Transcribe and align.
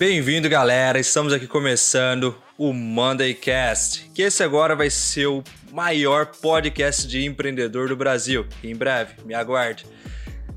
Bem-vindo, 0.00 0.48
galera. 0.48 0.98
Estamos 0.98 1.30
aqui 1.30 1.46
começando 1.46 2.34
o 2.56 2.72
Monday 2.72 3.34
Cast, 3.34 4.10
que 4.14 4.22
esse 4.22 4.42
agora 4.42 4.74
vai 4.74 4.88
ser 4.88 5.26
o 5.26 5.44
maior 5.70 6.24
podcast 6.24 7.06
de 7.06 7.22
empreendedor 7.22 7.86
do 7.86 7.94
Brasil. 7.94 8.46
Em 8.64 8.74
breve, 8.74 9.22
me 9.26 9.34
aguarde. 9.34 9.84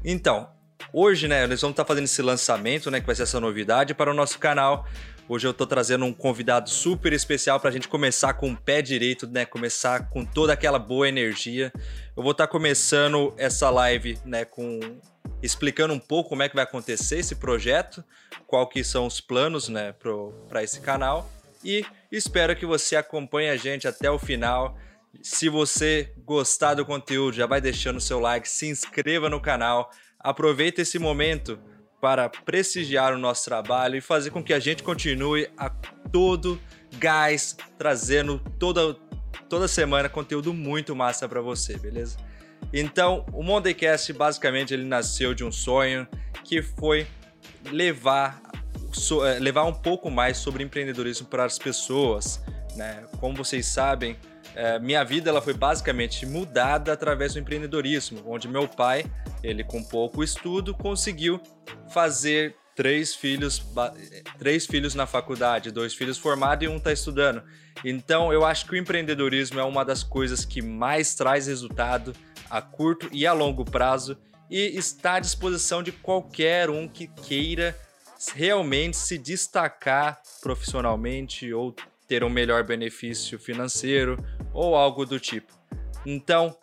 Então, 0.02 0.48
hoje, 0.94 1.28
né, 1.28 1.46
nós 1.46 1.60
vamos 1.60 1.74
estar 1.74 1.84
fazendo 1.84 2.06
esse 2.06 2.22
lançamento, 2.22 2.90
né, 2.90 3.02
que 3.02 3.06
vai 3.06 3.14
ser 3.14 3.24
essa 3.24 3.38
novidade 3.38 3.94
para 3.94 4.10
o 4.10 4.14
nosso 4.14 4.40
canal. 4.40 4.88
Hoje 5.28 5.46
eu 5.46 5.52
estou 5.52 5.68
trazendo 5.68 6.06
um 6.06 6.14
convidado 6.14 6.70
super 6.70 7.12
especial 7.12 7.60
para 7.60 7.70
a 7.70 7.74
gente 7.74 7.90
começar 7.90 8.36
com 8.36 8.50
o 8.50 8.56
pé 8.56 8.82
direito, 8.82 9.28
né? 9.28 9.44
Começar 9.44 10.10
com 10.10 10.24
toda 10.24 10.54
aquela 10.54 10.80
boa 10.80 11.10
energia. 11.10 11.70
Eu 12.16 12.24
vou 12.24 12.32
estar 12.32 12.48
começando 12.48 13.34
essa 13.38 13.70
live, 13.70 14.18
né, 14.24 14.46
com 14.46 14.80
explicando 15.44 15.94
um 15.94 16.00
pouco 16.00 16.30
como 16.30 16.42
é 16.42 16.50
que 16.50 16.56
vai 16.56 16.64
acontecer 16.64 17.20
esse 17.20 17.36
projeto, 17.36 18.04
qual 18.48 18.68
que 18.68 18.84
são 18.84 19.06
os 19.06 19.22
planos 19.22 19.70
né, 19.70 19.94
para 20.50 20.64
esse 20.64 20.82
canal 20.82 21.30
e 21.64 21.86
espero 22.12 22.56
que 22.56 22.66
você 22.66 22.96
acompanhe 22.96 23.50
a 23.50 23.56
gente 23.56 23.88
até 23.88 24.12
o 24.12 24.20
final. 24.20 24.78
Se 25.22 25.48
você 25.48 26.12
gostar 26.26 26.74
do 26.74 26.86
conteúdo, 26.86 27.36
já 27.36 27.46
vai 27.46 27.62
deixando 27.62 27.98
o 27.98 28.02
seu 28.02 28.20
like, 28.20 28.50
se 28.50 28.68
inscreva 28.68 29.30
no 29.30 29.40
canal, 29.40 29.90
aproveita 30.20 30.82
esse 30.82 31.00
momento 31.00 31.58
para 32.02 32.28
prestigiar 32.28 33.14
o 33.14 33.18
nosso 33.18 33.46
trabalho 33.46 33.96
e 33.96 34.02
fazer 34.02 34.32
com 34.32 34.44
que 34.44 34.54
a 34.54 34.60
gente 34.60 34.84
continue 34.84 35.48
a 35.56 35.70
todo 35.70 36.60
gás, 36.98 37.56
trazendo 37.78 38.40
toda, 38.60 38.96
toda 39.48 39.68
semana 39.68 40.10
conteúdo 40.10 40.54
muito 40.54 40.94
massa 40.94 41.30
para 41.30 41.40
você, 41.40 41.78
beleza? 41.78 42.18
Então, 42.72 43.26
o 43.32 43.44
Mondaycast 43.44 44.14
basicamente 44.14 44.74
ele 44.74 44.86
nasceu 44.86 45.34
de 45.34 45.44
um 45.44 45.52
sonho 45.52 46.08
que 46.44 46.62
foi 46.62 47.08
levar, 47.70 48.42
so, 48.92 49.26
é, 49.26 49.40
levar 49.40 49.64
um 49.66 49.74
pouco 49.74 50.10
mais 50.10 50.38
sobre 50.38 50.64
empreendedorismo 50.64 51.28
para 51.28 51.46
as 51.46 51.58
pessoas. 51.58 52.42
Né? 52.76 53.04
Como 53.20 53.36
vocês 53.36 53.66
sabem, 53.66 54.18
é, 54.56 54.80
minha 54.80 55.04
vida 55.04 55.30
ela 55.30 55.42
foi 55.42 55.54
basicamente 55.54 56.26
mudada 56.26 56.94
através 56.94 57.34
do 57.34 57.40
empreendedorismo, 57.40 58.22
onde 58.26 58.48
meu 58.48 58.68
pai, 58.68 59.06
ele 59.44 59.64
com 59.64 59.84
pouco 59.84 60.24
estudo, 60.24 60.74
conseguiu 60.74 61.42
fazer 61.90 62.56
três 62.76 63.16
filhos, 63.16 63.64
três 64.38 64.66
filhos 64.66 64.96
na 64.96 65.06
faculdade, 65.06 65.72
dois 65.72 65.94
filhos 65.94 66.18
formados 66.18 66.66
e 66.66 66.68
um 66.68 66.78
está 66.78 66.92
estudando. 66.92 67.44
Então, 67.84 68.32
eu 68.34 68.46
acho 68.46 68.66
que 68.66 68.74
o 68.74 68.78
empreendedorismo 68.78 69.60
é 69.60 69.64
uma 69.64 69.84
das 69.84 70.04
coisas 70.04 70.46
que 70.46 70.62
mais 70.62 71.16
traz 71.16 71.48
resultado 71.48 72.14
a 72.54 72.62
curto 72.62 73.10
e 73.12 73.26
a 73.26 73.34
longo 73.34 73.66
prazo 73.66 74.16
e 74.48 74.78
está 74.78 75.16
à 75.16 75.20
disposição 75.20 75.82
de 75.82 75.92
qualquer 75.92 76.70
um 76.70 76.88
que 76.88 77.08
queira 77.08 77.76
realmente 78.36 78.96
se 78.96 79.18
destacar 79.18 80.22
profissionalmente 80.40 81.52
ou 81.52 81.76
ter 82.08 82.24
um 82.24 82.30
melhor 82.30 82.64
benefício 82.64 83.40
financeiro 83.40 84.24
ou 84.54 84.76
algo 84.76 85.04
do 85.04 85.20
tipo. 85.20 85.52
Então, 86.06 86.56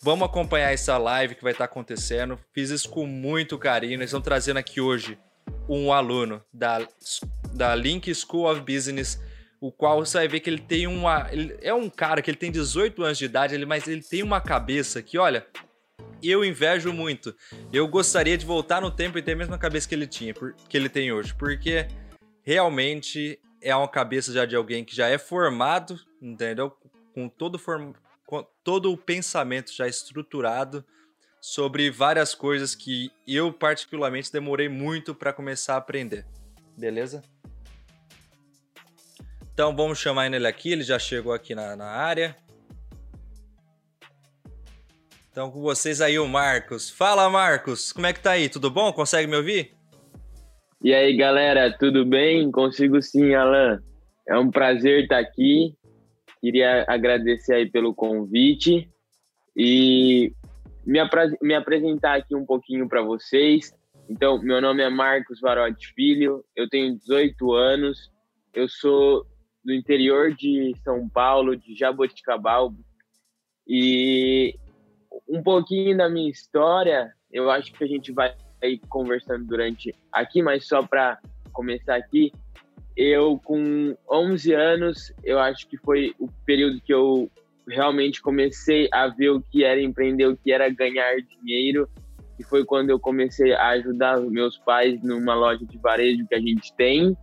vamos 0.00 0.26
acompanhar 0.26 0.72
essa 0.72 0.96
live 0.96 1.34
que 1.34 1.42
vai 1.42 1.52
estar 1.52 1.66
acontecendo. 1.66 2.38
Fiz 2.54 2.70
isso 2.70 2.88
com 2.88 3.04
muito 3.04 3.58
carinho. 3.58 3.98
Nós 3.98 4.06
estamos 4.06 4.24
trazendo 4.24 4.56
aqui 4.56 4.80
hoje 4.80 5.18
um 5.68 5.92
aluno 5.92 6.42
da, 6.50 6.88
da 7.52 7.74
Link 7.74 8.10
School 8.14 8.50
of 8.50 8.62
Business 8.62 9.20
o 9.60 9.72
qual 9.72 10.04
você 10.04 10.18
vai 10.18 10.28
ver 10.28 10.40
que 10.40 10.50
ele 10.50 10.60
tem 10.60 10.86
uma. 10.86 11.28
Ele 11.32 11.56
é 11.60 11.74
um 11.74 11.90
cara 11.90 12.22
que 12.22 12.30
ele 12.30 12.36
tem 12.36 12.50
18 12.50 13.02
anos 13.02 13.18
de 13.18 13.24
idade, 13.24 13.54
ele, 13.54 13.66
mas 13.66 13.86
ele 13.88 14.02
tem 14.02 14.22
uma 14.22 14.40
cabeça 14.40 15.02
que, 15.02 15.18
olha, 15.18 15.46
eu 16.22 16.44
invejo 16.44 16.92
muito. 16.92 17.34
Eu 17.72 17.88
gostaria 17.88 18.36
de 18.36 18.46
voltar 18.46 18.80
no 18.80 18.90
tempo 18.90 19.18
e 19.18 19.22
ter 19.22 19.32
a 19.32 19.36
mesma 19.36 19.58
cabeça 19.58 19.88
que 19.88 19.94
ele 19.94 20.06
tinha, 20.06 20.34
que 20.68 20.76
ele 20.76 20.88
tem 20.88 21.12
hoje, 21.12 21.34
porque 21.34 21.88
realmente 22.42 23.38
é 23.60 23.74
uma 23.74 23.88
cabeça 23.88 24.32
já 24.32 24.44
de 24.44 24.54
alguém 24.54 24.84
que 24.84 24.94
já 24.94 25.08
é 25.08 25.18
formado, 25.18 25.98
entendeu? 26.22 26.72
Com 27.12 27.28
todo, 27.28 27.58
form... 27.58 27.92
Com 28.26 28.46
todo 28.62 28.92
o 28.92 28.96
pensamento 28.96 29.72
já 29.74 29.88
estruturado 29.88 30.84
sobre 31.40 31.90
várias 31.90 32.34
coisas 32.34 32.74
que 32.74 33.10
eu 33.26 33.52
particularmente 33.52 34.32
demorei 34.32 34.68
muito 34.68 35.14
para 35.14 35.32
começar 35.32 35.74
a 35.74 35.78
aprender. 35.78 36.26
Beleza? 36.76 37.22
Então 39.58 39.74
vamos 39.74 39.98
chamar 39.98 40.32
ele 40.32 40.46
aqui, 40.46 40.70
ele 40.70 40.84
já 40.84 41.00
chegou 41.00 41.32
aqui 41.32 41.52
na, 41.52 41.74
na 41.74 41.86
área. 41.86 42.36
Então 45.32 45.50
com 45.50 45.60
vocês 45.60 46.00
aí 46.00 46.16
o 46.16 46.28
Marcos. 46.28 46.88
Fala 46.88 47.28
Marcos, 47.28 47.92
como 47.92 48.06
é 48.06 48.12
que 48.12 48.20
tá 48.20 48.30
aí? 48.30 48.48
Tudo 48.48 48.70
bom? 48.70 48.92
Consegue 48.92 49.26
me 49.26 49.36
ouvir? 49.36 49.72
E 50.80 50.94
aí 50.94 51.16
galera, 51.16 51.76
tudo 51.76 52.06
bem? 52.06 52.52
Consigo 52.52 53.02
sim, 53.02 53.34
Alan. 53.34 53.82
É 54.28 54.38
um 54.38 54.48
prazer 54.48 55.02
estar 55.02 55.18
aqui. 55.18 55.74
Queria 56.40 56.84
agradecer 56.86 57.54
aí 57.54 57.68
pelo 57.68 57.92
convite 57.92 58.88
e 59.56 60.32
me, 60.86 61.00
me 61.42 61.54
apresentar 61.56 62.14
aqui 62.14 62.36
um 62.36 62.46
pouquinho 62.46 62.88
para 62.88 63.02
vocês. 63.02 63.74
Então, 64.08 64.40
meu 64.40 64.60
nome 64.60 64.84
é 64.84 64.88
Marcos 64.88 65.40
Varotti 65.40 65.92
Filho, 65.96 66.44
eu 66.54 66.68
tenho 66.68 66.96
18 66.96 67.52
anos, 67.54 68.08
eu 68.54 68.68
sou 68.68 69.26
do 69.68 69.74
interior 69.74 70.34
de 70.34 70.72
São 70.82 71.06
Paulo, 71.06 71.54
de 71.54 71.76
Jaboticabal. 71.76 72.72
E 73.68 74.58
um 75.28 75.42
pouquinho 75.42 75.94
da 75.94 76.08
minha 76.08 76.30
história, 76.30 77.12
eu 77.30 77.50
acho 77.50 77.74
que 77.74 77.84
a 77.84 77.86
gente 77.86 78.10
vai 78.10 78.34
ir 78.62 78.80
conversando 78.88 79.44
durante 79.44 79.94
aqui, 80.10 80.40
mas 80.40 80.66
só 80.66 80.82
para 80.82 81.18
começar 81.52 81.96
aqui, 81.96 82.32
eu 82.96 83.38
com 83.44 83.94
11 84.10 84.54
anos, 84.54 85.12
eu 85.22 85.38
acho 85.38 85.68
que 85.68 85.76
foi 85.76 86.14
o 86.18 86.28
período 86.46 86.80
que 86.80 86.94
eu 86.94 87.30
realmente 87.68 88.22
comecei 88.22 88.88
a 88.90 89.06
ver 89.08 89.28
o 89.28 89.42
que 89.42 89.64
era 89.64 89.82
empreender, 89.82 90.28
o 90.28 90.36
que 90.38 90.50
era 90.50 90.70
ganhar 90.70 91.14
dinheiro, 91.20 91.86
e 92.38 92.42
foi 92.42 92.64
quando 92.64 92.88
eu 92.88 92.98
comecei 92.98 93.52
a 93.52 93.68
ajudar 93.72 94.18
meus 94.18 94.56
pais 94.56 95.02
numa 95.02 95.34
loja 95.34 95.66
de 95.66 95.76
varejo 95.76 96.26
que 96.26 96.34
a 96.34 96.40
gente 96.40 96.74
tem. 96.74 97.14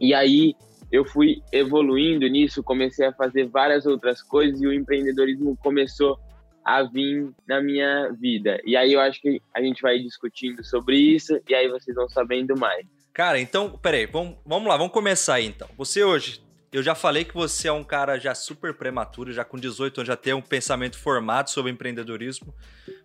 E 0.00 0.14
aí 0.14 0.54
eu 0.94 1.04
fui 1.04 1.42
evoluindo 1.50 2.24
nisso, 2.28 2.62
comecei 2.62 3.04
a 3.04 3.12
fazer 3.12 3.48
várias 3.48 3.84
outras 3.84 4.22
coisas 4.22 4.62
e 4.62 4.66
o 4.66 4.72
empreendedorismo 4.72 5.56
começou 5.56 6.16
a 6.64 6.84
vir 6.84 7.32
na 7.48 7.60
minha 7.60 8.12
vida. 8.12 8.60
E 8.64 8.76
aí 8.76 8.92
eu 8.92 9.00
acho 9.00 9.20
que 9.20 9.42
a 9.52 9.60
gente 9.60 9.82
vai 9.82 9.98
discutindo 9.98 10.64
sobre 10.64 10.96
isso 10.96 11.36
e 11.48 11.54
aí 11.54 11.68
vocês 11.68 11.96
vão 11.96 12.08
sabendo 12.08 12.56
mais. 12.56 12.86
Cara, 13.12 13.40
então, 13.40 13.70
peraí, 13.70 14.06
vamos, 14.06 14.36
vamos 14.46 14.68
lá, 14.68 14.76
vamos 14.76 14.92
começar 14.92 15.34
aí 15.34 15.46
então. 15.46 15.68
Você 15.76 16.04
hoje, 16.04 16.40
eu 16.72 16.80
já 16.80 16.94
falei 16.94 17.24
que 17.24 17.34
você 17.34 17.66
é 17.66 17.72
um 17.72 17.82
cara 17.82 18.16
já 18.16 18.32
super 18.32 18.72
prematuro, 18.72 19.32
já 19.32 19.44
com 19.44 19.58
18 19.58 19.98
anos, 19.98 20.06
já 20.06 20.16
tem 20.16 20.32
um 20.32 20.40
pensamento 20.40 20.96
formado 20.96 21.50
sobre 21.50 21.72
empreendedorismo, 21.72 22.54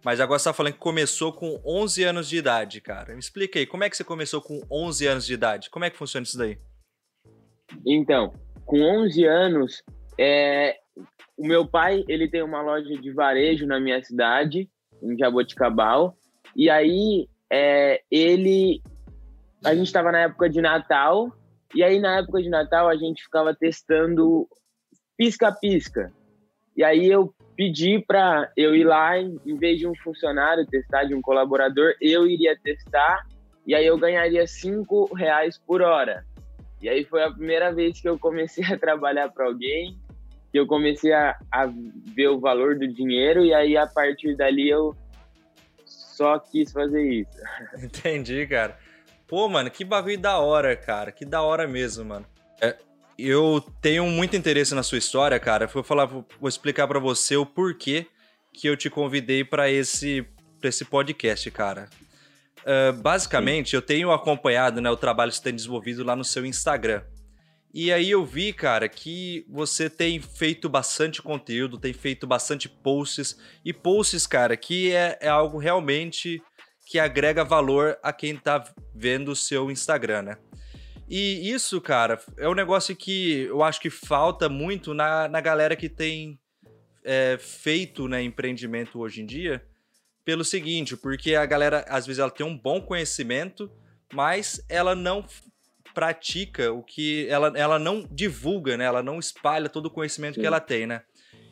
mas 0.06 0.20
agora 0.20 0.38
você 0.38 0.48
tá 0.48 0.54
falando 0.54 0.74
que 0.74 0.80
começou 0.80 1.34
com 1.34 1.60
11 1.66 2.04
anos 2.04 2.30
de 2.30 2.38
idade, 2.38 2.82
cara. 2.82 3.14
Me 3.14 3.20
explica 3.20 3.58
aí, 3.58 3.66
como 3.66 3.84
é 3.84 3.90
que 3.90 3.98
você 3.98 4.04
começou 4.04 4.44
com 4.44 4.62
11 4.70 5.08
anos 5.08 5.26
de 5.26 5.34
idade? 5.34 5.72
Como 5.72 5.86
é 5.86 5.90
que 5.90 5.98
funciona 5.98 6.24
isso 6.24 6.38
daí? 6.38 6.60
Então, 7.86 8.34
com 8.66 8.82
11 8.82 9.26
anos, 9.26 9.84
é, 10.18 10.78
o 11.38 11.48
meu 11.48 11.66
pai 11.66 12.04
ele 12.08 12.30
tem 12.30 12.44
uma 12.44 12.62
loja 12.62 12.94
de 12.96 13.12
varejo 13.12 13.66
na 13.66 13.80
minha 13.80 14.04
cidade, 14.04 14.70
em 15.02 15.18
Jaboticabal, 15.18 16.16
e 16.56 16.70
aí 16.70 17.28
é, 17.52 18.02
ele 18.12 18.82
a 19.64 19.76
gente 19.76 19.88
estava 19.88 20.12
na 20.12 20.20
época 20.20 20.50
de 20.50 20.62
Natal 20.62 21.32
e 21.74 21.84
aí 21.84 22.00
na 22.00 22.20
época 22.20 22.42
de 22.42 22.50
Natal 22.50 22.88
a 22.88 22.96
gente 22.96 23.24
ficava 23.24 23.54
testando 23.54 24.48
pisca-pisca. 25.18 26.12
E 26.76 26.84
aí 26.84 27.08
eu 27.08 27.34
pedi 27.56 28.04
para 28.08 28.52
eu 28.56 28.74
ir 28.74 28.86
lá, 28.86 29.18
em 29.18 29.58
vez 29.58 29.80
de 29.80 29.88
um 29.88 29.94
funcionário 29.96 30.66
testar, 30.66 31.04
de 31.04 31.14
um 31.14 31.22
colaborador, 31.22 31.94
eu 32.00 32.26
iria 32.26 32.58
testar 32.58 33.26
e 33.68 33.76
aí 33.76 33.86
eu 33.86 33.98
ganharia 33.98 34.48
cinco 34.48 35.14
reais 35.14 35.60
por 35.60 35.82
hora. 35.82 36.26
E 36.82 36.88
aí 36.88 37.04
foi 37.04 37.24
a 37.24 37.32
primeira 37.32 37.74
vez 37.74 38.00
que 38.00 38.08
eu 38.08 38.18
comecei 38.18 38.64
a 38.66 38.78
trabalhar 38.78 39.30
para 39.30 39.46
alguém, 39.46 39.98
que 40.52 40.60
eu 40.60 40.66
comecei 40.66 41.14
a, 41.14 41.38
a 41.52 41.70
ver 42.16 42.30
o 42.30 42.40
valor 42.40 42.78
do 42.78 42.88
dinheiro 42.88 43.44
e 43.46 43.54
aí 43.54 43.78
a 43.78 43.86
partir 43.86 44.36
dali 44.36 44.70
eu 44.70 44.96
só 45.86 46.40
quis 46.40 46.72
fazer 46.72 47.04
isso. 47.04 47.40
Entendi, 47.82 48.46
cara. 48.48 48.78
Pô, 49.28 49.48
mano, 49.48 49.70
que 49.70 49.86
bagulho 49.86 50.18
da 50.18 50.40
hora, 50.40 50.76
cara. 50.76 51.12
Que 51.12 51.24
da 51.24 51.42
hora 51.42 51.68
mesmo, 51.68 52.04
mano. 52.04 52.26
É, 52.60 52.76
eu 53.18 53.64
tenho 53.82 54.06
muito 54.08 54.36
interesse 54.36 54.74
na 54.74 54.82
sua 54.82 54.98
história, 54.98 55.40
cara. 55.40 55.68
Vou 55.68 55.84
falar, 55.84 56.06
vou 56.06 56.26
explicar 56.44 56.88
para 56.88 57.00
você 57.00 57.38
o 57.38 57.46
porquê 57.46 58.08
que 58.52 58.68
eu 58.68 58.76
te 58.76 58.90
convidei 58.90 59.44
para 59.44 59.70
esse, 59.70 60.26
pra 60.60 60.70
esse 60.70 60.84
podcast, 60.84 61.50
cara. 61.52 61.88
Uh, 62.62 62.94
basicamente, 63.02 63.72
Sim. 63.72 63.76
eu 63.78 63.82
tenho 63.82 64.12
acompanhado 64.12 64.82
né, 64.82 64.90
o 64.90 64.98
trabalho 64.98 65.32
que 65.32 65.38
você 65.38 65.44
tem 65.44 65.56
desenvolvido 65.56 66.04
lá 66.04 66.16
no 66.16 66.24
seu 66.24 66.46
Instagram. 66.46 67.04
E 67.74 67.94
aí 67.94 68.10
eu 68.10 68.26
vi, 68.26 68.52
cara, 68.52 68.90
que 68.90 69.46
você 69.48 69.90
tem 69.90 70.20
feito 70.20 70.68
bastante 70.68 71.22
conteúdo, 71.22 71.78
tem 71.78 71.94
feito 71.94 72.26
bastante 72.26 72.68
posts. 72.68 73.38
E 73.64 73.72
posts, 73.72 74.26
cara, 74.26 74.58
que 74.58 74.92
é, 74.92 75.18
é 75.22 75.28
algo 75.28 75.60
realmente 75.60 76.42
que 76.88 76.98
agrega 76.98 77.44
valor 77.44 77.98
a 78.02 78.12
quem 78.12 78.36
tá 78.36 78.64
vendo 78.96 79.32
o 79.32 79.36
seu 79.36 79.70
Instagram, 79.70 80.24
né? 80.24 80.38
E 81.08 81.52
isso, 81.52 81.80
cara, 81.80 82.20
é 82.38 82.50
um 82.50 82.56
negócio 82.56 82.96
que 82.96 83.42
eu 83.42 83.62
acho 83.64 83.80
que 83.80 83.90
falta 83.90 84.50
muito 84.50 84.94
na, 84.94 85.28
na 85.28 85.40
galera 85.40 85.76
que 85.76 85.90
tem 85.90 86.40
é, 87.04 87.38
feito 87.40 88.08
né, 88.08 88.22
empreendimento 88.24 89.00
hoje 89.00 89.22
em 89.22 89.26
dia, 89.26 89.64
pelo 90.26 90.44
seguinte, 90.44 90.96
porque 90.96 91.36
a 91.36 91.46
galera, 91.46 91.86
às 91.88 92.06
vezes, 92.06 92.20
ela 92.20 92.30
tem 92.30 92.46
um 92.46 92.58
bom 92.58 92.82
conhecimento, 92.82 93.72
mas 94.14 94.64
ela 94.70 94.96
não 94.96 95.26
pratica 95.94 96.72
o 96.72 96.84
que. 96.84 97.28
Ela, 97.30 97.52
ela 97.56 97.80
não 97.80 98.08
divulga, 98.12 98.78
né? 98.78 98.86
Ela 98.86 99.02
não 99.02 99.20
espalha 99.20 99.70
todo 99.70 99.88
o 99.88 99.92
conhecimento 99.92 100.36
Sim. 100.36 100.42
que 100.42 100.48
ela 100.48 100.60
tem, 100.60 100.86
né? 100.86 101.02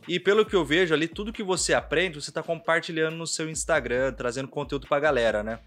E 0.08 0.20
pelo 0.20 0.46
que 0.46 0.56
eu 0.56 0.64
vejo 0.64 0.94
ali, 0.94 1.08
tudo 1.08 1.34
que 1.34 1.44
você 1.44 1.74
aprende, 1.74 2.22
você 2.22 2.30
está 2.30 2.42
compartilhando 2.42 3.18
no 3.18 3.28
seu 3.28 3.50
Instagram, 3.50 4.14
trazendo 4.14 4.48
conteúdo 4.48 4.88
para 4.88 4.98
a 4.98 5.02
galera, 5.02 5.44
né? 5.44 5.60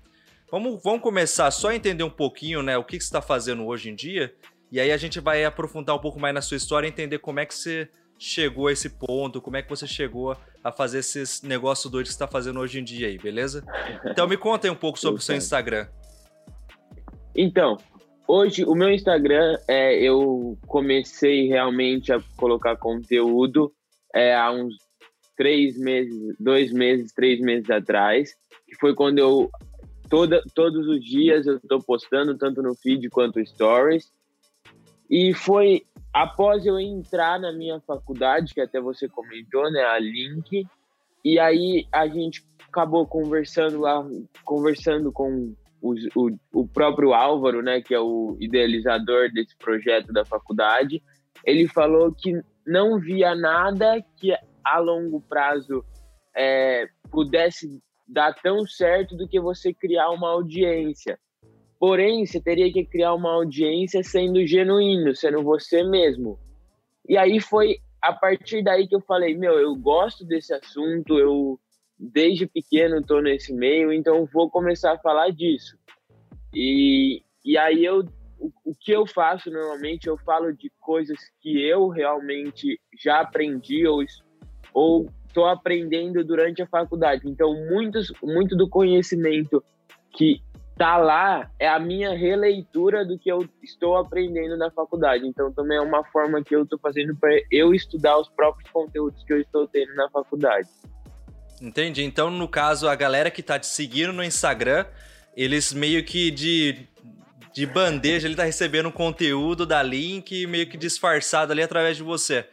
Vamos, 0.50 0.82
vamos 0.82 1.00
começar 1.00 1.50
só 1.50 1.68
a 1.68 1.76
entender 1.76 2.02
um 2.02 2.10
pouquinho, 2.10 2.60
né, 2.60 2.76
o 2.76 2.82
que, 2.82 2.98
que 2.98 3.04
você 3.04 3.08
está 3.08 3.22
fazendo 3.22 3.64
hoje 3.64 3.88
em 3.88 3.94
dia, 3.94 4.34
e 4.72 4.80
aí 4.80 4.90
a 4.90 4.96
gente 4.96 5.20
vai 5.20 5.44
aprofundar 5.44 5.94
um 5.94 6.00
pouco 6.00 6.18
mais 6.18 6.34
na 6.34 6.42
sua 6.42 6.56
história 6.56 6.88
entender 6.88 7.20
como 7.20 7.38
é 7.38 7.46
que 7.46 7.54
você 7.54 7.88
chegou 8.18 8.66
a 8.66 8.72
esse 8.72 8.90
ponto, 8.90 9.40
como 9.40 9.56
é 9.56 9.62
que 9.62 9.70
você 9.70 9.86
chegou 9.86 10.36
a 10.62 10.70
fazer 10.70 10.98
esses 10.98 11.42
negócios 11.42 11.90
doidos 11.90 12.10
que 12.10 12.18
você 12.18 12.24
está 12.24 12.30
fazendo 12.30 12.60
hoje 12.60 12.80
em 12.80 12.84
dia 12.84 13.08
aí, 13.08 13.18
beleza? 13.18 13.64
Então 14.04 14.28
me 14.28 14.36
conta 14.36 14.66
aí 14.66 14.70
um 14.70 14.76
pouco 14.76 14.98
sobre 14.98 15.20
o 15.20 15.22
seu 15.22 15.36
Instagram. 15.36 15.86
Então, 17.34 17.76
hoje 18.26 18.64
o 18.64 18.74
meu 18.74 18.90
Instagram, 18.90 19.58
é, 19.66 19.98
eu 20.00 20.58
comecei 20.66 21.48
realmente 21.48 22.12
a 22.12 22.20
colocar 22.36 22.76
conteúdo 22.76 23.72
é, 24.14 24.34
há 24.34 24.50
uns 24.50 24.74
três 25.36 25.78
meses, 25.78 26.36
dois 26.38 26.72
meses, 26.72 27.12
três 27.12 27.40
meses 27.40 27.70
atrás, 27.70 28.34
que 28.66 28.76
foi 28.76 28.94
quando 28.94 29.18
eu 29.18 29.50
toda, 30.10 30.42
todos 30.54 30.86
os 30.88 31.02
dias 31.02 31.46
eu 31.46 31.56
estou 31.56 31.80
postando 31.80 32.36
tanto 32.36 32.60
no 32.60 32.74
feed 32.74 33.08
quanto 33.08 33.44
stories. 33.46 34.12
E 35.08 35.32
foi 35.32 35.86
após 36.12 36.66
eu 36.66 36.78
entrar 36.78 37.38
na 37.38 37.52
minha 37.52 37.80
faculdade, 37.80 38.54
que 38.54 38.60
até 38.60 38.80
você 38.80 39.08
comentou, 39.08 39.70
né, 39.70 39.82
a 39.82 39.98
Link, 39.98 40.66
e 41.24 41.38
aí 41.38 41.86
a 41.92 42.06
gente 42.08 42.44
acabou 42.68 43.06
conversando 43.06 43.80
lá, 43.80 44.04
conversando 44.44 45.12
com 45.12 45.54
o, 45.80 45.94
o, 46.14 46.38
o 46.52 46.68
próprio 46.68 47.12
Álvaro, 47.12 47.62
né, 47.62 47.80
que 47.80 47.94
é 47.94 48.00
o 48.00 48.36
idealizador 48.40 49.30
desse 49.32 49.56
projeto 49.56 50.12
da 50.12 50.24
faculdade. 50.24 51.02
Ele 51.44 51.66
falou 51.68 52.12
que 52.12 52.40
não 52.66 52.98
via 52.98 53.34
nada 53.34 54.02
que 54.16 54.32
a 54.64 54.78
longo 54.78 55.20
prazo 55.22 55.84
é, 56.36 56.88
pudesse 57.10 57.82
dar 58.06 58.34
tão 58.34 58.66
certo 58.66 59.16
do 59.16 59.28
que 59.28 59.40
você 59.40 59.72
criar 59.72 60.10
uma 60.10 60.30
audiência. 60.30 61.18
Porém, 61.80 62.26
você 62.26 62.38
teria 62.38 62.70
que 62.70 62.84
criar 62.84 63.14
uma 63.14 63.32
audiência 63.32 64.02
sendo 64.02 64.46
genuíno, 64.46 65.16
sendo 65.16 65.42
você 65.42 65.82
mesmo. 65.82 66.38
E 67.08 67.16
aí 67.16 67.40
foi 67.40 67.78
a 68.02 68.12
partir 68.12 68.62
daí 68.62 68.86
que 68.86 68.94
eu 68.94 69.00
falei, 69.00 69.34
meu, 69.34 69.58
eu 69.58 69.74
gosto 69.74 70.22
desse 70.22 70.52
assunto, 70.52 71.18
eu 71.18 71.58
desde 71.98 72.46
pequeno 72.46 72.98
estou 72.98 73.22
nesse 73.22 73.54
meio, 73.54 73.92
então 73.92 74.28
vou 74.30 74.50
começar 74.50 74.92
a 74.92 74.98
falar 74.98 75.30
disso. 75.30 75.78
E, 76.54 77.22
e 77.42 77.56
aí 77.56 77.82
eu 77.82 78.04
o, 78.38 78.74
que 78.74 78.92
eu 78.92 79.06
faço 79.06 79.50
normalmente, 79.50 80.06
eu 80.06 80.16
falo 80.18 80.52
de 80.52 80.70
coisas 80.80 81.18
que 81.40 81.62
eu 81.62 81.88
realmente 81.88 82.78
já 83.02 83.20
aprendi 83.20 83.86
ou 83.86 84.04
ou 84.72 85.08
aprendendo 85.46 86.24
durante 86.24 86.60
a 86.60 86.66
faculdade. 86.66 87.28
Então, 87.28 87.54
muitos, 87.70 88.12
muito 88.22 88.56
do 88.56 88.68
conhecimento 88.68 89.62
que 90.12 90.42
tá 90.80 90.96
lá 90.96 91.50
é 91.58 91.68
a 91.68 91.78
minha 91.78 92.16
releitura 92.16 93.04
do 93.04 93.18
que 93.18 93.30
eu 93.30 93.46
estou 93.62 93.98
aprendendo 93.98 94.56
na 94.56 94.70
faculdade. 94.70 95.26
Então, 95.26 95.52
também 95.52 95.76
é 95.76 95.80
uma 95.82 96.02
forma 96.04 96.42
que 96.42 96.56
eu 96.56 96.62
estou 96.62 96.78
fazendo 96.78 97.14
para 97.14 97.30
eu 97.50 97.74
estudar 97.74 98.18
os 98.18 98.30
próprios 98.30 98.70
conteúdos 98.70 99.22
que 99.22 99.30
eu 99.34 99.38
estou 99.38 99.68
tendo 99.68 99.94
na 99.94 100.08
faculdade. 100.08 100.66
Entendi. 101.60 102.02
Então, 102.02 102.30
no 102.30 102.48
caso, 102.48 102.88
a 102.88 102.94
galera 102.94 103.30
que 103.30 103.42
está 103.42 103.58
te 103.58 103.66
seguindo 103.66 104.10
no 104.10 104.24
Instagram, 104.24 104.86
eles 105.36 105.70
meio 105.70 106.02
que 106.02 106.30
de 106.30 106.88
de 107.52 107.66
bandeja, 107.66 108.28
ele 108.28 108.36
tá 108.36 108.44
recebendo 108.44 108.92
conteúdo 108.92 109.66
da 109.66 109.82
Link 109.82 110.46
meio 110.46 110.68
que 110.68 110.78
disfarçado 110.78 111.50
ali 111.50 111.60
através 111.60 111.96
de 111.96 112.02
você. 112.02 112.46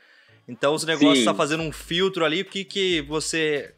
Então 0.47 0.73
os 0.73 0.83
negócios 0.83 1.19
estão 1.19 1.33
tá 1.33 1.37
fazendo 1.37 1.61
um 1.61 1.71
filtro 1.71 2.25
ali, 2.25 2.41
o 2.41 2.45
que, 2.45 2.65
que 2.65 3.01
você 3.03 3.75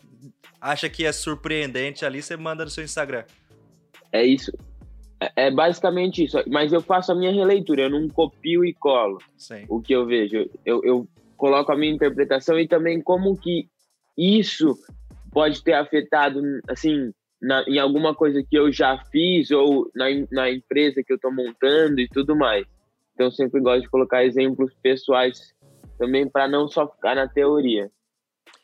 acha 0.62 0.88
que 0.88 1.06
é 1.06 1.12
surpreendente 1.12 2.06
ali, 2.06 2.22
você 2.22 2.38
manda 2.38 2.64
no 2.64 2.72
seu 2.72 2.86
Instagram. 2.86 3.26
É 4.12 4.26
isso. 4.26 4.52
É, 5.20 5.48
é 5.48 5.52
basicamente 5.52 6.24
isso. 6.24 6.38
Mas 6.48 6.72
eu 6.72 6.82
faço 6.82 7.12
a 7.12 7.16
minha 7.16 7.32
releitura, 7.32 7.84
eu 7.84 7.90
não 7.90 8.08
copio 8.08 8.66
e 8.66 8.74
colo 8.74 9.20
Sim. 9.38 9.66
o 9.70 9.82
que 9.82 9.94
eu 9.94 10.06
vejo. 10.06 10.50
Eu, 10.66 10.82
eu 10.84 11.08
coloco 11.38 11.72
a 11.72 11.78
minha 11.78 11.94
interpretação 11.94 12.60
e 12.60 12.68
também 12.68 13.02
como 13.02 13.38
que 13.38 13.68
isso 14.18 14.78
pode 15.32 15.64
ter 15.64 15.74
afetado, 15.74 16.42
assim, 16.68 17.12
na, 17.42 17.64
em 17.64 17.80
alguma 17.80 18.14
coisa 18.14 18.44
que 18.44 18.58
eu 18.58 18.72
já 18.72 18.98
fiz 19.12 19.52
ou 19.52 19.90
na, 19.96 20.06
na 20.32 20.52
empresa 20.52 21.04
que 21.04 21.14
eu 21.14 21.16
estou 21.16 21.34
montando 21.34 22.00
e 22.00 22.08
tudo 22.10 22.36
mais. 22.36 22.66
Então, 23.14 23.28
eu 23.28 23.32
sempre 23.32 23.62
gosto 23.62 23.82
de 23.82 23.90
colocar 23.90 24.24
exemplos 24.24 24.74
pessoais 24.82 25.54
também 25.98 26.28
para 26.30 26.48
não 26.48 26.68
só 26.68 26.88
ficar 26.88 27.16
na 27.16 27.28
teoria. 27.28 27.92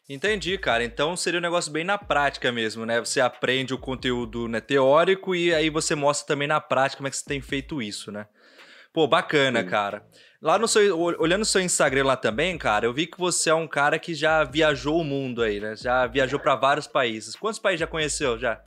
Entendi, 0.07 0.55
cara. 0.57 0.83
Então 0.83 1.17
seria 1.17 1.39
um 1.39 1.43
negócio 1.43 1.71
bem 1.71 1.83
na 1.83 1.97
prática 1.97 2.51
mesmo, 2.51 2.85
né? 2.85 2.99
Você 2.99 3.19
aprende 3.19 3.73
o 3.73 3.77
conteúdo 3.77 4.47
né, 4.47 4.61
teórico 4.61 5.33
e 5.33 5.53
aí 5.53 5.69
você 5.69 5.95
mostra 5.95 6.27
também 6.27 6.47
na 6.47 6.61
prática 6.61 6.97
como 6.97 7.07
é 7.07 7.11
que 7.11 7.17
você 7.17 7.25
tem 7.25 7.41
feito 7.41 7.81
isso, 7.81 8.11
né? 8.11 8.27
Pô, 8.93 9.07
bacana, 9.07 9.61
Sim. 9.61 9.67
cara. 9.67 10.05
Lá 10.41 10.59
no 10.59 10.67
seu, 10.67 10.97
olhando 10.99 11.41
o 11.41 11.45
seu 11.45 11.59
Instagram 11.59 12.05
lá 12.05 12.15
também, 12.15 12.55
cara, 12.55 12.85
eu 12.85 12.93
vi 12.93 13.07
que 13.07 13.17
você 13.17 13.49
é 13.49 13.53
um 13.53 13.67
cara 13.67 13.97
que 13.97 14.13
já 14.13 14.43
viajou 14.43 15.01
o 15.01 15.03
mundo 15.03 15.41
aí, 15.41 15.59
né? 15.59 15.75
Já 15.75 16.05
viajou 16.05 16.39
para 16.39 16.55
vários 16.55 16.85
países. 16.85 17.35
Quantos 17.35 17.59
países 17.59 17.79
já 17.79 17.87
conheceu 17.87 18.37
já? 18.37 18.61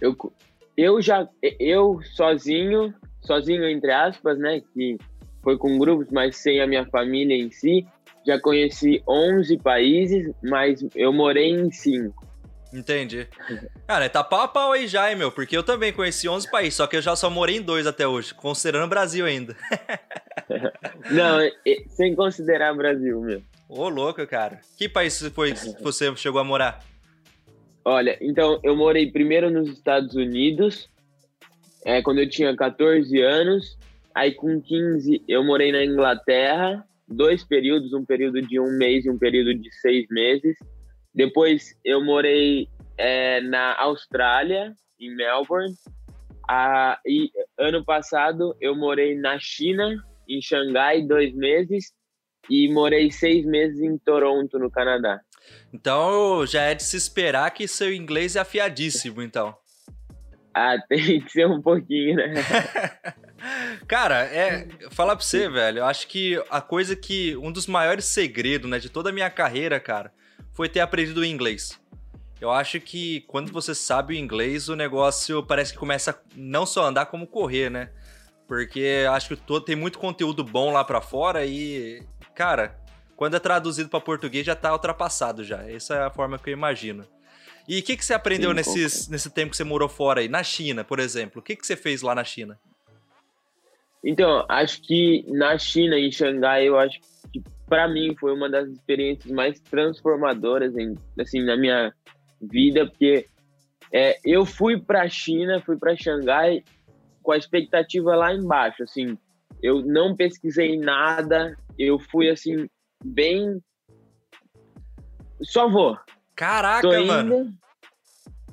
Eu, 0.00 0.16
eu 0.76 1.00
já, 1.00 1.26
eu 1.60 2.00
sozinho, 2.16 2.92
sozinho 3.22 3.66
entre 3.68 3.92
aspas, 3.92 4.38
né? 4.38 4.60
Que 4.74 4.98
foi 5.40 5.56
com 5.56 5.78
grupos, 5.78 6.08
mas 6.10 6.36
sem 6.36 6.60
a 6.60 6.66
minha 6.66 6.84
família 6.86 7.36
em 7.36 7.50
si, 7.50 7.86
já 8.26 8.40
conheci 8.40 9.02
11 9.08 9.56
países, 9.58 10.34
mas 10.42 10.84
eu 10.94 11.12
morei 11.12 11.50
em 11.50 11.70
5. 11.70 12.26
Entendi. 12.72 13.26
Cara, 13.86 14.08
tá 14.08 14.24
pau 14.24 14.40
a 14.40 14.48
pau 14.48 14.72
aí 14.72 14.86
já, 14.88 15.10
hein, 15.10 15.16
meu? 15.16 15.30
Porque 15.30 15.56
eu 15.56 15.62
também 15.62 15.92
conheci 15.92 16.28
11 16.28 16.50
países, 16.50 16.74
só 16.74 16.86
que 16.86 16.96
eu 16.96 17.02
já 17.02 17.14
só 17.14 17.30
morei 17.30 17.56
em 17.56 17.62
dois 17.62 17.86
até 17.86 18.06
hoje, 18.06 18.34
considerando 18.34 18.86
o 18.86 18.90
Brasil 18.90 19.24
ainda. 19.24 19.56
Não, 21.10 21.38
sem 21.88 22.14
considerar 22.14 22.74
o 22.74 22.76
Brasil, 22.76 23.20
meu. 23.20 23.42
Ô, 23.68 23.88
louco, 23.88 24.26
cara. 24.26 24.60
Que 24.76 24.88
país 24.88 25.20
foi 25.34 25.52
que 25.52 25.82
você 25.82 26.14
chegou 26.16 26.40
a 26.40 26.44
morar? 26.44 26.84
Olha, 27.84 28.18
então, 28.20 28.60
eu 28.64 28.76
morei 28.76 29.10
primeiro 29.10 29.48
nos 29.48 29.68
Estados 29.68 30.14
Unidos, 30.14 30.90
é, 31.84 32.02
quando 32.02 32.18
eu 32.18 32.28
tinha 32.28 32.54
14 32.54 33.20
anos. 33.20 33.78
Aí, 34.12 34.32
com 34.32 34.60
15, 34.60 35.22
eu 35.28 35.44
morei 35.44 35.70
na 35.70 35.84
Inglaterra, 35.84 36.84
dois 37.06 37.44
períodos, 37.44 37.92
um 37.92 38.04
período 38.04 38.40
de 38.42 38.58
um 38.58 38.76
mês 38.76 39.04
e 39.04 39.10
um 39.10 39.18
período 39.18 39.54
de 39.54 39.72
seis 39.80 40.06
meses. 40.10 40.56
Depois 41.14 41.74
eu 41.84 42.04
morei 42.04 42.68
é, 42.98 43.40
na 43.40 43.74
Austrália, 43.80 44.74
em 45.00 45.14
Melbourne. 45.14 45.74
Ah, 46.48 46.98
e 47.06 47.30
ano 47.58 47.84
passado 47.84 48.56
eu 48.60 48.74
morei 48.76 49.16
na 49.16 49.38
China, 49.38 49.96
em 50.28 50.40
Xangai, 50.40 51.02
dois 51.02 51.34
meses. 51.34 51.92
E 52.48 52.72
morei 52.72 53.10
seis 53.10 53.44
meses 53.44 53.80
em 53.80 53.98
Toronto, 53.98 54.58
no 54.58 54.70
Canadá. 54.70 55.20
Então 55.72 56.46
já 56.46 56.62
é 56.62 56.74
de 56.74 56.82
se 56.82 56.96
esperar 56.96 57.50
que 57.50 57.66
seu 57.66 57.92
inglês 57.92 58.36
é 58.36 58.40
afiadíssimo, 58.40 59.20
então. 59.20 59.56
Ah, 60.58 60.78
tem 60.88 61.20
que 61.20 61.30
ser 61.30 61.46
um 61.46 61.60
pouquinho, 61.60 62.16
né? 62.16 62.32
Cara, 63.86 64.24
é. 64.24 64.66
Falar 64.90 65.14
pra 65.14 65.24
você, 65.24 65.50
velho, 65.50 65.80
eu 65.80 65.84
acho 65.84 66.08
que 66.08 66.42
a 66.48 66.62
coisa 66.62 66.96
que. 66.96 67.36
Um 67.36 67.52
dos 67.52 67.66
maiores 67.66 68.06
segredos, 68.06 68.68
né, 68.68 68.78
de 68.78 68.88
toda 68.88 69.10
a 69.10 69.12
minha 69.12 69.28
carreira, 69.28 69.78
cara, 69.78 70.10
foi 70.52 70.68
ter 70.68 70.80
aprendido 70.80 71.22
inglês. 71.24 71.78
Eu 72.40 72.50
acho 72.50 72.80
que 72.80 73.20
quando 73.28 73.52
você 73.52 73.74
sabe 73.74 74.14
o 74.14 74.16
inglês, 74.16 74.68
o 74.70 74.76
negócio 74.76 75.42
parece 75.42 75.72
que 75.72 75.78
começa 75.78 76.18
não 76.34 76.64
só 76.64 76.86
andar 76.86 77.06
como 77.06 77.26
correr, 77.26 77.70
né? 77.70 77.90
Porque 78.48 79.04
acho 79.10 79.28
que 79.28 79.36
todo, 79.36 79.64
tem 79.64 79.76
muito 79.76 79.98
conteúdo 79.98 80.42
bom 80.42 80.72
lá 80.72 80.84
para 80.84 81.00
fora 81.00 81.44
e, 81.44 82.02
cara, 82.34 82.78
quando 83.16 83.36
é 83.36 83.40
traduzido 83.40 83.88
para 83.88 84.00
português 84.00 84.46
já 84.46 84.54
tá 84.54 84.72
ultrapassado 84.72 85.44
já. 85.44 85.68
Essa 85.68 85.94
é 85.96 86.04
a 86.04 86.10
forma 86.10 86.38
que 86.38 86.50
eu 86.50 86.54
imagino. 86.54 87.06
E 87.68 87.80
o 87.80 87.82
que, 87.82 87.96
que 87.96 88.04
você 88.04 88.14
aprendeu 88.14 88.50
Sim, 88.50 88.56
nesses, 88.56 89.08
nesse 89.08 89.30
tempo 89.30 89.50
que 89.50 89.56
você 89.56 89.64
morou 89.64 89.88
fora 89.88 90.20
aí? 90.20 90.28
Na 90.28 90.42
China, 90.42 90.84
por 90.84 90.98
exemplo. 90.98 91.40
O 91.40 91.42
que, 91.42 91.56
que 91.56 91.66
você 91.66 91.76
fez 91.76 92.02
lá 92.02 92.14
na 92.14 92.24
China? 92.24 92.58
Então, 94.04 94.44
acho 94.48 94.82
que 94.82 95.24
na 95.28 95.58
China, 95.58 95.98
em 95.98 96.12
Xangai, 96.12 96.68
eu 96.68 96.78
acho 96.78 97.00
que 97.32 97.42
para 97.66 97.88
mim 97.88 98.14
foi 98.14 98.32
uma 98.32 98.48
das 98.48 98.68
experiências 98.68 99.32
mais 99.32 99.58
transformadoras 99.58 100.76
em, 100.76 100.94
assim, 101.18 101.42
na 101.42 101.56
minha 101.56 101.92
vida, 102.40 102.86
porque 102.86 103.26
é, 103.92 104.16
eu 104.24 104.46
fui 104.46 104.78
para 104.78 105.02
a 105.02 105.08
China, 105.08 105.60
fui 105.64 105.76
para 105.76 105.96
Xangai 105.96 106.62
com 107.22 107.32
a 107.32 107.36
expectativa 107.36 108.14
lá 108.14 108.32
embaixo, 108.32 108.84
assim, 108.84 109.18
eu 109.60 109.82
não 109.82 110.14
pesquisei 110.14 110.78
nada, 110.78 111.56
eu 111.76 111.98
fui 111.98 112.30
assim 112.30 112.68
bem 113.04 113.60
só 115.42 115.68
vou. 115.68 115.98
Caraca, 116.36 117.00
mano. 117.00 117.52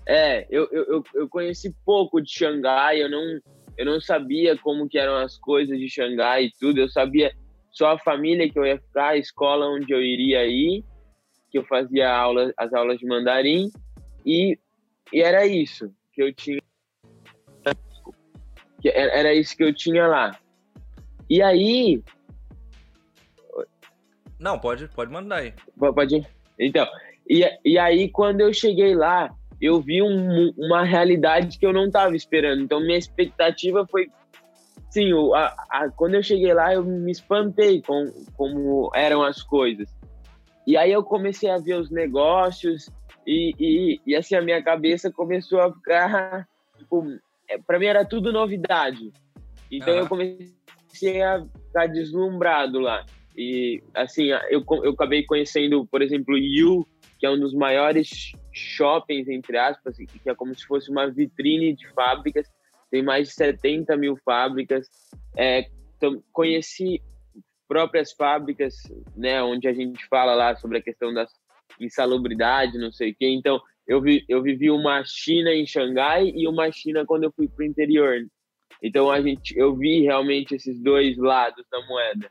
É, 0.07 0.47
eu, 0.49 0.67
eu, 0.71 1.03
eu 1.13 1.29
conheci 1.29 1.75
pouco 1.85 2.21
de 2.21 2.31
Xangai, 2.31 3.01
eu 3.01 3.09
não, 3.09 3.39
eu 3.77 3.85
não 3.85 4.01
sabia 4.01 4.57
como 4.57 4.87
que 4.87 4.97
eram 4.97 5.15
as 5.15 5.37
coisas 5.37 5.77
de 5.77 5.89
Xangai 5.89 6.45
e 6.45 6.51
tudo, 6.59 6.79
eu 6.79 6.89
sabia 6.89 7.33
só 7.71 7.91
a 7.91 7.99
família 7.99 8.49
que 8.49 8.57
eu 8.57 8.65
ia 8.65 8.79
ficar, 8.79 9.09
a 9.09 9.17
escola 9.17 9.67
onde 9.67 9.93
eu 9.93 10.01
iria 10.01 10.45
ir, 10.45 10.83
que 11.51 11.57
eu 11.57 11.65
fazia 11.65 12.11
aula, 12.11 12.53
as 12.57 12.73
aulas 12.73 12.99
de 12.99 13.05
mandarim, 13.05 13.71
e, 14.25 14.57
e 15.11 15.21
era 15.21 15.45
isso 15.45 15.93
que 16.13 16.23
eu 16.23 16.33
tinha. 16.33 16.61
Que 18.81 18.89
era 18.89 19.33
isso 19.33 19.55
que 19.55 19.63
eu 19.63 19.73
tinha 19.73 20.07
lá. 20.07 20.37
E 21.29 21.41
aí. 21.41 22.03
Não, 24.37 24.59
pode, 24.59 24.87
pode 24.89 25.11
mandar 25.11 25.37
aí. 25.37 25.53
Pode. 25.77 26.27
Então, 26.59 26.85
e, 27.29 27.43
e 27.63 27.77
aí 27.77 28.09
quando 28.09 28.41
eu 28.41 28.53
cheguei 28.53 28.95
lá, 28.95 29.29
eu 29.63 29.79
vi 29.79 30.01
um, 30.01 30.51
uma 30.57 30.83
realidade 30.83 31.57
que 31.57 31.65
eu 31.65 31.71
não 31.71 31.85
estava 31.85 32.13
esperando. 32.15 32.61
Então, 32.61 32.81
minha 32.81 32.97
expectativa 32.97 33.87
foi. 33.87 34.09
Sim, 34.89 35.11
a, 35.33 35.55
a, 35.69 35.89
quando 35.89 36.15
eu 36.15 36.21
cheguei 36.21 36.53
lá, 36.53 36.73
eu 36.73 36.83
me 36.83 37.11
espantei 37.11 37.81
com 37.81 38.11
como 38.35 38.91
eram 38.93 39.23
as 39.23 39.41
coisas. 39.41 39.89
E 40.67 40.75
aí 40.75 40.91
eu 40.91 41.01
comecei 41.01 41.49
a 41.49 41.57
ver 41.57 41.75
os 41.75 41.89
negócios 41.89 42.89
e, 43.25 43.53
e, 43.57 44.01
e 44.05 44.15
assim, 44.15 44.35
a 44.35 44.41
minha 44.41 44.61
cabeça 44.61 45.11
começou 45.11 45.61
a 45.61 45.71
ficar. 45.71 46.47
Tipo, 46.77 47.05
é, 47.47 47.57
para 47.57 47.79
mim 47.79 47.85
era 47.85 48.03
tudo 48.03 48.33
novidade. 48.33 49.11
Então, 49.71 49.93
eu 49.93 50.07
comecei 50.07 51.21
a 51.21 51.45
ficar 51.67 51.87
deslumbrado 51.87 52.79
lá. 52.79 53.05
E, 53.37 53.81
assim, 53.93 54.29
eu, 54.49 54.63
eu 54.83 54.91
acabei 54.91 55.23
conhecendo, 55.23 55.85
por 55.85 56.01
exemplo, 56.01 56.35
Yu, 56.37 56.85
que 57.23 57.27
é 57.27 57.31
um 57.31 57.39
dos 57.39 57.53
maiores 57.53 58.33
shoppings, 58.51 59.29
entre 59.29 59.57
aspas, 59.57 59.95
que 59.95 60.29
é 60.29 60.35
como 60.35 60.53
se 60.53 60.65
fosse 60.65 60.91
uma 60.91 61.09
vitrine 61.09 61.73
de 61.73 61.87
fábricas, 61.93 62.51
tem 62.91 63.01
mais 63.01 63.29
de 63.29 63.35
70 63.35 63.95
mil 63.95 64.17
fábricas. 64.25 64.89
É, 65.37 65.69
então, 65.95 66.21
conheci 66.33 67.01
próprias 67.65 68.11
fábricas, 68.11 68.75
né, 69.15 69.41
onde 69.41 69.69
a 69.69 69.73
gente 69.73 70.05
fala 70.09 70.35
lá 70.35 70.53
sobre 70.57 70.79
a 70.79 70.81
questão 70.81 71.13
da 71.13 71.25
insalubridade, 71.79 72.77
não 72.77 72.91
sei 72.91 73.11
o 73.11 73.15
quê. 73.15 73.29
Então, 73.29 73.61
eu, 73.87 74.01
vi, 74.01 74.25
eu 74.27 74.41
vivi 74.41 74.69
uma 74.69 75.01
China 75.05 75.53
em 75.53 75.65
Xangai 75.65 76.29
e 76.35 76.45
uma 76.45 76.69
China 76.73 77.05
quando 77.05 77.23
eu 77.23 77.31
fui 77.31 77.47
para 77.47 77.63
o 77.63 77.65
interior. 77.65 78.17
Então, 78.81 79.09
a 79.09 79.21
gente, 79.21 79.57
eu 79.57 79.73
vi 79.77 80.01
realmente 80.01 80.55
esses 80.55 80.77
dois 80.77 81.17
lados 81.17 81.65
da 81.71 81.79
moeda. 81.87 82.29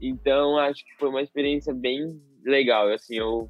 Então, 0.00 0.58
acho 0.58 0.84
que 0.84 0.96
foi 0.98 1.10
uma 1.10 1.22
experiência 1.22 1.72
bem 1.72 2.20
legal. 2.44 2.88
Assim, 2.88 3.14
eu 3.14 3.48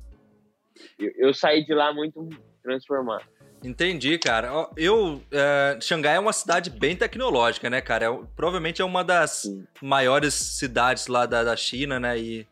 eu, 0.98 1.12
eu 1.16 1.34
saí 1.34 1.64
de 1.64 1.74
lá 1.74 1.92
muito 1.92 2.28
transformado. 2.62 3.24
Entendi, 3.64 4.18
cara. 4.18 4.68
Eu, 4.76 5.22
é, 5.30 5.78
Xangai 5.80 6.16
é 6.16 6.20
uma 6.20 6.32
cidade 6.32 6.70
bem 6.70 6.94
tecnológica, 6.94 7.70
né, 7.70 7.80
cara? 7.80 8.06
É, 8.06 8.18
provavelmente 8.36 8.82
é 8.82 8.84
uma 8.84 9.02
das 9.02 9.42
Sim. 9.42 9.66
maiores 9.80 10.34
cidades 10.34 11.06
lá 11.06 11.26
da, 11.26 11.42
da 11.42 11.56
China, 11.56 11.98
né? 11.98 12.18
E 12.18 12.46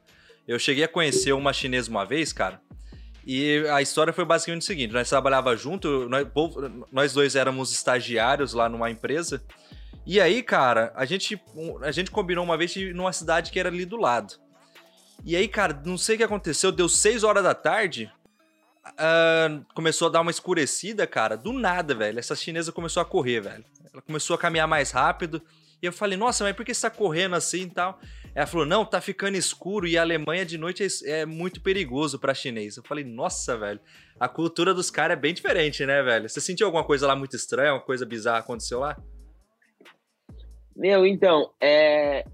eu 0.47 0.59
cheguei 0.59 0.85
a 0.85 0.89
conhecer 0.89 1.33
uma 1.33 1.53
chinesa 1.53 1.91
uma 1.91 2.05
vez, 2.05 2.33
cara. 2.33 2.61
E 3.27 3.65
a 3.71 3.81
história 3.81 4.13
foi 4.13 4.25
basicamente 4.25 4.63
o 4.63 4.65
seguinte: 4.65 4.93
nós 4.93 5.09
trabalhava 5.09 5.57
junto, 5.57 6.09
nós, 6.09 6.27
nós 6.93 7.13
dois 7.13 7.37
éramos 7.37 7.73
estagiários 7.73 8.53
lá 8.53 8.69
numa 8.69 8.91
empresa. 8.91 9.43
E 10.07 10.21
aí, 10.21 10.43
cara, 10.43 10.93
a 10.95 11.07
gente, 11.07 11.41
a 11.83 11.91
gente 11.91 12.11
combinou 12.11 12.45
uma 12.45 12.59
vez 12.59 12.73
de 12.73 12.89
ir 12.89 12.95
numa 12.95 13.13
cidade 13.13 13.51
que 13.51 13.59
era 13.59 13.71
ali 13.71 13.87
do 13.87 13.97
lado. 13.97 14.35
E 15.25 15.35
aí, 15.35 15.49
cara, 15.49 15.81
não 15.87 15.97
sei 15.97 16.17
o 16.17 16.19
que 16.19 16.25
aconteceu, 16.25 16.71
deu 16.71 16.87
6 16.87 17.25
horas 17.25 17.43
da 17.43 17.55
tarde, 17.55 18.13
uh, 18.87 19.65
começou 19.75 20.09
a 20.09 20.11
dar 20.11 20.21
uma 20.21 20.31
escurecida, 20.31 21.07
cara, 21.07 21.35
do 21.35 21.51
nada, 21.51 21.95
velho. 21.95 22.19
Essa 22.19 22.37
chinesa 22.37 22.71
começou 22.71 23.01
a 23.01 23.07
correr, 23.07 23.41
velho. 23.41 23.65
Ela 23.91 24.03
começou 24.03 24.35
a 24.35 24.39
caminhar 24.39 24.69
mais 24.69 24.91
rápido. 24.91 25.41
E 25.81 25.87
eu 25.87 25.93
falei, 25.93 26.19
nossa, 26.19 26.45
mas 26.45 26.55
por 26.55 26.65
que 26.65 26.75
você 26.75 26.83
tá 26.83 26.91
correndo 26.91 27.37
assim 27.37 27.63
e 27.63 27.71
tal? 27.71 27.99
Ela 28.35 28.47
falou, 28.47 28.67
não, 28.67 28.85
tá 28.85 29.01
ficando 29.01 29.37
escuro 29.37 29.87
e 29.87 29.97
a 29.97 30.03
Alemanha 30.03 30.45
de 30.45 30.59
noite 30.59 30.85
é, 30.85 31.21
é 31.21 31.27
muito 31.27 31.63
perigoso 31.63 32.19
pra 32.19 32.35
chinês. 32.35 32.77
Eu 32.77 32.83
falei, 32.83 33.05
nossa, 33.05 33.57
velho, 33.57 33.81
a 34.21 34.29
cultura 34.29 34.75
dos 34.75 34.91
caras 34.91 35.17
é 35.17 35.21
bem 35.21 35.33
diferente, 35.33 35.87
né, 35.87 36.03
velho? 36.03 36.29
Você 36.29 36.41
sentiu 36.41 36.67
alguma 36.67 36.85
coisa 36.85 37.07
lá 37.07 37.17
muito 37.17 37.35
estranha, 37.35 37.71
alguma 37.71 37.87
coisa 37.87 38.05
bizarra 38.05 38.41
aconteceu 38.41 38.81
lá? 38.81 38.95
Meu, 40.77 41.07
então, 41.07 41.51
é 41.61 42.25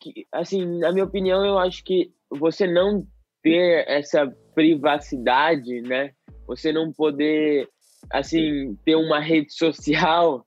que, 0.00 0.26
assim, 0.32 0.78
na 0.78 0.92
minha 0.92 1.04
opinião, 1.04 1.44
eu 1.44 1.58
acho 1.58 1.82
que 1.84 2.10
você 2.30 2.66
não 2.66 3.06
ter 3.42 3.84
essa 3.88 4.32
privacidade, 4.54 5.80
né? 5.82 6.12
Você 6.46 6.72
não 6.72 6.92
poder, 6.92 7.68
assim, 8.10 8.76
ter 8.84 8.96
uma 8.96 9.20
rede 9.20 9.52
social, 9.52 10.46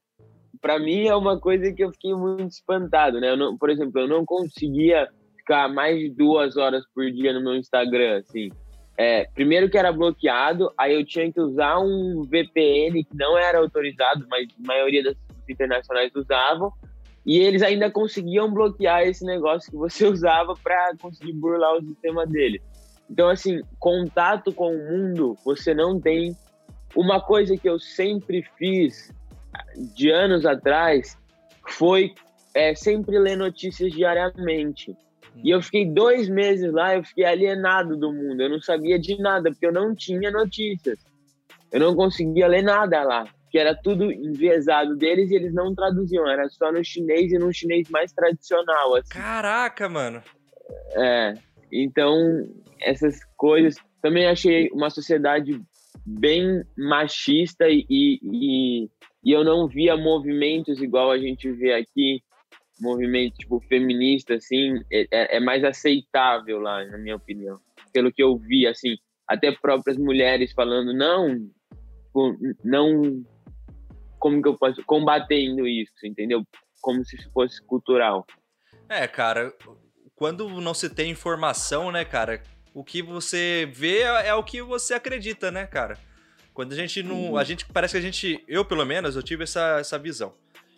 para 0.61 0.79
mim 0.79 1.07
é 1.07 1.15
uma 1.15 1.39
coisa 1.39 1.71
que 1.71 1.83
eu 1.83 1.91
fiquei 1.91 2.13
muito 2.13 2.51
espantado, 2.51 3.19
né? 3.19 3.35
Não, 3.35 3.57
por 3.57 3.69
exemplo, 3.69 4.01
eu 4.01 4.07
não 4.07 4.25
conseguia 4.25 5.07
ficar 5.37 5.69
mais 5.69 5.99
de 5.99 6.09
duas 6.09 6.57
horas 6.57 6.83
por 6.93 7.05
dia 7.11 7.33
no 7.33 7.41
meu 7.43 7.55
Instagram, 7.55 8.17
assim. 8.17 8.49
É, 8.97 9.25
primeiro 9.35 9.69
que 9.69 9.77
era 9.77 9.91
bloqueado, 9.91 10.71
aí 10.75 10.95
eu 10.95 11.05
tinha 11.05 11.31
que 11.31 11.39
usar 11.39 11.79
um 11.79 12.23
VPN 12.23 13.03
que 13.03 13.15
não 13.15 13.37
era 13.37 13.59
autorizado, 13.59 14.25
mas 14.29 14.47
a 14.57 14.67
maioria 14.67 15.03
das 15.03 15.15
internacionais 15.47 16.11
usavam. 16.15 16.71
E 17.25 17.39
eles 17.39 17.63
ainda 17.63 17.89
conseguiam 17.89 18.53
bloquear 18.53 19.01
esse 19.01 19.25
negócio 19.25 19.71
que 19.71 19.77
você 19.77 20.05
usava 20.07 20.53
para 20.61 20.95
conseguir 21.01 21.33
burlar 21.33 21.75
o 21.75 21.83
sistema 21.83 22.25
dele. 22.25 22.61
Então, 23.09 23.29
assim, 23.29 23.61
contato 23.79 24.53
com 24.53 24.75
o 24.75 24.91
mundo 24.91 25.37
você 25.43 25.73
não 25.73 25.99
tem. 25.99 26.35
Uma 26.95 27.19
coisa 27.19 27.57
que 27.57 27.67
eu 27.67 27.79
sempre 27.79 28.43
fiz 28.57 29.11
de 29.95 30.09
anos 30.09 30.45
atrás 30.45 31.17
foi 31.67 32.13
é, 32.53 32.73
sempre 32.73 33.17
ler 33.19 33.35
notícias 33.35 33.91
diariamente. 33.91 34.95
E 35.43 35.49
eu 35.49 35.61
fiquei 35.61 35.85
dois 35.85 36.29
meses 36.29 36.71
lá, 36.71 36.95
eu 36.95 37.03
fiquei 37.03 37.25
alienado 37.25 37.97
do 37.97 38.13
mundo. 38.13 38.41
Eu 38.41 38.49
não 38.49 38.61
sabia 38.61 38.97
de 38.97 39.19
nada, 39.19 39.51
porque 39.51 39.65
eu 39.65 39.73
não 39.73 39.93
tinha 39.93 40.31
notícias. 40.31 40.97
Eu 41.71 41.81
não 41.81 41.95
conseguia 41.95 42.47
ler 42.47 42.61
nada 42.61 43.03
lá 43.03 43.27
que 43.55 43.59
era 43.59 43.73
tudo 43.73 44.11
enviesado 44.11 44.97
deles 44.97 45.31
e 45.31 45.35
eles 45.35 45.53
não 45.53 45.73
traduziam, 45.73 46.27
era 46.27 46.49
só 46.49 46.73
no 46.73 46.83
chinês 46.83 47.31
e 47.31 47.37
no 47.37 47.53
chinês 47.53 47.89
mais 47.89 48.11
tradicional. 48.11 48.97
Assim. 48.97 49.13
Caraca, 49.13 49.87
mano! 49.87 50.21
É, 50.97 51.35
então 51.71 52.17
essas 52.81 53.17
coisas. 53.37 53.75
Também 54.01 54.27
achei 54.27 54.69
uma 54.73 54.89
sociedade 54.89 55.57
bem 56.05 56.65
machista 56.77 57.65
e, 57.69 57.85
e, 57.89 58.89
e 59.23 59.31
eu 59.31 59.45
não 59.45 59.69
via 59.69 59.95
movimentos 59.95 60.81
igual 60.81 61.09
a 61.09 61.17
gente 61.17 61.49
vê 61.53 61.75
aqui, 61.75 62.21
movimento 62.81 63.37
tipo 63.37 63.61
feminista, 63.69 64.33
assim, 64.33 64.81
é, 64.91 65.07
é, 65.09 65.37
é 65.37 65.39
mais 65.39 65.63
aceitável 65.63 66.59
lá, 66.59 66.83
na 66.83 66.97
minha 66.97 67.15
opinião. 67.15 67.57
Pelo 67.93 68.11
que 68.11 68.21
eu 68.21 68.37
vi, 68.37 68.67
assim, 68.67 68.97
até 69.25 69.49
próprias 69.53 69.97
mulheres 69.97 70.51
falando, 70.51 70.93
não, 70.93 71.37
tipo, 72.03 72.37
não 72.61 73.23
como 74.25 74.41
que 74.41 74.49
eu 74.49 74.57
posso 74.57 74.83
combatendo 74.85 75.67
isso, 75.67 76.03
entendeu? 76.03 76.43
Como 76.81 77.05
se 77.05 77.15
fosse 77.31 77.61
cultural. 77.61 78.25
É, 78.89 79.07
cara, 79.07 79.53
quando 80.15 80.49
não 80.59 80.73
se 80.73 80.89
tem 80.89 81.11
informação, 81.11 81.91
né, 81.91 82.03
cara, 82.03 82.41
o 82.73 82.83
que 82.83 83.03
você 83.03 83.69
vê 83.71 83.99
é, 83.99 84.29
é 84.29 84.33
o 84.33 84.43
que 84.43 84.63
você 84.63 84.95
acredita, 84.95 85.51
né, 85.51 85.67
cara? 85.67 85.99
Quando 86.55 86.73
a 86.73 86.75
gente 86.75 87.03
não, 87.03 87.33
uhum. 87.33 87.37
a 87.37 87.43
gente 87.43 87.67
parece 87.67 87.91
que 87.91 87.99
a 87.99 88.01
gente, 88.01 88.43
eu 88.47 88.65
pelo 88.65 88.83
menos, 88.83 89.15
eu 89.15 89.21
tive 89.21 89.43
essa, 89.43 89.77
essa 89.79 89.99
visão. 89.99 90.33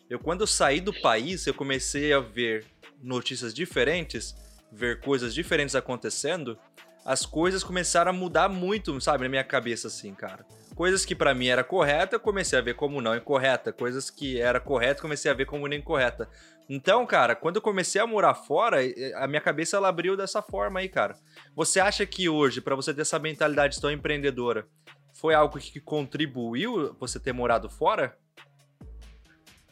Eu 0.09 0.19
quando 0.19 0.41
eu 0.41 0.47
saí 0.47 0.81
do 0.81 0.91
país, 0.91 1.47
eu 1.47 1.53
comecei 1.53 2.11
a 2.11 2.19
ver 2.19 2.65
notícias 3.01 3.53
diferentes, 3.53 4.35
ver 4.73 4.99
coisas 4.99 5.33
diferentes 5.33 5.73
acontecendo, 5.73 6.59
as 7.05 7.25
coisas 7.25 7.63
começaram 7.63 8.09
a 8.09 8.13
mudar 8.13 8.49
muito, 8.49 8.99
sabe, 8.99 9.23
na 9.23 9.29
minha 9.29 9.43
cabeça 9.45 9.87
assim, 9.87 10.13
cara. 10.13 10.45
Coisas 10.77 11.03
que 11.03 11.15
para 11.15 11.33
mim 11.33 11.47
era 11.47 11.63
correta, 11.63 12.17
eu 12.17 12.19
comecei 12.19 12.59
a 12.59 12.61
ver 12.61 12.75
como 12.75 13.01
não 13.01 13.15
incorreta. 13.15 13.73
Coisas 13.73 14.11
que 14.11 14.39
era 14.39 14.59
correta, 14.59 15.01
comecei 15.01 15.31
a 15.31 15.33
ver 15.33 15.47
como 15.47 15.67
não 15.67 15.75
incorreta. 15.75 16.29
Então, 16.69 17.03
cara, 17.03 17.35
quando 17.35 17.55
eu 17.55 17.63
comecei 17.63 17.99
a 17.99 18.05
morar 18.05 18.35
fora, 18.35 18.77
a 19.15 19.27
minha 19.27 19.41
cabeça 19.41 19.75
ela 19.75 19.87
abriu 19.87 20.15
dessa 20.15 20.39
forma 20.39 20.79
aí, 20.79 20.87
cara. 20.87 21.15
Você 21.55 21.79
acha 21.79 22.05
que 22.05 22.29
hoje, 22.29 22.61
para 22.61 22.75
você 22.75 22.93
ter 22.93 23.01
essa 23.01 23.17
mentalidade 23.17 23.81
tão 23.81 23.89
empreendedora, 23.89 24.67
foi 25.13 25.33
algo 25.33 25.57
que 25.57 25.79
contribuiu 25.79 26.95
você 26.99 27.19
ter 27.19 27.33
morado 27.33 27.67
fora? 27.71 28.15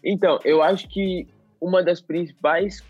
Então, 0.03 0.39
eu 0.43 0.63
acho 0.63 0.89
que 0.89 1.27
uma 1.61 1.83
das 1.83 2.01
principais. 2.01 2.83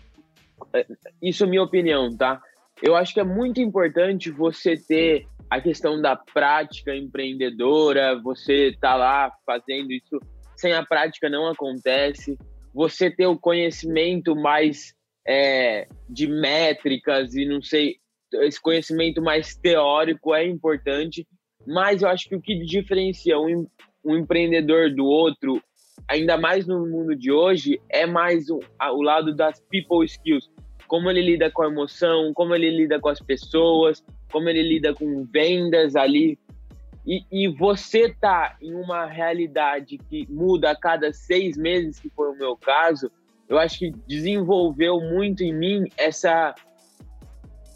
É, 0.72 0.86
isso 1.20 1.44
é 1.44 1.46
minha 1.46 1.62
opinião, 1.62 2.16
tá? 2.16 2.40
Eu 2.82 2.96
acho 2.96 3.12
que 3.12 3.20
é 3.20 3.24
muito 3.24 3.60
importante 3.60 4.30
você 4.30 4.74
ter 4.74 5.28
a 5.50 5.60
questão 5.60 6.00
da 6.00 6.16
prática 6.16 6.94
empreendedora, 6.94 8.20
você 8.20 8.76
tá 8.80 8.94
lá 8.96 9.32
fazendo 9.44 9.92
isso 9.92 10.18
sem 10.56 10.72
a 10.72 10.84
prática 10.84 11.28
não 11.28 11.46
acontece. 11.46 12.36
Você 12.74 13.10
ter 13.10 13.26
o 13.26 13.38
conhecimento 13.38 14.34
mais 14.34 14.94
é, 15.26 15.86
de 16.08 16.26
métricas 16.26 17.34
e 17.34 17.44
não 17.44 17.62
sei, 17.62 17.96
esse 18.34 18.60
conhecimento 18.60 19.22
mais 19.22 19.54
teórico 19.56 20.34
é 20.34 20.46
importante, 20.46 21.26
mas 21.66 22.02
eu 22.02 22.08
acho 22.08 22.28
que 22.28 22.36
o 22.36 22.40
que 22.40 22.64
diferencia 22.64 23.38
um, 23.38 23.66
um 24.04 24.16
empreendedor 24.16 24.94
do 24.94 25.04
outro, 25.04 25.62
ainda 26.08 26.36
mais 26.36 26.66
no 26.66 26.86
mundo 26.86 27.14
de 27.14 27.30
hoje, 27.30 27.80
é 27.88 28.06
mais 28.06 28.48
o, 28.48 28.60
o 28.80 29.02
lado 29.02 29.34
das 29.34 29.60
people 29.70 30.04
skills. 30.04 30.50
Como 30.86 31.10
ele 31.10 31.22
lida 31.22 31.50
com 31.50 31.62
a 31.62 31.68
emoção, 31.68 32.32
como 32.32 32.54
ele 32.54 32.70
lida 32.70 33.00
com 33.00 33.08
as 33.08 33.20
pessoas, 33.20 34.04
como 34.30 34.48
ele 34.48 34.62
lida 34.62 34.94
com 34.94 35.24
vendas 35.24 35.96
ali. 35.96 36.38
E, 37.06 37.22
e 37.30 37.48
você 37.48 38.12
tá 38.12 38.56
em 38.60 38.74
uma 38.74 39.06
realidade 39.06 39.98
que 39.98 40.26
muda 40.28 40.70
a 40.70 40.76
cada 40.76 41.12
seis 41.12 41.56
meses, 41.56 42.00
que 42.00 42.10
foi 42.10 42.30
o 42.30 42.36
meu 42.36 42.56
caso, 42.56 43.10
eu 43.48 43.58
acho 43.58 43.78
que 43.78 43.90
desenvolveu 44.08 45.00
muito 45.00 45.42
em 45.42 45.54
mim 45.54 45.84
essa 45.96 46.54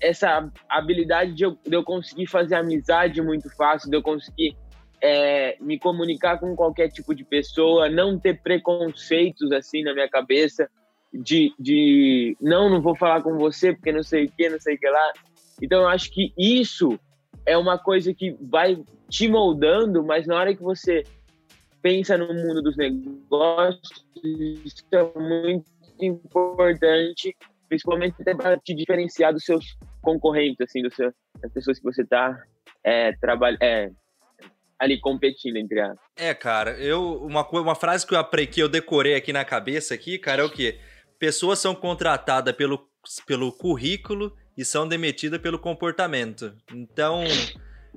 essa 0.02 0.50
habilidade 0.66 1.34
de 1.34 1.44
eu, 1.44 1.58
de 1.62 1.76
eu 1.76 1.84
conseguir 1.84 2.26
fazer 2.26 2.54
amizade 2.54 3.20
muito 3.20 3.54
fácil, 3.54 3.90
de 3.90 3.96
eu 3.96 4.02
conseguir 4.02 4.56
é, 5.02 5.58
me 5.60 5.78
comunicar 5.78 6.38
com 6.38 6.56
qualquer 6.56 6.88
tipo 6.88 7.14
de 7.14 7.22
pessoa, 7.22 7.88
não 7.90 8.18
ter 8.18 8.40
preconceitos 8.40 9.52
assim 9.52 9.82
na 9.82 9.92
minha 9.92 10.08
cabeça, 10.08 10.70
de, 11.12 11.52
de 11.58 12.36
não, 12.40 12.68
não 12.70 12.80
vou 12.80 12.96
falar 12.96 13.22
com 13.22 13.36
você 13.36 13.72
porque 13.72 13.92
não 13.92 14.02
sei 14.02 14.24
o 14.24 14.30
que, 14.30 14.48
não 14.48 14.60
sei 14.60 14.76
o 14.76 14.78
que 14.78 14.88
lá. 14.88 15.12
Então 15.60 15.82
eu 15.82 15.88
acho 15.88 16.10
que 16.10 16.32
isso 16.36 16.98
é 17.44 17.56
uma 17.56 17.78
coisa 17.78 18.14
que 18.14 18.36
vai 18.40 18.82
te 19.08 19.28
moldando, 19.28 20.04
mas 20.04 20.26
na 20.26 20.36
hora 20.36 20.54
que 20.54 20.62
você 20.62 21.04
pensa 21.82 22.16
no 22.16 22.32
mundo 22.32 22.62
dos 22.62 22.76
negócios, 22.76 24.04
isso 24.64 24.84
é 24.92 25.18
muito 25.18 25.66
importante, 26.00 27.36
principalmente 27.68 28.16
para 28.36 28.58
te 28.58 28.74
diferenciar 28.74 29.32
dos 29.32 29.44
seus 29.44 29.76
concorrentes, 30.00 30.60
assim, 30.60 30.82
do 30.82 30.94
seu, 30.94 31.12
das 31.40 31.52
pessoas 31.52 31.78
que 31.78 31.84
você 31.84 32.02
está 32.02 32.42
é, 32.84 33.12
é, 33.60 33.90
ali 34.78 35.00
competindo, 35.00 35.56
entre 35.56 35.80
as. 35.80 35.96
É, 36.16 36.34
cara, 36.34 36.72
eu 36.78 37.22
uma, 37.22 37.46
uma 37.48 37.74
frase 37.74 38.06
que 38.06 38.14
eu 38.14 38.18
aprendi, 38.18 38.50
que 38.50 38.62
eu 38.62 38.68
decorei 38.68 39.14
aqui 39.14 39.32
na 39.32 39.44
cabeça 39.44 39.94
aqui, 39.94 40.18
cara, 40.18 40.42
é 40.42 40.44
o 40.44 40.50
quê? 40.50 40.78
Pessoas 41.20 41.58
são 41.58 41.74
contratadas 41.74 42.56
pelo, 42.56 42.88
pelo 43.26 43.52
currículo 43.52 44.34
e 44.56 44.64
são 44.64 44.88
demitidas 44.88 45.38
pelo 45.38 45.58
comportamento. 45.58 46.54
Então, 46.72 47.24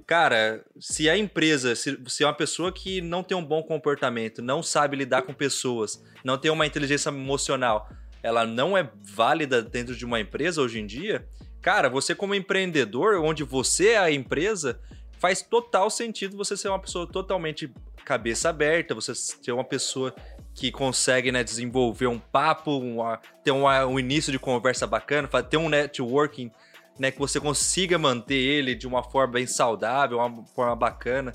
cara, 0.06 0.63
se 0.77 1.10
a 1.10 1.18
empresa, 1.18 1.74
se, 1.74 1.98
se 2.06 2.24
é 2.24 2.27
uma 2.27 2.34
pessoa 2.34 2.70
que 2.70 3.00
não 3.00 3.24
tem 3.24 3.38
um 3.38 3.44
bom 3.44 3.63
comportamento, 3.63 4.42
não 4.42 4.62
sabe 4.62 4.98
lidar 4.98 5.22
com 5.22 5.34
pessoas, 5.34 6.03
não 6.22 6.38
tem 6.38 6.51
uma 6.51 6.68
inteligência 6.68 7.08
emocional, 7.08 7.89
ela 8.22 8.46
não 8.46 8.77
é 8.77 8.92
válida 9.01 9.62
dentro 9.62 9.96
de 9.96 10.03
uma 10.03 10.20
empresa 10.20 10.62
hoje 10.62 10.82
em 10.82 10.86
dia, 10.86 11.25
cara, 11.62 11.89
você 11.89 12.13
como 12.13 12.36
empreendedor, 12.36 13.22
onde 13.24 13.42
você 13.46 13.92
é 13.92 13.98
a 14.00 14.12
empresa, 14.12 14.82
faz 15.18 15.42
total 15.42 15.89
sentido 15.89 16.36
você 16.36 16.58
ser 16.58 16.68
uma 16.68 16.80
pessoa 16.80 17.08
totalmente 17.08 17.74
cabeça 18.03 18.50
aberta, 18.50 18.94
você 18.94 19.15
ser 19.15 19.53
uma 19.53 19.63
pessoa 19.63 20.13
que 20.53 20.72
consegue 20.72 21.31
né, 21.31 21.43
desenvolver 21.43 22.07
um 22.07 22.19
papo, 22.19 22.77
uma, 22.77 23.19
ter 23.43 23.51
uma, 23.51 23.86
um 23.86 24.00
início 24.00 24.31
de 24.31 24.39
conversa 24.39 24.86
bacana, 24.86 25.27
ter 25.27 25.57
um 25.57 25.69
networking 25.69 26.51
né, 26.98 27.12
que 27.12 27.19
você 27.19 27.39
consiga 27.39 27.98
manter 27.98 28.36
ele 28.36 28.75
de 28.75 28.88
uma 28.88 29.03
forma 29.03 29.33
bem 29.33 29.48
saudável, 29.48 30.19
uma 30.19 30.45
forma 30.45 30.75
bacana, 30.75 31.33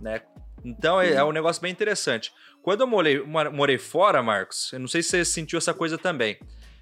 né? 0.00 0.20
Então 0.64 1.00
é, 1.00 1.14
é 1.14 1.24
um 1.24 1.32
negócio 1.32 1.62
bem 1.62 1.72
interessante. 1.72 2.32
Quando 2.62 2.82
eu 2.82 2.86
morei, 2.86 3.22
morei 3.22 3.78
fora, 3.78 4.22
Marcos, 4.22 4.72
eu 4.72 4.78
não 4.78 4.88
sei 4.88 5.02
se 5.02 5.10
você 5.10 5.24
sentiu 5.24 5.56
essa 5.56 5.72
coisa 5.72 5.96
também, 5.96 6.38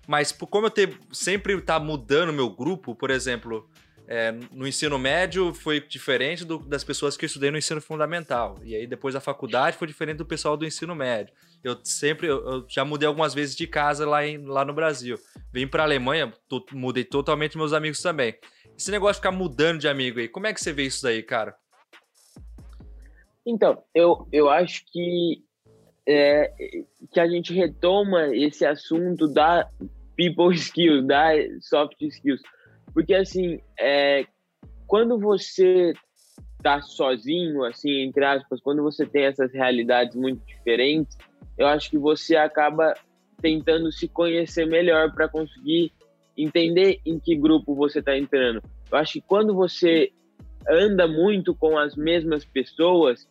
mas 0.07 0.33
como 0.33 0.67
eu 0.67 0.71
ter, 0.71 0.99
sempre 1.13 1.61
tá 1.61 1.79
mudando 1.79 2.33
meu 2.33 2.51
grupo, 2.51 2.95
por 2.95 3.11
exemplo, 3.11 3.69
é, 4.09 4.33
no 4.53 4.67
ensino 4.67 4.99
médio 4.99 5.53
foi 5.53 5.81
diferente 5.81 6.45
do, 6.45 6.59
das 6.59 6.83
pessoas 6.85 7.17
que 7.17 7.25
eu 7.25 7.27
estudei 7.27 7.51
no 7.51 7.59
ensino 7.59 7.81
fundamental. 7.81 8.59
E 8.65 8.75
aí 8.75 8.87
depois 8.87 9.15
da 9.15 9.21
faculdade 9.21 9.77
foi 9.77 9.87
diferente 9.87 10.19
do 10.19 10.27
pessoal 10.27 10.57
do 10.57 10.65
ensino 10.65 10.95
médio. 10.95 11.35
Eu 11.67 11.77
sempre, 11.83 12.29
eu, 12.29 12.45
eu 12.47 12.67
já 12.69 12.85
mudei 12.85 13.07
algumas 13.07 13.35
vezes 13.35 13.57
de 13.57 13.67
casa 13.67 14.09
lá, 14.09 14.27
em, 14.27 14.39
lá 14.39 14.65
no 14.65 14.73
Brasil. 14.73 15.19
Vim 15.53 15.67
para 15.67 15.83
a 15.83 15.87
Alemanha, 15.87 16.33
to, 16.49 16.65
mudei 16.73 17.05
totalmente 17.05 17.57
meus 17.57 17.73
amigos 17.73 18.01
também. 18.01 18.35
Esse 18.77 18.91
negócio 18.91 19.15
de 19.15 19.27
ficar 19.27 19.33
mudando 19.33 19.81
de 19.81 19.89
amigo 19.89 20.21
aí, 20.21 20.29
como 20.29 20.47
é 20.47 20.55
que 20.55 20.61
você 20.61 20.73
vê 20.73 20.85
isso 20.85 21.03
daí, 21.03 21.23
cara? 21.23 21.57
Então, 23.45 23.83
eu, 23.95 24.29
eu 24.33 24.49
acho 24.51 24.85
que 24.93 25.43
é, 26.07 26.53
que 27.11 27.19
a 27.19 27.29
gente 27.29 27.53
retoma 27.53 28.35
esse 28.35 28.65
assunto 28.65 29.27
da 29.27 29.69
people 30.17 30.55
skills, 30.55 31.07
da 31.07 31.33
soft 31.61 32.01
skills 32.01 32.41
porque, 32.97 33.13
assim, 33.13 33.61
é, 33.79 34.25
quando 34.87 35.19
você 35.19 35.93
tá 36.63 36.81
sozinho, 36.81 37.63
assim, 37.63 38.01
entre 38.01 38.25
aspas, 38.25 38.59
quando 38.63 38.83
você 38.83 39.05
tem 39.05 39.25
essas 39.25 39.53
realidades 39.53 40.17
muito 40.17 40.43
diferentes, 40.47 41.15
eu 41.57 41.67
acho 41.67 41.91
que 41.91 41.99
você 41.99 42.37
acaba 42.37 42.95
tentando 43.41 43.91
se 43.93 44.09
conhecer 44.09 44.67
melhor 44.67 45.13
para 45.13 45.29
conseguir 45.29 45.93
entender 46.37 47.01
em 47.05 47.19
que 47.19 47.37
grupo 47.37 47.75
você 47.75 48.01
está 48.01 48.17
entrando. 48.17 48.63
Eu 48.91 48.99
acho 48.99 49.15
que 49.15 49.21
quando 49.21 49.55
você 49.55 50.13
anda 50.69 51.07
muito 51.07 51.55
com 51.55 51.79
as 51.79 51.97
mesmas 51.97 52.45
pessoas, 52.45 53.27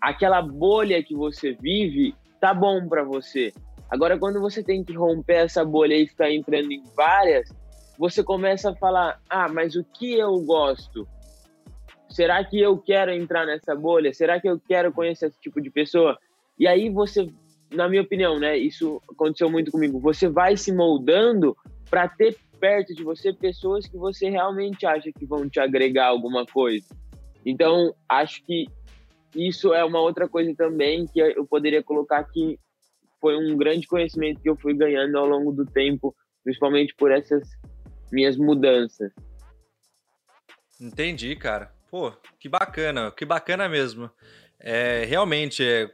aquela 0.00 0.42
bolha 0.42 1.02
que 1.02 1.14
você 1.14 1.52
vive 1.52 2.14
tá 2.40 2.52
bom 2.52 2.88
para 2.88 3.04
você. 3.04 3.52
Agora, 3.88 4.18
quando 4.18 4.40
você 4.40 4.62
tem 4.62 4.82
que 4.82 4.94
romper 4.94 5.44
essa 5.44 5.64
bolha 5.64 5.94
e 5.94 6.08
ficar 6.08 6.30
entrando 6.30 6.72
em 6.72 6.82
várias, 6.96 7.48
você 7.98 8.22
começa 8.22 8.70
a 8.70 8.74
falar: 8.74 9.20
ah, 9.28 9.48
mas 9.48 9.76
o 9.76 9.84
que 9.84 10.14
eu 10.14 10.40
gosto? 10.40 11.06
Será 12.08 12.44
que 12.44 12.60
eu 12.60 12.76
quero 12.76 13.10
entrar 13.12 13.46
nessa 13.46 13.74
bolha? 13.74 14.12
Será 14.12 14.40
que 14.40 14.48
eu 14.48 14.60
quero 14.60 14.92
conhecer 14.92 15.26
esse 15.26 15.40
tipo 15.40 15.60
de 15.60 15.70
pessoa? 15.70 16.18
E 16.58 16.66
aí 16.66 16.90
você, 16.90 17.32
na 17.72 17.88
minha 17.88 18.02
opinião, 18.02 18.38
né, 18.38 18.56
isso 18.56 19.00
aconteceu 19.10 19.50
muito 19.50 19.70
comigo. 19.70 19.98
Você 20.00 20.28
vai 20.28 20.56
se 20.56 20.72
moldando 20.72 21.56
para 21.90 22.08
ter 22.08 22.36
perto 22.60 22.94
de 22.94 23.02
você 23.02 23.32
pessoas 23.32 23.86
que 23.86 23.96
você 23.96 24.30
realmente 24.30 24.86
acha 24.86 25.10
que 25.12 25.26
vão 25.26 25.48
te 25.48 25.58
agregar 25.58 26.06
alguma 26.06 26.46
coisa. 26.46 26.86
Então, 27.44 27.94
acho 28.08 28.44
que 28.44 28.66
isso 29.34 29.74
é 29.74 29.84
uma 29.84 30.00
outra 30.00 30.28
coisa 30.28 30.54
também 30.54 31.06
que 31.06 31.20
eu 31.20 31.44
poderia 31.46 31.82
colocar 31.82 32.22
que 32.24 32.58
foi 33.20 33.36
um 33.36 33.56
grande 33.56 33.86
conhecimento 33.86 34.40
que 34.40 34.48
eu 34.48 34.56
fui 34.56 34.74
ganhando 34.74 35.16
ao 35.16 35.26
longo 35.26 35.52
do 35.52 35.64
tempo, 35.64 36.14
principalmente 36.44 36.94
por 36.94 37.10
essas 37.10 37.48
minhas 38.12 38.36
mudanças. 38.36 39.12
Entendi, 40.80 41.34
cara. 41.36 41.72
Pô, 41.90 42.12
que 42.38 42.48
bacana, 42.48 43.10
que 43.10 43.24
bacana 43.24 43.68
mesmo. 43.68 44.10
É, 44.58 45.04
realmente, 45.04 45.64
é, 45.64 45.90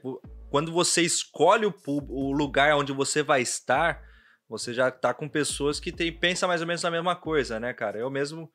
quando 0.51 0.73
você 0.73 1.03
escolhe 1.03 1.67
o, 1.67 1.75
o, 1.87 2.33
lugar 2.33 2.77
onde 2.77 2.93
você 2.93 3.23
vai 3.23 3.43
estar, 3.43 4.03
você 4.49 4.73
já 4.73 4.91
tá 4.91 5.13
com 5.13 5.29
pessoas 5.29 5.79
que 5.79 5.93
tem, 5.93 6.13
pensam 6.13 6.49
mais 6.49 6.61
ou 6.61 6.67
menos 6.67 6.85
a 6.85 6.91
mesma 6.91 7.15
coisa, 7.15 7.61
né, 7.61 7.73
cara? 7.73 7.99
Eu 7.99 8.11
mesmo 8.11 8.51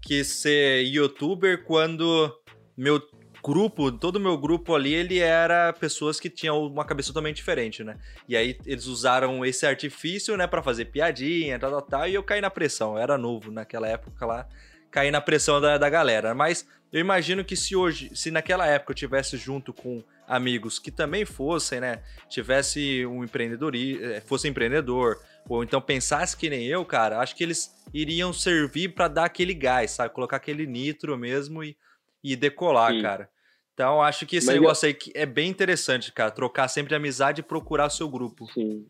quis 0.00 0.26
ser 0.28 0.82
youtuber 0.84 1.64
quando 1.64 2.32
meu 2.76 3.00
grupo, 3.42 3.90
todo 3.90 4.20
meu 4.20 4.38
grupo 4.38 4.74
ali, 4.74 4.94
ele 4.94 5.18
era 5.18 5.72
pessoas 5.72 6.20
que 6.20 6.30
tinham 6.30 6.64
uma 6.64 6.84
cabeça 6.84 7.08
totalmente 7.08 7.36
diferente, 7.36 7.82
né? 7.82 7.98
E 8.28 8.36
aí 8.36 8.56
eles 8.64 8.86
usaram 8.86 9.44
esse 9.44 9.66
artifício, 9.66 10.36
né, 10.36 10.46
para 10.46 10.62
fazer 10.62 10.86
piadinha, 10.86 11.58
tal, 11.58 11.70
tal, 11.70 11.82
tal, 11.82 12.08
e 12.08 12.14
eu 12.14 12.22
caí 12.22 12.40
na 12.40 12.50
pressão. 12.50 12.92
Eu 12.92 13.02
era 13.02 13.18
novo 13.18 13.50
naquela 13.50 13.88
época 13.88 14.24
lá, 14.24 14.48
caí 14.92 15.10
na 15.10 15.20
pressão 15.20 15.60
da, 15.60 15.78
da 15.78 15.90
galera. 15.90 16.34
Mas 16.34 16.68
eu 16.92 17.00
imagino 17.00 17.44
que 17.44 17.56
se 17.56 17.74
hoje, 17.74 18.14
se 18.14 18.30
naquela 18.30 18.66
época 18.66 18.92
eu 18.92 18.96
tivesse 18.96 19.36
junto 19.36 19.72
com 19.72 20.04
amigos 20.28 20.78
que 20.78 20.90
também 20.90 21.24
fossem, 21.24 21.80
né, 21.80 22.02
tivesse 22.28 23.04
um 23.06 23.24
empreendedor, 23.24 23.74
eh, 23.74 24.20
fosse 24.20 24.46
empreendedor, 24.46 25.18
ou 25.48 25.64
então 25.64 25.80
pensasse 25.80 26.36
que 26.36 26.48
nem 26.48 26.64
eu, 26.66 26.84
cara, 26.84 27.18
acho 27.18 27.34
que 27.34 27.42
eles 27.42 27.74
iriam 27.92 28.32
servir 28.32 28.94
para 28.94 29.08
dar 29.08 29.24
aquele 29.24 29.54
gás, 29.54 29.92
sabe? 29.92 30.14
Colocar 30.14 30.36
aquele 30.36 30.66
nitro 30.66 31.18
mesmo 31.18 31.64
e, 31.64 31.76
e 32.22 32.36
decolar, 32.36 32.92
Sim. 32.92 33.02
cara. 33.02 33.28
Então, 33.74 34.02
acho 34.02 34.26
que 34.26 34.36
esse 34.36 34.46
Mas 34.46 34.56
negócio 34.56 34.86
eu... 34.86 34.90
aí 34.90 35.12
é 35.14 35.26
bem 35.26 35.48
interessante, 35.48 36.12
cara. 36.12 36.30
Trocar 36.30 36.68
sempre 36.68 36.94
amizade 36.94 37.40
e 37.40 37.44
procurar 37.44 37.88
seu 37.90 38.08
grupo. 38.08 38.46
Sim. 38.52 38.86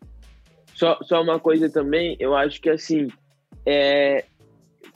Só, 0.75 0.99
só 1.03 1.23
uma 1.23 1.39
coisa 1.39 1.71
também, 1.71 2.17
eu 2.19 2.35
acho 2.35 2.61
que 2.61 2.69
assim, 2.69 3.09
é, 3.65 4.25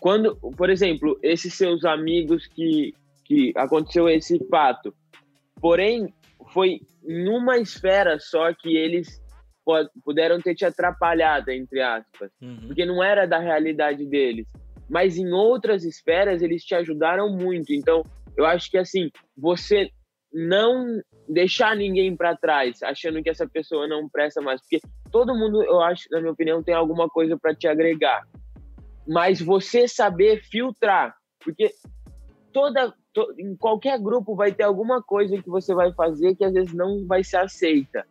quando, 0.06 0.36
por 0.36 0.70
exemplo, 0.70 1.18
esses 1.20 1.52
seus 1.54 1.84
amigos 1.84 2.46
que, 2.46 2.94
que 3.24 3.52
aconteceu 3.56 4.08
esse 4.08 4.38
fato, 4.48 4.94
porém, 5.60 6.14
foi 6.52 6.78
numa 7.02 7.58
esfera 7.58 8.16
só 8.20 8.54
que 8.54 8.76
eles 8.76 9.20
puderam 10.04 10.40
ter 10.40 10.54
te 10.54 10.64
atrapalhado, 10.64 11.50
entre 11.50 11.82
aspas, 11.82 12.30
uhum. 12.40 12.68
porque 12.68 12.86
não 12.86 13.02
era 13.02 13.26
da 13.26 13.40
realidade 13.40 14.06
deles. 14.06 14.46
Mas 14.88 15.18
em 15.18 15.32
outras 15.32 15.82
esferas 15.82 16.40
eles 16.40 16.62
te 16.62 16.76
ajudaram 16.76 17.28
muito. 17.28 17.72
Então, 17.72 18.04
eu 18.36 18.46
acho 18.46 18.70
que 18.70 18.78
assim, 18.78 19.10
você 19.36 19.90
não 20.32 21.02
deixar 21.28 21.74
ninguém 21.74 22.16
para 22.16 22.36
trás, 22.36 22.80
achando 22.80 23.20
que 23.24 23.30
essa 23.30 23.48
pessoa 23.48 23.88
não 23.88 24.08
presta 24.08 24.40
mais, 24.40 24.60
porque 24.60 24.78
todo 25.10 25.34
mundo, 25.34 25.64
eu 25.64 25.80
acho, 25.80 26.04
na 26.12 26.20
minha 26.20 26.32
opinião, 26.32 26.62
tem 26.62 26.76
alguma 26.76 27.08
coisa 27.08 27.36
para 27.36 27.56
te 27.56 27.66
agregar. 27.66 28.22
Mas 29.06 29.40
você 29.40 29.86
saber 29.86 30.42
filtrar, 30.42 31.14
porque 31.38 31.72
toda 32.52 32.92
to, 33.12 33.34
em 33.38 33.56
qualquer 33.56 33.98
grupo 33.98 34.34
vai 34.34 34.52
ter 34.52 34.64
alguma 34.64 35.02
coisa 35.02 35.40
que 35.40 35.48
você 35.48 35.74
vai 35.74 35.92
fazer 35.92 36.34
que 36.34 36.44
às 36.44 36.52
vezes 36.52 36.72
não 36.72 37.06
vai 37.06 37.22
ser 37.22 37.38
aceita. 37.38 38.06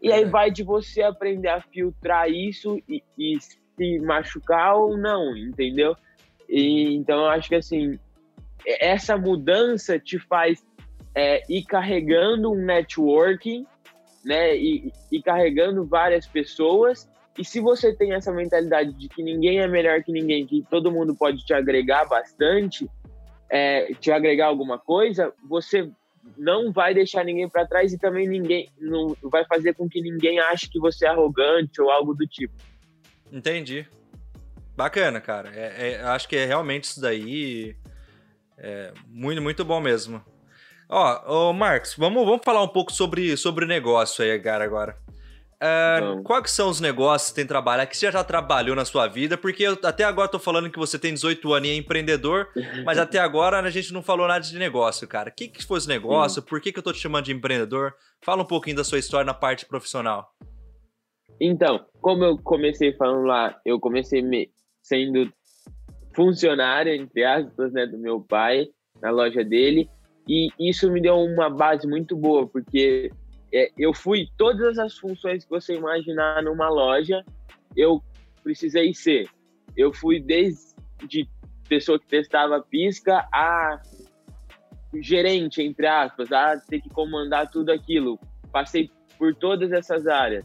E 0.00 0.12
aí 0.12 0.24
vai 0.24 0.50
de 0.50 0.62
você 0.62 1.02
aprender 1.02 1.48
a 1.48 1.60
filtrar 1.60 2.30
isso 2.30 2.80
e, 2.88 3.02
e 3.18 3.38
se 3.40 3.98
machucar 4.00 4.76
ou 4.76 4.96
não, 4.96 5.36
entendeu? 5.36 5.96
E, 6.48 6.94
então 6.94 7.20
eu 7.20 7.26
acho 7.26 7.48
que 7.48 7.56
assim, 7.56 7.98
essa 8.64 9.16
mudança 9.16 9.98
te 9.98 10.18
faz 10.18 10.64
é, 11.14 11.42
ir 11.48 11.64
carregando 11.64 12.52
um 12.52 12.64
networking, 12.64 13.66
né? 14.24 14.56
E, 14.56 14.92
e 15.10 15.22
carregando 15.22 15.84
várias 15.84 16.26
pessoas. 16.26 17.08
E 17.38 17.44
se 17.44 17.60
você 17.60 17.94
tem 17.94 18.12
essa 18.12 18.32
mentalidade 18.32 18.92
de 18.92 19.08
que 19.08 19.22
ninguém 19.22 19.60
é 19.60 19.68
melhor 19.68 20.02
que 20.02 20.10
ninguém, 20.10 20.44
que 20.44 20.66
todo 20.68 20.90
mundo 20.90 21.14
pode 21.14 21.44
te 21.44 21.54
agregar 21.54 22.04
bastante, 22.06 22.90
é, 23.48 23.94
te 23.94 24.10
agregar 24.10 24.46
alguma 24.46 24.76
coisa, 24.76 25.32
você 25.48 25.88
não 26.36 26.72
vai 26.72 26.92
deixar 26.92 27.24
ninguém 27.24 27.48
para 27.48 27.66
trás 27.66 27.92
e 27.92 27.98
também 27.98 28.28
ninguém 28.28 28.68
não 28.78 29.16
vai 29.22 29.44
fazer 29.44 29.74
com 29.74 29.88
que 29.88 30.02
ninguém 30.02 30.40
ache 30.40 30.68
que 30.68 30.80
você 30.80 31.06
é 31.06 31.10
arrogante 31.10 31.80
ou 31.80 31.90
algo 31.90 32.12
do 32.12 32.26
tipo. 32.26 32.54
Entendi. 33.32 33.86
Bacana, 34.76 35.20
cara. 35.20 35.50
É, 35.54 35.92
é, 35.92 36.02
acho 36.02 36.28
que 36.28 36.36
é 36.36 36.44
realmente 36.44 36.84
isso 36.84 37.00
daí. 37.00 37.76
É 38.56 38.92
muito, 39.06 39.40
muito 39.40 39.64
bom 39.64 39.80
mesmo. 39.80 40.22
Ó, 40.88 41.50
ô 41.50 41.52
Marcos, 41.52 41.94
vamos, 41.96 42.24
vamos 42.24 42.42
falar 42.44 42.62
um 42.62 42.68
pouco 42.68 42.92
sobre, 42.92 43.36
sobre 43.36 43.66
negócio 43.66 44.24
aí, 44.24 44.38
cara, 44.40 44.64
agora. 44.64 44.96
Uh, 45.60 46.22
quais 46.22 46.52
são 46.52 46.68
os 46.68 46.80
negócios 46.80 47.30
que 47.30 47.36
tem 47.36 47.46
trabalhar 47.46 47.84
que 47.86 47.96
você 47.96 48.12
já 48.12 48.22
trabalhou 48.22 48.76
na 48.76 48.84
sua 48.84 49.08
vida? 49.08 49.36
Porque 49.36 49.64
eu 49.64 49.76
até 49.82 50.04
agora 50.04 50.28
tô 50.28 50.38
falando 50.38 50.70
que 50.70 50.78
você 50.78 50.98
tem 50.98 51.12
18 51.12 51.52
anos 51.52 51.68
e 51.68 51.72
é 51.72 51.74
empreendedor, 51.74 52.48
mas 52.86 52.96
até 52.96 53.18
agora 53.18 53.58
a 53.58 53.70
gente 53.70 53.92
não 53.92 54.02
falou 54.02 54.28
nada 54.28 54.44
de 54.44 54.56
negócio, 54.56 55.08
cara. 55.08 55.30
O 55.30 55.32
que, 55.32 55.48
que 55.48 55.64
foi 55.64 55.78
esse 55.78 55.88
negócio? 55.88 56.42
Por 56.42 56.60
que, 56.60 56.72
que 56.72 56.78
eu 56.78 56.82
tô 56.82 56.92
te 56.92 57.00
chamando 57.00 57.24
de 57.24 57.32
empreendedor? 57.32 57.92
Fala 58.22 58.42
um 58.42 58.46
pouquinho 58.46 58.76
da 58.76 58.84
sua 58.84 58.98
história 59.00 59.26
na 59.26 59.34
parte 59.34 59.66
profissional. 59.66 60.32
Então, 61.40 61.84
como 62.00 62.24
eu 62.24 62.38
comecei 62.38 62.92
falando 62.92 63.26
lá, 63.26 63.60
eu 63.64 63.80
comecei 63.80 64.22
me, 64.22 64.50
sendo 64.80 65.32
funcionário, 66.14 66.92
entre 66.92 67.24
aspas, 67.24 67.72
né, 67.72 67.86
do 67.86 67.98
meu 67.98 68.20
pai, 68.20 68.68
na 69.00 69.10
loja 69.10 69.44
dele, 69.44 69.88
e 70.28 70.50
isso 70.58 70.90
me 70.90 71.00
deu 71.00 71.16
uma 71.16 71.48
base 71.48 71.86
muito 71.86 72.16
boa, 72.16 72.46
porque 72.46 73.10
é, 73.52 73.70
eu 73.78 73.94
fui 73.94 74.28
todas 74.36 74.78
as 74.78 74.96
funções 74.96 75.44
que 75.44 75.50
você 75.50 75.74
imaginar 75.74 76.42
numa 76.42 76.68
loja, 76.68 77.24
eu 77.76 78.02
precisei 78.42 78.94
ser. 78.94 79.28
Eu 79.76 79.92
fui 79.92 80.20
desde 80.20 81.28
pessoa 81.68 81.98
que 81.98 82.06
testava 82.06 82.60
pisca 82.60 83.28
a 83.32 83.80
gerente, 84.94 85.62
entre 85.62 85.86
aspas, 85.86 86.32
a 86.32 86.58
ter 86.58 86.80
que 86.80 86.88
comandar 86.88 87.50
tudo 87.50 87.70
aquilo. 87.70 88.18
Passei 88.50 88.90
por 89.18 89.34
todas 89.34 89.70
essas 89.72 90.06
áreas. 90.06 90.44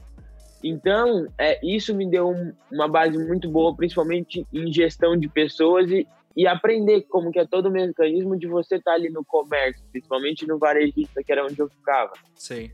Então, 0.63 1.27
é, 1.37 1.59
isso 1.65 1.93
me 1.93 2.09
deu 2.09 2.29
um, 2.29 2.53
uma 2.71 2.87
base 2.87 3.17
muito 3.17 3.49
boa, 3.49 3.75
principalmente 3.75 4.45
em 4.53 4.71
gestão 4.71 5.17
de 5.17 5.27
pessoas 5.27 5.91
e, 5.91 6.07
e 6.37 6.47
aprender 6.47 7.01
como 7.03 7.31
que 7.31 7.39
é 7.39 7.45
todo 7.45 7.67
o 7.67 7.71
mecanismo 7.71 8.37
de 8.37 8.47
você 8.47 8.75
estar 8.75 8.91
tá 8.91 8.95
ali 8.95 9.09
no 9.09 9.25
comércio, 9.25 9.83
principalmente 9.91 10.47
no 10.47 10.57
varejista, 10.57 11.21
que 11.23 11.31
era 11.31 11.45
onde 11.45 11.59
eu 11.59 11.69
ficava. 11.69 12.13
Sim. 12.33 12.71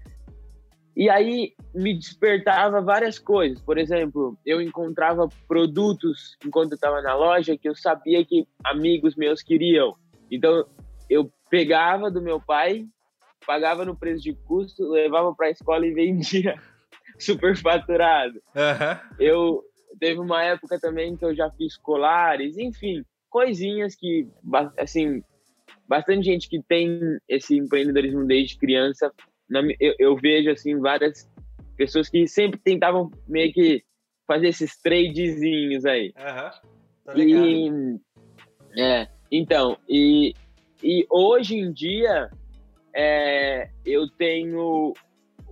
E 0.99 1.09
aí 1.09 1.53
me 1.73 1.97
despertava 1.97 2.81
várias 2.81 3.17
coisas. 3.17 3.61
Por 3.61 3.77
exemplo, 3.77 4.37
eu 4.45 4.61
encontrava 4.61 5.29
produtos 5.47 6.35
enquanto 6.45 6.73
eu 6.73 6.75
estava 6.75 7.01
na 7.01 7.15
loja 7.15 7.57
que 7.57 7.69
eu 7.69 7.73
sabia 7.73 8.25
que 8.25 8.45
amigos 8.65 9.15
meus 9.15 9.41
queriam. 9.41 9.95
Então 10.29 10.65
eu 11.09 11.31
pegava 11.49 12.11
do 12.11 12.21
meu 12.21 12.37
pai, 12.41 12.85
pagava 13.47 13.85
no 13.85 13.95
preço 13.95 14.23
de 14.23 14.33
custo, 14.33 14.89
levava 14.89 15.33
para 15.33 15.47
a 15.47 15.51
escola 15.51 15.87
e 15.87 15.93
vendia 15.93 16.61
superfaturado. 17.17 18.41
Uhum. 18.53 19.15
Eu 19.17 19.63
teve 20.01 20.19
uma 20.19 20.43
época 20.43 20.77
também 20.81 21.15
que 21.15 21.23
eu 21.23 21.33
já 21.33 21.49
fiz 21.51 21.77
colares, 21.77 22.57
enfim, 22.57 23.05
coisinhas 23.29 23.95
que 23.95 24.27
assim 24.77 25.23
bastante 25.87 26.25
gente 26.25 26.49
que 26.49 26.61
tem 26.61 26.99
esse 27.27 27.55
empreendedorismo 27.55 28.27
desde 28.27 28.57
criança 28.57 29.09
na, 29.49 29.61
eu, 29.79 29.95
eu, 29.97 30.15
vejo 30.15 30.51
assim 30.51 30.77
várias 30.79 31.29
pessoas 31.75 32.09
que 32.09 32.27
sempre 32.27 32.59
tentavam 32.59 33.09
meio 33.27 33.51
que 33.51 33.83
fazer 34.27 34.49
esses 34.49 34.79
tradezinhos 34.81 35.85
aí. 35.85 36.13
Uhum. 36.17 37.17
E 37.17 37.99
é, 38.77 39.07
então, 39.31 39.77
e, 39.87 40.33
e 40.83 41.05
hoje 41.09 41.57
em 41.57 41.71
dia 41.71 42.29
é, 42.93 43.69
eu 43.85 44.07
tenho 44.07 44.93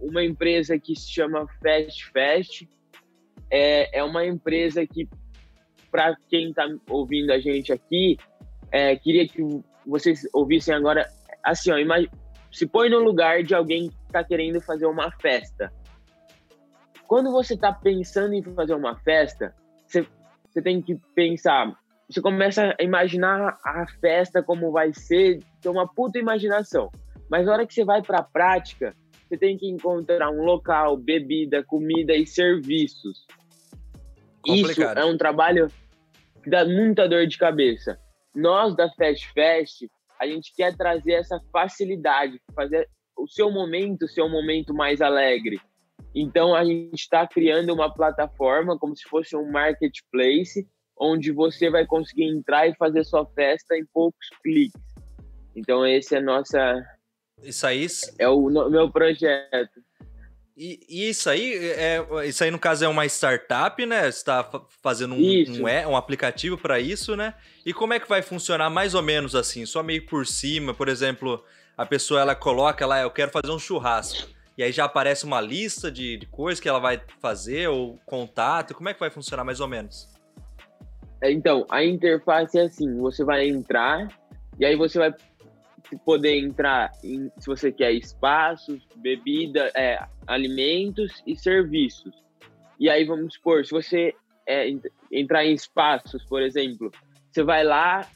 uma 0.02 0.24
empresa 0.24 0.78
que 0.78 0.96
se 0.96 1.12
chama 1.12 1.48
Fast 1.62 2.12
Fast. 2.12 2.70
É, 3.50 4.00
é 4.00 4.04
uma 4.04 4.26
empresa 4.26 4.86
que, 4.86 5.08
para 5.90 6.16
quem 6.30 6.50
está 6.50 6.68
ouvindo 6.90 7.32
a 7.32 7.40
gente 7.40 7.72
aqui, 7.72 8.18
é, 8.72 8.96
queria 8.96 9.28
que 9.28 9.42
vocês 9.86 10.28
ouvissem 10.34 10.74
agora. 10.74 11.08
Assim, 11.44 11.72
ó, 11.72 11.78
imagine, 11.78 12.12
se 12.58 12.66
põe 12.66 12.90
no 12.90 12.98
lugar 12.98 13.44
de 13.44 13.54
alguém 13.54 13.90
que 13.90 13.96
está 14.08 14.24
querendo 14.24 14.60
fazer 14.60 14.88
uma 14.88 15.12
festa. 15.12 15.72
Quando 17.08 17.32
você 17.32 17.54
está 17.54 17.72
pensando 17.72 18.34
em 18.34 18.42
fazer 18.42 18.74
uma 18.74 18.96
festa, 19.02 19.54
você, 19.86 20.08
você 20.50 20.60
tem 20.60 20.82
que 20.82 20.96
pensar. 21.14 21.72
Você 22.10 22.20
começa 22.20 22.76
a 22.80 22.84
imaginar 22.84 23.60
a 23.64 23.86
festa 24.02 24.42
como 24.42 24.72
vai 24.72 24.92
ser, 24.92 25.40
tem 25.62 25.72
uma 25.72 25.88
puta 25.88 26.18
imaginação. 26.18 26.90
Mas 27.30 27.46
na 27.46 27.54
hora 27.54 27.68
que 27.68 27.76
você 27.76 27.86
vai 27.86 28.02
para 28.02 28.22
a 28.22 28.24
prática, 28.24 28.96
você 29.30 29.38
tem 29.38 29.56
que 29.56 29.70
encontrar 29.70 30.32
um 30.32 30.44
local, 30.44 30.98
bebida, 30.98 31.64
comida 31.64 32.16
e 32.16 32.26
serviços. 32.26 33.28
Complicado. 34.42 34.98
Isso 34.98 35.06
é 35.06 35.06
um 35.06 35.16
trabalho 35.16 35.68
que 36.42 36.50
dá 36.50 36.66
muita 36.66 37.08
dor 37.08 37.28
de 37.28 37.38
cabeça. 37.38 38.00
Nós 38.34 38.76
da 38.76 38.90
Fast 38.90 39.32
Fest, 39.32 39.84
a 40.20 40.28
gente 40.28 40.54
quer 40.56 40.76
trazer 40.76 41.14
essa 41.14 41.40
facilidade, 41.52 42.42
fazer 42.56 42.88
o 43.18 43.28
seu 43.28 43.52
momento 43.52 44.08
ser 44.08 44.22
um 44.22 44.30
momento 44.30 44.74
mais 44.74 45.02
alegre. 45.02 45.60
Então 46.14 46.56
a 46.56 46.64
gente 46.64 46.94
está 46.94 47.28
criando 47.28 47.74
uma 47.74 47.94
plataforma 47.94 48.78
como 48.78 48.96
se 48.96 49.04
fosse 49.10 49.36
um 49.36 49.52
marketplace, 49.52 50.68
onde 51.00 51.32
você 51.32 51.70
vai 51.70 51.86
conseguir 51.86 52.26
entrar 52.26 52.68
e 52.68 52.76
fazer 52.76 53.04
sua 53.04 53.26
festa 53.34 53.76
em 53.76 53.86
poucos 53.94 54.28
cliques. 54.44 54.82
Então 55.56 55.86
esse 55.86 56.16
é 56.16 56.22
nossa 56.22 56.84
isso 57.44 57.68
aí 57.68 57.86
é 58.18 58.28
o 58.28 58.50
meu 58.50 58.92
projeto. 58.92 59.80
E, 60.58 60.80
e, 60.90 61.10
isso 61.10 61.30
aí, 61.30 61.56
é, 61.56 62.04
isso 62.26 62.44
aí 62.44 62.50
no 62.50 62.58
caso 62.58 62.84
é 62.84 62.88
uma 62.88 63.06
startup, 63.06 63.86
né? 63.86 64.02
Você 64.02 64.18
está 64.18 64.50
fazendo 64.82 65.14
um, 65.14 65.20
um, 65.20 65.92
um, 65.92 65.96
aplicativo 65.96 66.58
para 66.58 66.80
isso, 66.80 67.16
né? 67.16 67.36
E 67.64 67.72
como 67.72 67.94
é 67.94 68.00
que 68.00 68.10
vai 68.10 68.24
funcionar 68.24 68.68
mais 68.68 68.96
ou 68.96 69.04
menos 69.04 69.36
assim? 69.36 69.68
Só 69.68 69.84
meio 69.84 70.04
por 70.08 70.26
cima, 70.26 70.74
por 70.74 70.88
exemplo, 70.88 71.44
a 71.78 71.86
pessoa 71.86 72.22
ela 72.22 72.34
coloca 72.34 72.88
lá, 72.88 73.00
eu 73.02 73.12
quero 73.12 73.30
fazer 73.30 73.52
um 73.52 73.60
churrasco. 73.60 74.30
E 74.58 74.64
aí 74.64 74.72
já 74.72 74.86
aparece 74.86 75.26
uma 75.26 75.40
lista 75.40 75.92
de, 75.92 76.18
de 76.18 76.26
coisas 76.26 76.60
que 76.60 76.68
ela 76.68 76.80
vai 76.80 77.00
fazer, 77.22 77.70
ou 77.70 78.00
contato. 78.04 78.74
Como 78.74 78.90
é 78.90 78.96
que 78.96 79.00
vai 79.00 79.12
funcionar 79.12 79.44
mais 79.44 79.60
ou 79.60 79.68
menos? 79.68 80.10
É, 81.22 81.32
então, 81.32 81.68
a 81.70 81.86
interface 81.86 82.58
é 82.58 82.64
assim: 82.64 82.98
você 82.98 83.24
vai 83.24 83.48
entrar 83.48 84.08
e 84.60 84.66
aí 84.66 84.76
você 84.76 84.98
vai 84.98 85.14
poder 85.96 86.38
entrar 86.38 86.92
em, 87.04 87.32
se 87.38 87.48
você 87.48 87.72
quer, 87.72 87.92
espaços, 87.94 88.86
bebida, 88.96 89.72
é, 89.76 90.04
alimentos 90.26 91.24
e 91.26 91.36
serviços. 91.36 92.14
E 92.80 92.90
aí, 92.90 93.06
vamos 93.06 93.36
supor, 93.36 93.66
se 93.66 93.72
você 93.72 94.14
é, 94.46 94.68
entrar 95.12 95.46
em 95.46 95.54
espaços, 95.54 96.24
por 96.26 96.42
exemplo, 96.42 96.92
você 97.32 97.44
vai 97.44 97.64
lá, 97.64 98.08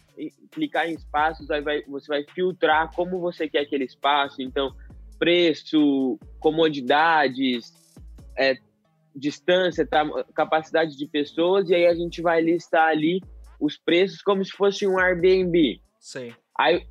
clicar 0.51 0.89
em 0.89 0.93
espaços, 0.93 1.49
aí 1.49 1.61
vai, 1.61 1.81
você 1.83 2.07
vai 2.07 2.23
filtrar 2.33 2.91
como 2.93 3.19
você 3.19 3.47
quer 3.47 3.61
aquele 3.61 3.85
espaço. 3.85 4.41
Então, 4.41 4.75
preço, 5.17 6.19
comodidades, 6.39 7.71
é, 8.37 8.55
distância, 9.15 9.85
tá, 9.85 10.05
capacidade 10.33 10.97
de 10.97 11.07
pessoas, 11.07 11.69
e 11.69 11.75
aí 11.75 11.85
a 11.85 11.93
gente 11.93 12.21
vai 12.21 12.41
listar 12.41 12.87
ali 12.87 13.21
os 13.59 13.77
preços 13.77 14.21
como 14.21 14.43
se 14.43 14.51
fosse 14.51 14.87
um 14.87 14.99
Airbnb. 14.99 15.79
Sim. 15.99 16.33
Aí 16.57 16.85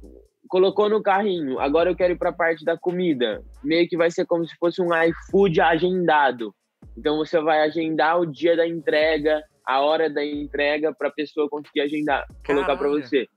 colocou 0.51 0.89
no 0.91 1.01
carrinho, 1.01 1.61
agora 1.61 1.89
eu 1.89 1.97
quero 1.97 2.13
ir 2.13 2.19
para 2.19 2.31
a 2.31 2.35
parte 2.35 2.65
da 2.65 2.77
comida. 2.77 3.41
Meio 3.63 3.89
que 3.89 3.97
vai 3.97 4.11
ser 4.11 4.27
como 4.27 4.45
se 4.45 4.55
fosse 4.57 4.83
um 4.83 4.91
iFood 4.93 5.61
agendado. 5.61 6.53
Então 6.99 7.17
você 7.17 7.41
vai 7.41 7.63
agendar 7.63 8.21
o 8.21 8.27
dia 8.27 8.57
da 8.57 8.67
entrega, 8.67 9.43
a 9.65 9.81
hora 9.81 10.11
da 10.11 10.25
entrega 10.25 10.93
para 10.93 11.09
a 11.09 11.13
pessoa 11.13 11.49
conseguir 11.49 11.83
agendar, 11.83 12.27
colocar 12.45 12.77
para 12.77 12.89
você. 12.89 13.29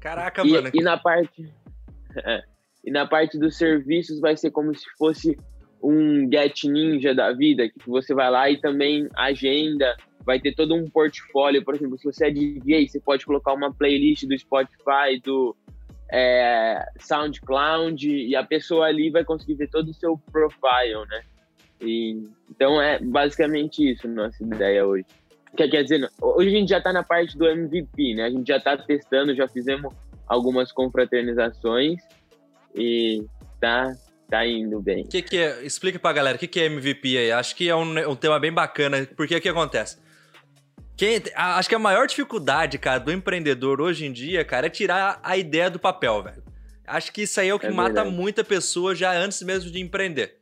Caraca, 0.00 0.44
e, 0.44 0.50
mano. 0.50 0.70
E 0.74 0.82
na 0.82 0.98
parte 0.98 1.48
é, 2.26 2.42
E 2.84 2.90
na 2.90 3.06
parte 3.06 3.38
dos 3.38 3.56
serviços 3.56 4.18
vai 4.20 4.36
ser 4.36 4.50
como 4.50 4.74
se 4.74 4.84
fosse 4.98 5.38
um 5.80 6.28
Get 6.28 6.64
Ninja 6.64 7.14
da 7.14 7.32
vida, 7.32 7.68
que 7.68 7.88
você 7.88 8.12
vai 8.12 8.28
lá 8.32 8.50
e 8.50 8.60
também 8.60 9.08
agenda, 9.16 9.96
vai 10.26 10.40
ter 10.40 10.56
todo 10.56 10.74
um 10.74 10.90
portfólio. 10.90 11.64
Por 11.64 11.76
exemplo, 11.76 11.96
se 11.96 12.04
você 12.04 12.26
é 12.26 12.30
DJ, 12.32 12.88
você 12.88 13.00
pode 13.00 13.24
colocar 13.24 13.52
uma 13.52 13.72
playlist 13.72 14.24
do 14.26 14.36
Spotify, 14.36 15.20
do 15.22 15.56
é, 16.10 16.84
SoundCloud, 16.98 18.08
e 18.08 18.34
a 18.34 18.44
pessoa 18.44 18.86
ali 18.86 19.10
vai 19.10 19.24
conseguir 19.24 19.54
ver 19.54 19.68
todo 19.68 19.90
o 19.90 19.94
seu 19.94 20.18
profile, 20.30 21.06
né? 21.08 21.22
E, 21.80 22.22
então 22.50 22.80
é 22.80 22.98
basicamente 22.98 23.90
isso 23.90 24.08
nossa 24.08 24.42
ideia 24.42 24.86
hoje. 24.86 25.06
Quer, 25.56 25.68
quer 25.68 25.82
dizer, 25.82 26.10
hoje 26.20 26.48
a 26.48 26.52
gente 26.52 26.68
já 26.68 26.78
está 26.78 26.92
na 26.92 27.02
parte 27.02 27.36
do 27.36 27.46
MVP, 27.46 28.14
né? 28.14 28.24
A 28.24 28.30
gente 28.30 28.46
já 28.46 28.56
está 28.56 28.76
testando, 28.76 29.34
já 29.34 29.48
fizemos 29.48 29.92
algumas 30.26 30.72
confraternizações 30.72 32.00
e 32.74 33.24
tá 33.60 33.94
tá 34.28 34.46
indo 34.46 34.80
bem. 34.80 35.04
Que 35.04 35.22
que 35.22 35.38
é, 35.38 35.64
explica 35.64 35.98
pra 35.98 36.12
galera, 36.12 36.36
o 36.36 36.38
que, 36.38 36.46
que 36.46 36.60
é 36.60 36.66
MVP 36.66 37.16
aí? 37.16 37.32
Acho 37.32 37.56
que 37.56 37.68
é 37.68 37.74
um, 37.74 38.10
um 38.10 38.14
tema 38.14 38.38
bem 38.38 38.52
bacana, 38.52 39.08
porque 39.16 39.34
o 39.34 39.40
que 39.40 39.48
acontece? 39.48 39.96
Quem, 40.98 41.22
acho 41.32 41.68
que 41.68 41.76
a 41.76 41.78
maior 41.78 42.08
dificuldade, 42.08 42.76
cara, 42.76 42.98
do 42.98 43.12
empreendedor 43.12 43.80
hoje 43.80 44.04
em 44.04 44.12
dia, 44.12 44.44
cara, 44.44 44.66
é 44.66 44.70
tirar 44.70 45.20
a 45.22 45.36
ideia 45.36 45.70
do 45.70 45.78
papel, 45.78 46.24
velho. 46.24 46.42
Acho 46.84 47.12
que 47.12 47.22
isso 47.22 47.40
aí 47.40 47.48
é 47.48 47.54
o 47.54 47.58
que 47.58 47.66
é 47.66 47.70
mata 47.70 48.04
muita 48.04 48.42
pessoa 48.42 48.96
já 48.96 49.12
antes 49.12 49.40
mesmo 49.42 49.70
de 49.70 49.80
empreender. 49.80 50.38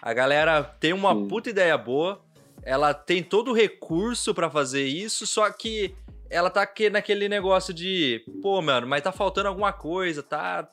A 0.00 0.14
galera 0.14 0.64
tem 0.64 0.94
uma 0.94 1.12
Sim. 1.12 1.28
puta 1.28 1.50
ideia 1.50 1.76
boa, 1.76 2.24
ela 2.62 2.94
tem 2.94 3.22
todo 3.22 3.50
o 3.50 3.54
recurso 3.54 4.34
para 4.34 4.48
fazer 4.48 4.86
isso, 4.86 5.26
só 5.26 5.50
que 5.50 5.94
ela 6.30 6.48
tá 6.48 6.62
aqui 6.62 6.88
naquele 6.88 7.28
negócio 7.28 7.74
de, 7.74 8.24
pô, 8.40 8.62
mano, 8.62 8.86
mas 8.86 9.02
tá 9.02 9.12
faltando 9.12 9.48
alguma 9.48 9.74
coisa, 9.74 10.22
tá 10.22 10.66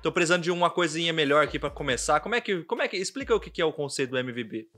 Tô 0.00 0.12
precisando 0.12 0.42
de 0.42 0.50
uma 0.50 0.70
coisinha 0.70 1.12
melhor 1.12 1.42
aqui 1.42 1.58
para 1.58 1.70
começar. 1.70 2.20
Como 2.20 2.34
é 2.34 2.40
que, 2.40 2.62
como 2.64 2.82
é 2.82 2.88
que 2.88 2.96
explica 2.96 3.34
o 3.34 3.40
que 3.40 3.60
é 3.60 3.64
o 3.64 3.72
conceito 3.72 4.10
do 4.10 4.18
MVP? 4.18 4.68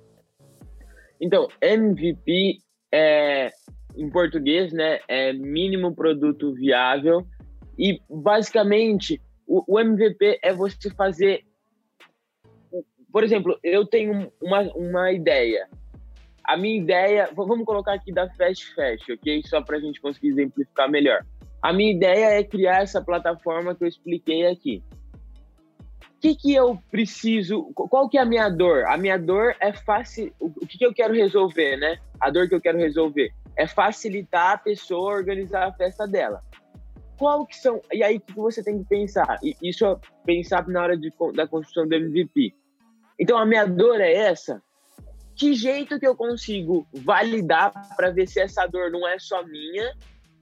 Então, 1.21 1.47
MVP 1.61 2.59
é 2.91 3.53
em 4.01 4.09
português, 4.09 4.73
né, 4.73 4.99
é 5.07 5.33
mínimo 5.33 5.95
produto 5.95 6.55
viável 6.55 7.27
e 7.79 8.01
basicamente 8.09 9.21
o, 9.47 9.63
o 9.75 9.79
MVP 9.79 10.41
é 10.43 10.53
você 10.55 10.91
fazer 10.91 11.45
por 13.13 13.25
exemplo, 13.25 13.59
eu 13.65 13.85
tenho 13.85 14.33
uma, 14.41 14.63
uma 14.73 15.13
ideia. 15.13 15.69
A 16.45 16.57
minha 16.57 16.81
ideia, 16.81 17.29
vamos 17.35 17.67
colocar 17.67 17.93
aqui 17.93 18.13
da 18.13 18.31
Fast 18.31 18.73
Fast, 18.73 19.13
ok? 19.13 19.43
Só 19.47 19.61
para 19.61 19.79
a 19.79 19.81
gente 19.81 20.01
conseguir 20.01 20.29
exemplificar 20.29 20.89
melhor. 20.89 21.27
A 21.61 21.73
minha 21.73 21.91
ideia 21.91 22.27
é 22.27 22.45
criar 22.45 22.83
essa 22.83 23.03
plataforma 23.03 23.75
que 23.75 23.83
eu 23.83 23.89
expliquei 23.89 24.47
aqui 24.47 24.81
que, 26.21 26.35
que 26.35 26.55
eu 26.55 26.79
preciso, 26.91 27.73
qual 27.75 28.09
que 28.09 28.19
é 28.19 28.21
a 28.21 28.27
minha 28.27 28.49
dor? 28.51 28.85
A 28.85 28.99
minha 28.99 29.19
dor 29.19 29.57
é 29.59 29.73
fácil, 29.73 30.33
o 30.39 30.67
que, 30.67 30.77
que 30.77 30.85
eu 30.85 30.93
quero 30.93 31.15
resolver, 31.15 31.79
né? 31.79 31.99
A 32.21 32.31
dor 32.31 32.47
que 32.47 32.55
eu 32.55 32.61
quero 32.61 32.77
resolver 32.77 33.33
é 33.61 33.67
facilitar 33.67 34.53
a 34.53 34.59
pessoa 34.59 35.13
a 35.13 35.17
organizar 35.17 35.69
a 35.69 35.73
festa 35.73 36.07
dela. 36.07 36.43
Qual 37.19 37.47
que 37.47 37.57
são, 37.57 37.83
e 37.93 38.03
aí 38.03 38.17
o 38.17 38.21
que 38.21 38.35
você 38.35 38.63
tem 38.63 38.79
que 38.79 38.89
pensar? 38.89 39.39
E 39.43 39.55
isso 39.63 39.85
é 39.85 39.97
pensar 40.25 40.67
na 40.67 40.83
hora 40.83 40.97
de, 40.97 41.13
da 41.35 41.47
construção 41.47 41.87
do 41.87 41.95
MVP. 41.95 42.55
Então 43.19 43.37
a 43.37 43.45
minha 43.45 43.67
dor 43.67 44.01
é 44.01 44.13
essa, 44.13 44.63
que 45.37 45.53
jeito 45.53 46.01
que 46.01 46.07
eu 46.07 46.17
consigo 46.17 46.87
validar 46.93 47.73
para 47.95 48.11
ver 48.11 48.27
se 48.27 48.41
essa 48.41 48.67
dor 48.67 48.91
não 48.91 49.07
é 49.07 49.19
só 49.19 49.45
minha 49.45 49.95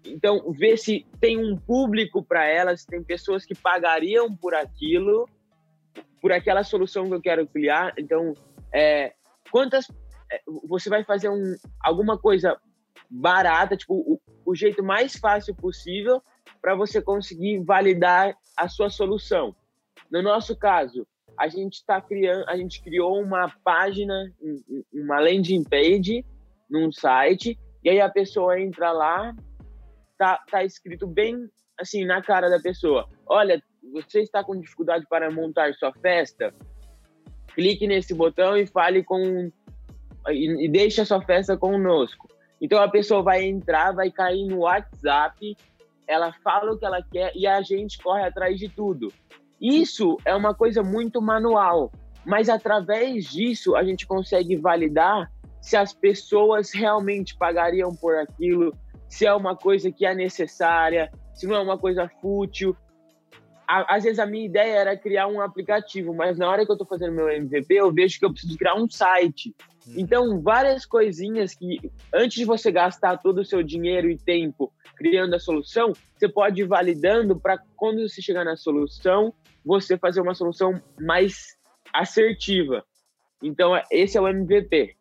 então, 0.05 0.53
ver 0.53 0.79
se 0.79 1.07
tem 1.21 1.37
um 1.37 1.57
público 1.57 2.23
para 2.23 2.47
ela, 2.47 2.77
se 2.77 2.87
tem 2.87 3.03
pessoas 3.03 3.45
que 3.45 3.55
pagariam 3.55 4.35
por 4.35 4.55
aquilo 4.55 5.29
por 6.21 6.33
aquela 6.33 6.65
solução 6.65 7.09
que 7.09 7.15
eu 7.15 7.21
quero 7.21 7.47
criar. 7.47 7.93
Então, 7.97 8.35
é, 8.73 9.13
quantas 9.51 9.87
é, 10.31 10.41
você 10.69 10.91
vai 10.91 11.05
fazer 11.05 11.29
um, 11.29 11.55
alguma 11.81 12.19
coisa 12.19 12.59
barata, 13.09 13.77
tipo 13.77 13.95
o, 13.95 14.21
o 14.45 14.55
jeito 14.55 14.83
mais 14.83 15.17
fácil 15.17 15.55
possível 15.55 16.23
para 16.61 16.75
você 16.75 17.01
conseguir 17.01 17.59
validar 17.61 18.37
a 18.57 18.69
sua 18.69 18.91
solução. 18.91 19.55
No 20.11 20.23
nosso 20.23 20.57
caso, 20.57 21.07
a 21.39 21.49
gente 21.49 21.75
está 21.75 22.01
criando, 22.01 22.49
a 22.49 22.57
gente 22.57 22.83
criou 22.83 23.23
uma 23.23 23.49
página, 23.63 24.33
uma 24.93 25.21
landing 25.21 25.63
page 25.65 26.25
num 26.69 26.91
site 26.91 27.59
e 27.83 27.89
aí 27.89 28.01
a 28.01 28.09
pessoa 28.09 28.61
entra 28.61 28.91
lá, 28.91 29.35
tá, 30.19 30.43
tá 30.51 30.65
escrito 30.65 31.07
bem 31.07 31.49
assim 31.79 32.05
na 32.05 32.21
cara 32.21 32.51
da 32.51 32.59
pessoa. 32.59 33.09
Olha, 33.27 33.63
você 33.93 34.21
está 34.21 34.43
com 34.43 34.59
dificuldade 34.59 35.07
para 35.09 35.31
montar 35.31 35.73
sua 35.75 35.93
festa? 35.93 36.53
Clique 37.55 37.87
nesse 37.87 38.13
botão 38.15 38.57
e 38.57 38.67
fale 38.67 39.05
com 39.05 39.51
e, 40.29 40.67
e 40.67 40.69
deixe 40.69 41.01
a 41.01 41.07
sua 41.07 41.23
festa 41.23 41.57
conosco. 41.57 42.29
Então 42.61 42.83
a 42.83 42.89
pessoa 42.89 43.23
vai 43.23 43.45
entrar, 43.45 43.93
vai 43.93 44.11
cair 44.11 44.47
no 44.47 44.61
WhatsApp, 44.61 45.57
ela 46.07 46.33
fala 46.43 46.73
o 46.73 46.79
que 46.79 46.85
ela 46.85 47.03
quer 47.03 47.33
e 47.35 47.47
a 47.47 47.61
gente 47.63 47.99
corre 47.99 48.25
atrás 48.25 48.59
de 48.59 48.69
tudo. 48.69 49.13
Isso 49.61 50.17
é 50.25 50.35
uma 50.35 50.55
coisa 50.55 50.83
muito 50.83 51.21
manual, 51.21 51.93
mas 52.25 52.49
através 52.49 53.27
disso 53.27 53.77
a 53.77 53.85
gente 53.85 54.07
consegue 54.07 54.57
validar 54.57 55.31
se 55.61 55.77
as 55.77 55.93
pessoas 55.93 56.73
realmente 56.73 57.37
pagariam 57.37 57.95
por 57.95 58.15
aquilo, 58.17 58.73
se 59.09 59.27
é 59.27 59.35
uma 59.35 59.57
coisa 59.57 59.91
que 59.91 60.07
é 60.07 60.15
necessária, 60.15 61.11
se 61.35 61.47
não 61.47 61.57
é 61.57 61.61
uma 61.61 61.79
coisa 61.79 62.09
fútil 62.21 62.77
às 63.69 64.03
vezes 64.03 64.19
a 64.19 64.25
minha 64.25 64.47
ideia 64.47 64.77
era 64.77 64.97
criar 64.97 65.27
um 65.27 65.43
aplicativo, 65.43 66.15
mas 66.15 66.39
na 66.39 66.49
hora 66.49 66.65
que 66.65 66.71
eu 66.71 66.75
estou 66.75 66.89
fazendo 66.89 67.13
meu 67.13 67.29
MVP, 67.29 67.75
eu 67.75 67.93
vejo 67.93 68.19
que 68.19 68.25
eu 68.25 68.33
preciso 68.33 68.57
criar 68.57 68.75
um 68.75 68.89
site. 68.89 69.55
Uhum. 69.89 69.95
Então, 69.97 70.41
várias 70.41 70.85
coisinhas 70.85 71.55
que, 71.55 71.91
antes 72.13 72.37
de 72.39 72.45
você 72.45 72.71
gastar 72.71 73.19
todo 73.19 73.41
o 73.41 73.45
seu 73.45 73.63
dinheiro 73.63 74.11
e 74.11 74.19
tempo 74.19 74.73
criando 74.97 75.35
a 75.35 75.41
solução, 75.41 75.93
você 76.17 76.29
pode 76.29 76.61
ir 76.61 76.67
validando 76.67 77.39
para 77.39 77.59
quando 77.77 78.07
você 78.09 78.21
chegar 78.21 78.45
na 78.45 78.57
solução, 78.57 79.33
você 79.65 79.97
fazer 79.97 80.21
uma 80.21 80.35
solução 80.35 80.81
mais 81.01 81.57
assertiva. 81.93 82.85
Então, 83.43 83.73
esse 83.91 84.19
é 84.19 84.21
o 84.21 84.29
MVP. 84.29 84.97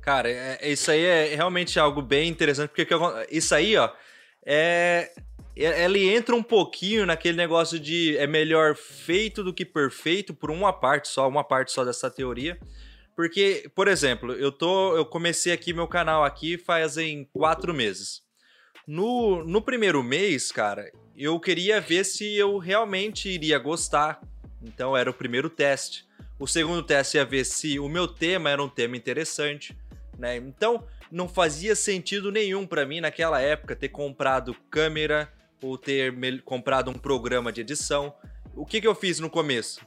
Cara, 0.00 0.30
é, 0.30 0.58
é, 0.60 0.70
isso 0.70 0.90
aí 0.90 1.04
é 1.04 1.34
realmente 1.34 1.78
algo 1.78 2.00
bem 2.00 2.28
interessante, 2.28 2.70
porque 2.70 2.86
isso 3.30 3.54
aí, 3.54 3.76
ó, 3.76 3.90
é 4.46 5.10
ele 5.56 6.08
entra 6.08 6.34
um 6.34 6.42
pouquinho 6.42 7.04
naquele 7.04 7.36
negócio 7.36 7.78
de 7.78 8.16
é 8.16 8.26
melhor 8.26 8.74
feito 8.74 9.42
do 9.44 9.52
que 9.52 9.64
perfeito 9.64 10.32
por 10.32 10.50
uma 10.50 10.72
parte 10.72 11.08
só, 11.08 11.28
uma 11.28 11.44
parte 11.44 11.72
só 11.72 11.84
dessa 11.84 12.10
teoria. 12.10 12.58
Porque, 13.20 13.70
por 13.74 13.86
exemplo, 13.86 14.32
eu 14.32 14.50
tô, 14.50 14.96
eu 14.96 15.04
comecei 15.04 15.52
aqui 15.52 15.74
meu 15.74 15.86
canal 15.86 16.24
aqui 16.24 16.56
fazem 16.56 17.28
quatro 17.34 17.74
meses. 17.74 18.22
No, 18.86 19.44
no 19.44 19.60
primeiro 19.60 20.02
mês, 20.02 20.50
cara, 20.50 20.90
eu 21.14 21.38
queria 21.38 21.82
ver 21.82 22.04
se 22.04 22.34
eu 22.34 22.56
realmente 22.56 23.28
iria 23.28 23.58
gostar. 23.58 24.22
Então 24.62 24.96
era 24.96 25.10
o 25.10 25.12
primeiro 25.12 25.50
teste. 25.50 26.06
O 26.38 26.46
segundo 26.46 26.82
teste 26.82 27.18
ia 27.18 27.24
ver 27.26 27.44
se 27.44 27.78
o 27.78 27.90
meu 27.90 28.08
tema 28.08 28.48
era 28.48 28.62
um 28.62 28.70
tema 28.70 28.96
interessante, 28.96 29.76
né? 30.18 30.36
Então 30.36 30.82
não 31.12 31.28
fazia 31.28 31.76
sentido 31.76 32.32
nenhum 32.32 32.66
para 32.66 32.86
mim 32.86 33.02
naquela 33.02 33.38
época 33.38 33.76
ter 33.76 33.90
comprado 33.90 34.56
câmera, 34.70 35.30
ou 35.60 35.76
ter 35.76 36.42
comprado 36.42 36.90
um 36.90 36.94
programa 36.94 37.52
de 37.52 37.60
edição. 37.60 38.14
O 38.56 38.64
que, 38.64 38.80
que 38.80 38.86
eu 38.86 38.94
fiz 38.94 39.20
no 39.20 39.28
começo? 39.28 39.86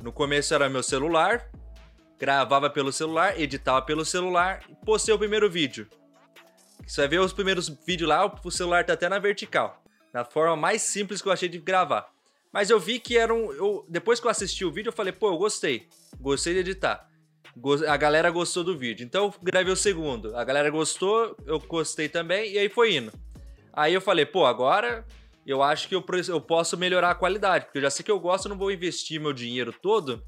No 0.00 0.12
começo 0.12 0.54
era 0.54 0.68
meu 0.68 0.84
celular, 0.84 1.50
gravava 2.18 2.68
pelo 2.68 2.92
celular, 2.92 3.38
editava 3.40 3.80
pelo 3.82 4.04
celular 4.04 4.62
e 4.68 4.74
postei 4.84 5.14
o 5.14 5.18
primeiro 5.18 5.48
vídeo. 5.48 5.86
Você 6.86 7.02
vai 7.02 7.08
ver 7.08 7.20
os 7.20 7.32
primeiros 7.32 7.68
vídeos 7.68 8.08
lá, 8.08 8.26
o 8.26 8.50
celular 8.50 8.84
tá 8.84 8.94
até 8.94 9.08
na 9.08 9.18
vertical. 9.18 9.82
Na 10.12 10.24
forma 10.24 10.56
mais 10.56 10.82
simples 10.82 11.22
que 11.22 11.28
eu 11.28 11.32
achei 11.32 11.48
de 11.48 11.58
gravar. 11.58 12.10
Mas 12.52 12.70
eu 12.70 12.80
vi 12.80 12.98
que 12.98 13.16
era 13.16 13.32
um. 13.32 13.52
Eu, 13.52 13.84
depois 13.88 14.18
que 14.18 14.26
eu 14.26 14.30
assisti 14.30 14.64
o 14.64 14.72
vídeo, 14.72 14.88
eu 14.88 14.92
falei, 14.92 15.12
pô, 15.12 15.28
eu 15.28 15.36
gostei. 15.36 15.86
Gostei 16.18 16.54
de 16.54 16.60
editar. 16.60 17.06
A 17.86 17.96
galera 17.96 18.30
gostou 18.30 18.64
do 18.64 18.76
vídeo. 18.76 19.04
Então 19.04 19.26
eu 19.26 19.34
gravei 19.42 19.72
o 19.72 19.76
segundo. 19.76 20.34
A 20.34 20.44
galera 20.44 20.70
gostou, 20.70 21.36
eu 21.46 21.58
gostei 21.60 22.08
também, 22.08 22.52
e 22.52 22.58
aí 22.58 22.68
foi 22.68 22.96
indo. 22.96 23.12
Aí 23.72 23.92
eu 23.92 24.00
falei, 24.00 24.24
pô, 24.24 24.46
agora 24.46 25.04
eu 25.46 25.62
acho 25.62 25.88
que 25.88 25.94
eu, 25.94 26.04
eu 26.28 26.40
posso 26.40 26.76
melhorar 26.76 27.10
a 27.10 27.14
qualidade, 27.14 27.66
porque 27.66 27.78
eu 27.78 27.82
já 27.82 27.90
sei 27.90 28.04
que 28.04 28.10
eu 28.10 28.18
gosto, 28.18 28.46
eu 28.46 28.50
não 28.50 28.58
vou 28.58 28.72
investir 28.72 29.20
meu 29.20 29.32
dinheiro 29.32 29.72
todo 29.72 30.24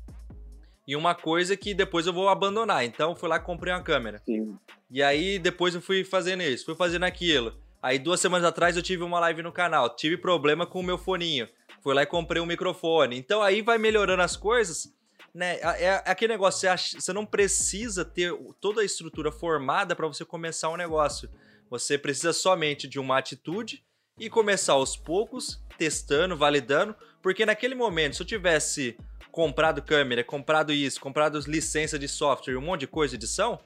em 0.90 0.96
uma 0.96 1.14
coisa 1.14 1.56
que 1.56 1.72
depois 1.72 2.04
eu 2.04 2.12
vou 2.12 2.28
abandonar. 2.28 2.84
Então 2.84 3.14
fui 3.14 3.28
lá 3.28 3.36
e 3.36 3.40
comprei 3.40 3.72
uma 3.72 3.82
câmera. 3.82 4.20
Sim. 4.26 4.58
E 4.90 5.00
aí 5.00 5.38
depois 5.38 5.72
eu 5.72 5.80
fui 5.80 6.02
fazendo 6.02 6.42
isso, 6.42 6.64
fui 6.64 6.74
fazendo 6.74 7.04
aquilo. 7.04 7.54
Aí 7.80 7.96
duas 7.96 8.18
semanas 8.18 8.44
atrás 8.44 8.76
eu 8.76 8.82
tive 8.82 9.04
uma 9.04 9.20
live 9.20 9.40
no 9.40 9.52
canal, 9.52 9.94
tive 9.94 10.16
problema 10.16 10.66
com 10.66 10.80
o 10.80 10.82
meu 10.82 10.98
foninho. 10.98 11.48
Fui 11.80 11.94
lá 11.94 12.02
e 12.02 12.06
comprei 12.06 12.42
um 12.42 12.46
microfone. 12.46 13.16
Então 13.16 13.40
aí 13.40 13.62
vai 13.62 13.78
melhorando 13.78 14.20
as 14.20 14.36
coisas, 14.36 14.92
né? 15.32 15.58
É, 15.60 15.84
é 15.84 16.02
aquele 16.06 16.32
negócio, 16.32 16.60
você, 16.60 16.66
acha, 16.66 17.00
você 17.00 17.12
não 17.12 17.24
precisa 17.24 18.04
ter 18.04 18.36
toda 18.60 18.80
a 18.80 18.84
estrutura 18.84 19.30
formada 19.30 19.94
para 19.94 20.08
você 20.08 20.24
começar 20.24 20.70
um 20.70 20.76
negócio. 20.76 21.30
Você 21.70 21.96
precisa 21.96 22.32
somente 22.32 22.88
de 22.88 22.98
uma 22.98 23.16
atitude 23.16 23.84
e 24.18 24.28
começar 24.28 24.72
aos 24.72 24.96
poucos, 24.96 25.62
testando, 25.78 26.36
validando, 26.36 26.96
Porque 27.22 27.46
naquele 27.46 27.76
momento, 27.76 28.16
se 28.16 28.22
eu 28.22 28.26
tivesse 28.26 28.98
comprado 29.30 29.82
câmera, 29.82 30.24
comprado 30.24 30.72
isso, 30.72 31.00
comprado 31.00 31.38
licença 31.46 31.98
de 31.98 32.08
software, 32.08 32.56
um 32.56 32.60
monte 32.60 32.80
de 32.80 32.86
coisa, 32.86 33.14
edição, 33.14 33.58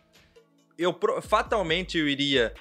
eu 0.78 0.98
fatalmente 1.22 1.98
eu 1.98 2.08
iria. 2.08 2.52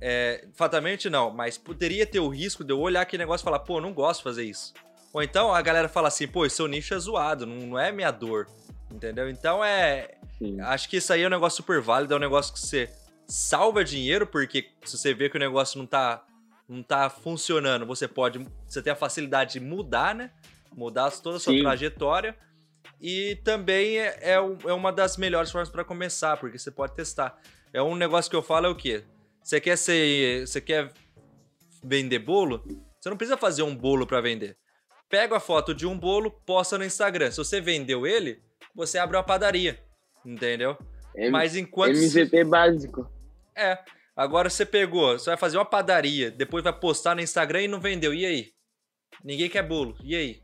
É, 0.00 0.46
fatalmente 0.54 1.10
não, 1.10 1.30
mas 1.30 1.58
poderia 1.58 2.06
ter 2.06 2.20
o 2.20 2.28
risco 2.28 2.62
de 2.62 2.72
eu 2.72 2.78
olhar 2.78 3.00
aquele 3.00 3.22
negócio 3.22 3.42
e 3.42 3.46
falar, 3.46 3.58
pô, 3.60 3.80
não 3.80 3.92
gosto 3.92 4.20
de 4.20 4.24
fazer 4.24 4.44
isso. 4.44 4.72
Ou 5.12 5.22
então 5.22 5.52
a 5.52 5.60
galera 5.60 5.88
fala 5.88 6.08
assim, 6.08 6.28
pô, 6.28 6.48
seu 6.48 6.68
nicho 6.68 6.94
é 6.94 6.98
zoado, 6.98 7.46
não, 7.46 7.66
não 7.66 7.78
é 7.78 7.90
minha 7.90 8.10
dor. 8.10 8.46
Entendeu? 8.90 9.28
Então 9.28 9.64
é. 9.64 10.14
Sim. 10.38 10.60
Acho 10.60 10.88
que 10.88 10.96
isso 10.96 11.12
aí 11.12 11.22
é 11.22 11.26
um 11.26 11.30
negócio 11.30 11.56
super 11.56 11.80
válido, 11.80 12.14
é 12.14 12.16
um 12.16 12.20
negócio 12.20 12.52
que 12.52 12.60
você 12.60 12.88
salva 13.26 13.84
dinheiro, 13.84 14.26
porque 14.26 14.70
se 14.84 14.96
você 14.96 15.12
vê 15.12 15.28
que 15.28 15.36
o 15.36 15.40
negócio 15.40 15.78
não 15.78 15.86
tá, 15.86 16.24
não 16.68 16.82
tá 16.82 17.10
funcionando, 17.10 17.84
você 17.84 18.08
pode. 18.08 18.46
Você 18.66 18.80
tem 18.80 18.92
a 18.92 18.96
facilidade 18.96 19.54
de 19.54 19.60
mudar, 19.60 20.14
né? 20.14 20.30
Mudar 20.74 21.10
toda 21.10 21.36
a 21.36 21.40
sua 21.40 21.52
Sim. 21.52 21.60
trajetória. 21.60 22.36
E 23.00 23.36
também 23.44 23.98
é, 23.98 24.18
é, 24.20 24.32
é 24.32 24.72
uma 24.72 24.92
das 24.92 25.16
melhores 25.16 25.50
formas 25.50 25.68
para 25.68 25.84
começar, 25.84 26.36
porque 26.36 26.58
você 26.58 26.70
pode 26.70 26.94
testar. 26.94 27.38
É 27.72 27.82
um 27.82 27.94
negócio 27.94 28.30
que 28.30 28.36
eu 28.36 28.42
falo 28.42 28.66
é 28.66 28.68
o 28.68 28.74
quê? 28.74 29.04
Você 29.42 29.60
quer 29.60 29.76
ser. 29.76 30.46
Você 30.46 30.60
quer 30.60 30.92
vender 31.82 32.18
bolo? 32.18 32.62
Você 33.00 33.08
não 33.08 33.16
precisa 33.16 33.36
fazer 33.36 33.62
um 33.62 33.74
bolo 33.74 34.06
para 34.06 34.20
vender. 34.20 34.56
Pega 35.08 35.36
a 35.36 35.40
foto 35.40 35.74
de 35.74 35.86
um 35.86 35.98
bolo, 35.98 36.30
posta 36.30 36.76
no 36.76 36.84
Instagram. 36.84 37.30
Se 37.30 37.38
você 37.38 37.60
vendeu 37.60 38.06
ele, 38.06 38.42
você 38.74 38.98
abre 38.98 39.16
uma 39.16 39.22
padaria. 39.22 39.82
Entendeu? 40.24 40.76
M 41.14 41.30
Mas 41.30 41.56
enquanto. 41.56 41.96
MVP 41.96 42.44
básico. 42.44 43.10
É. 43.56 43.78
Agora 44.14 44.50
você 44.50 44.66
pegou, 44.66 45.16
você 45.16 45.30
vai 45.30 45.36
fazer 45.36 45.56
uma 45.58 45.64
padaria, 45.64 46.28
depois 46.28 46.64
vai 46.64 46.72
postar 46.72 47.14
no 47.14 47.20
Instagram 47.20 47.62
e 47.62 47.68
não 47.68 47.80
vendeu. 47.80 48.12
E 48.12 48.26
aí? 48.26 48.52
Ninguém 49.22 49.48
quer 49.48 49.62
bolo. 49.62 49.96
E 50.02 50.14
aí? 50.16 50.42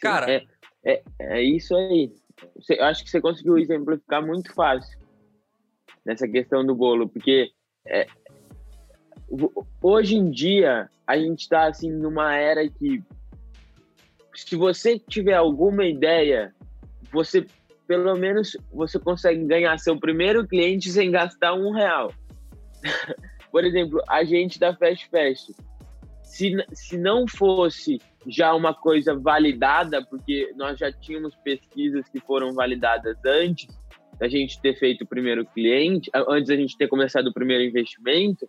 Cara. 0.00 0.30
É, 0.30 0.44
é, 0.88 1.02
é 1.20 1.42
isso 1.42 1.76
aí. 1.76 2.10
Você, 2.56 2.74
acho 2.74 3.04
que 3.04 3.10
você 3.10 3.20
conseguiu 3.20 3.58
exemplificar 3.58 4.24
muito 4.24 4.52
fácil 4.54 4.98
nessa 6.04 6.26
questão 6.26 6.64
do 6.64 6.74
bolo, 6.74 7.08
porque 7.08 7.50
é, 7.86 8.06
hoje 9.82 10.16
em 10.16 10.30
dia 10.30 10.88
a 11.06 11.18
gente 11.18 11.40
está 11.40 11.66
assim 11.66 11.90
numa 11.90 12.34
era 12.34 12.66
que 12.68 13.02
se 14.34 14.56
você 14.56 14.98
tiver 14.98 15.34
alguma 15.34 15.84
ideia, 15.84 16.54
você 17.12 17.46
pelo 17.86 18.14
menos 18.16 18.56
você 18.72 18.98
consegue 18.98 19.44
ganhar 19.44 19.76
seu 19.78 19.98
primeiro 19.98 20.46
cliente 20.46 20.90
sem 20.90 21.10
gastar 21.10 21.54
um 21.54 21.72
real. 21.72 22.12
Por 23.50 23.64
exemplo, 23.64 24.00
a 24.08 24.22
gente 24.24 24.60
da 24.60 24.76
Fast 24.76 25.08
Fest, 25.08 25.50
se, 26.22 26.54
se 26.72 26.98
não 26.98 27.26
fosse 27.26 27.98
já 28.28 28.54
uma 28.54 28.74
coisa 28.74 29.18
validada, 29.18 30.04
porque 30.04 30.52
nós 30.56 30.78
já 30.78 30.92
tínhamos 30.92 31.34
pesquisas 31.36 32.06
que 32.08 32.20
foram 32.20 32.52
validadas 32.52 33.16
antes 33.24 33.66
da 34.18 34.28
gente 34.28 34.60
ter 34.60 34.78
feito 34.78 35.02
o 35.02 35.06
primeiro 35.06 35.46
cliente, 35.46 36.10
antes 36.14 36.48
da 36.48 36.56
gente 36.56 36.76
ter 36.76 36.88
começado 36.88 37.28
o 37.28 37.32
primeiro 37.32 37.64
investimento, 37.64 38.48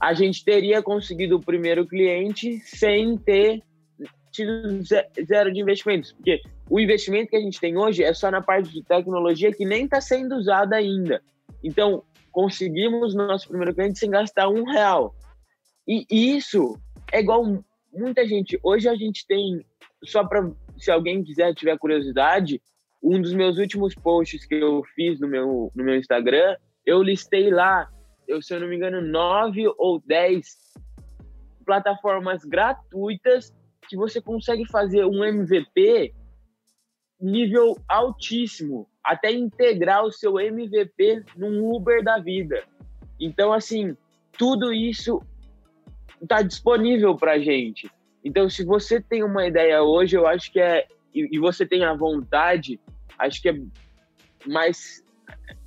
a 0.00 0.12
gente 0.12 0.44
teria 0.44 0.82
conseguido 0.82 1.36
o 1.36 1.40
primeiro 1.40 1.86
cliente 1.86 2.58
sem 2.58 3.16
ter 3.16 3.62
tido 4.30 4.82
zero 5.26 5.52
de 5.52 5.60
investimentos. 5.60 6.12
Porque 6.12 6.40
o 6.68 6.78
investimento 6.78 7.30
que 7.30 7.36
a 7.36 7.40
gente 7.40 7.60
tem 7.60 7.76
hoje 7.76 8.04
é 8.04 8.12
só 8.12 8.30
na 8.30 8.42
parte 8.42 8.70
de 8.70 8.82
tecnologia 8.82 9.52
que 9.52 9.64
nem 9.64 9.84
está 9.84 10.00
sendo 10.00 10.36
usada 10.36 10.76
ainda. 10.76 11.22
Então, 11.62 12.02
conseguimos 12.30 13.14
nosso 13.14 13.48
primeiro 13.48 13.74
cliente 13.74 13.98
sem 13.98 14.10
gastar 14.10 14.48
um 14.48 14.64
real. 14.64 15.14
E 15.86 16.04
isso 16.10 16.78
é 17.12 17.20
igual 17.20 17.64
muita 17.98 18.26
gente. 18.26 18.58
Hoje 18.62 18.88
a 18.88 18.94
gente 18.94 19.26
tem, 19.26 19.64
só 20.04 20.26
para 20.26 20.50
se 20.76 20.90
alguém 20.90 21.22
quiser, 21.22 21.54
tiver 21.54 21.76
curiosidade, 21.78 22.60
um 23.02 23.20
dos 23.20 23.32
meus 23.32 23.58
últimos 23.58 23.94
posts 23.94 24.44
que 24.46 24.54
eu 24.54 24.82
fiz 24.94 25.20
no 25.20 25.28
meu, 25.28 25.70
no 25.74 25.84
meu 25.84 25.96
Instagram, 25.96 26.56
eu 26.84 27.02
listei 27.02 27.50
lá 27.50 27.88
eu, 28.28 28.42
se 28.42 28.54
eu 28.54 28.60
não 28.60 28.68
me 28.68 28.76
engano, 28.76 29.00
nove 29.00 29.64
ou 29.78 30.00
dez 30.04 30.58
plataformas 31.64 32.44
gratuitas 32.44 33.54
que 33.88 33.96
você 33.96 34.20
consegue 34.20 34.66
fazer 34.70 35.04
um 35.06 35.24
MVP 35.24 36.14
nível 37.18 37.76
altíssimo, 37.88 38.86
até 39.02 39.32
integrar 39.32 40.04
o 40.04 40.12
seu 40.12 40.38
MVP 40.38 41.24
num 41.36 41.74
Uber 41.74 42.04
da 42.04 42.18
vida. 42.18 42.62
Então, 43.18 43.52
assim, 43.52 43.96
tudo 44.36 44.72
isso 44.72 45.20
está 46.20 46.42
disponível 46.42 47.16
para 47.16 47.38
gente. 47.38 47.90
Então, 48.24 48.48
se 48.48 48.64
você 48.64 49.00
tem 49.00 49.22
uma 49.22 49.46
ideia 49.46 49.82
hoje, 49.82 50.16
eu 50.16 50.26
acho 50.26 50.52
que 50.52 50.60
é 50.60 50.86
e, 51.14 51.38
você 51.38 51.66
tem 51.66 51.84
a 51.84 51.94
vontade, 51.94 52.78
acho 53.18 53.40
que 53.40 53.48
é 53.48 53.54
mais 54.46 55.02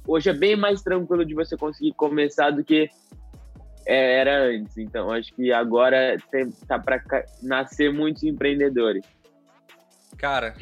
hoje 0.08 0.30
é 0.30 0.34
bem 0.34 0.56
mais 0.56 0.82
tranquilo 0.82 1.26
de 1.26 1.34
você 1.34 1.58
conseguir 1.58 1.94
começar 1.94 2.52
do 2.52 2.64
que 2.64 2.90
é, 3.86 4.20
era 4.20 4.44
antes. 4.44 4.78
Então, 4.78 5.12
acho 5.12 5.34
que 5.34 5.52
agora 5.52 6.18
tem, 6.32 6.52
tá 6.68 6.80
para 6.80 7.02
nascer 7.42 7.92
muitos 7.92 8.24
empreendedores. 8.24 9.04
Cara, 10.18 10.56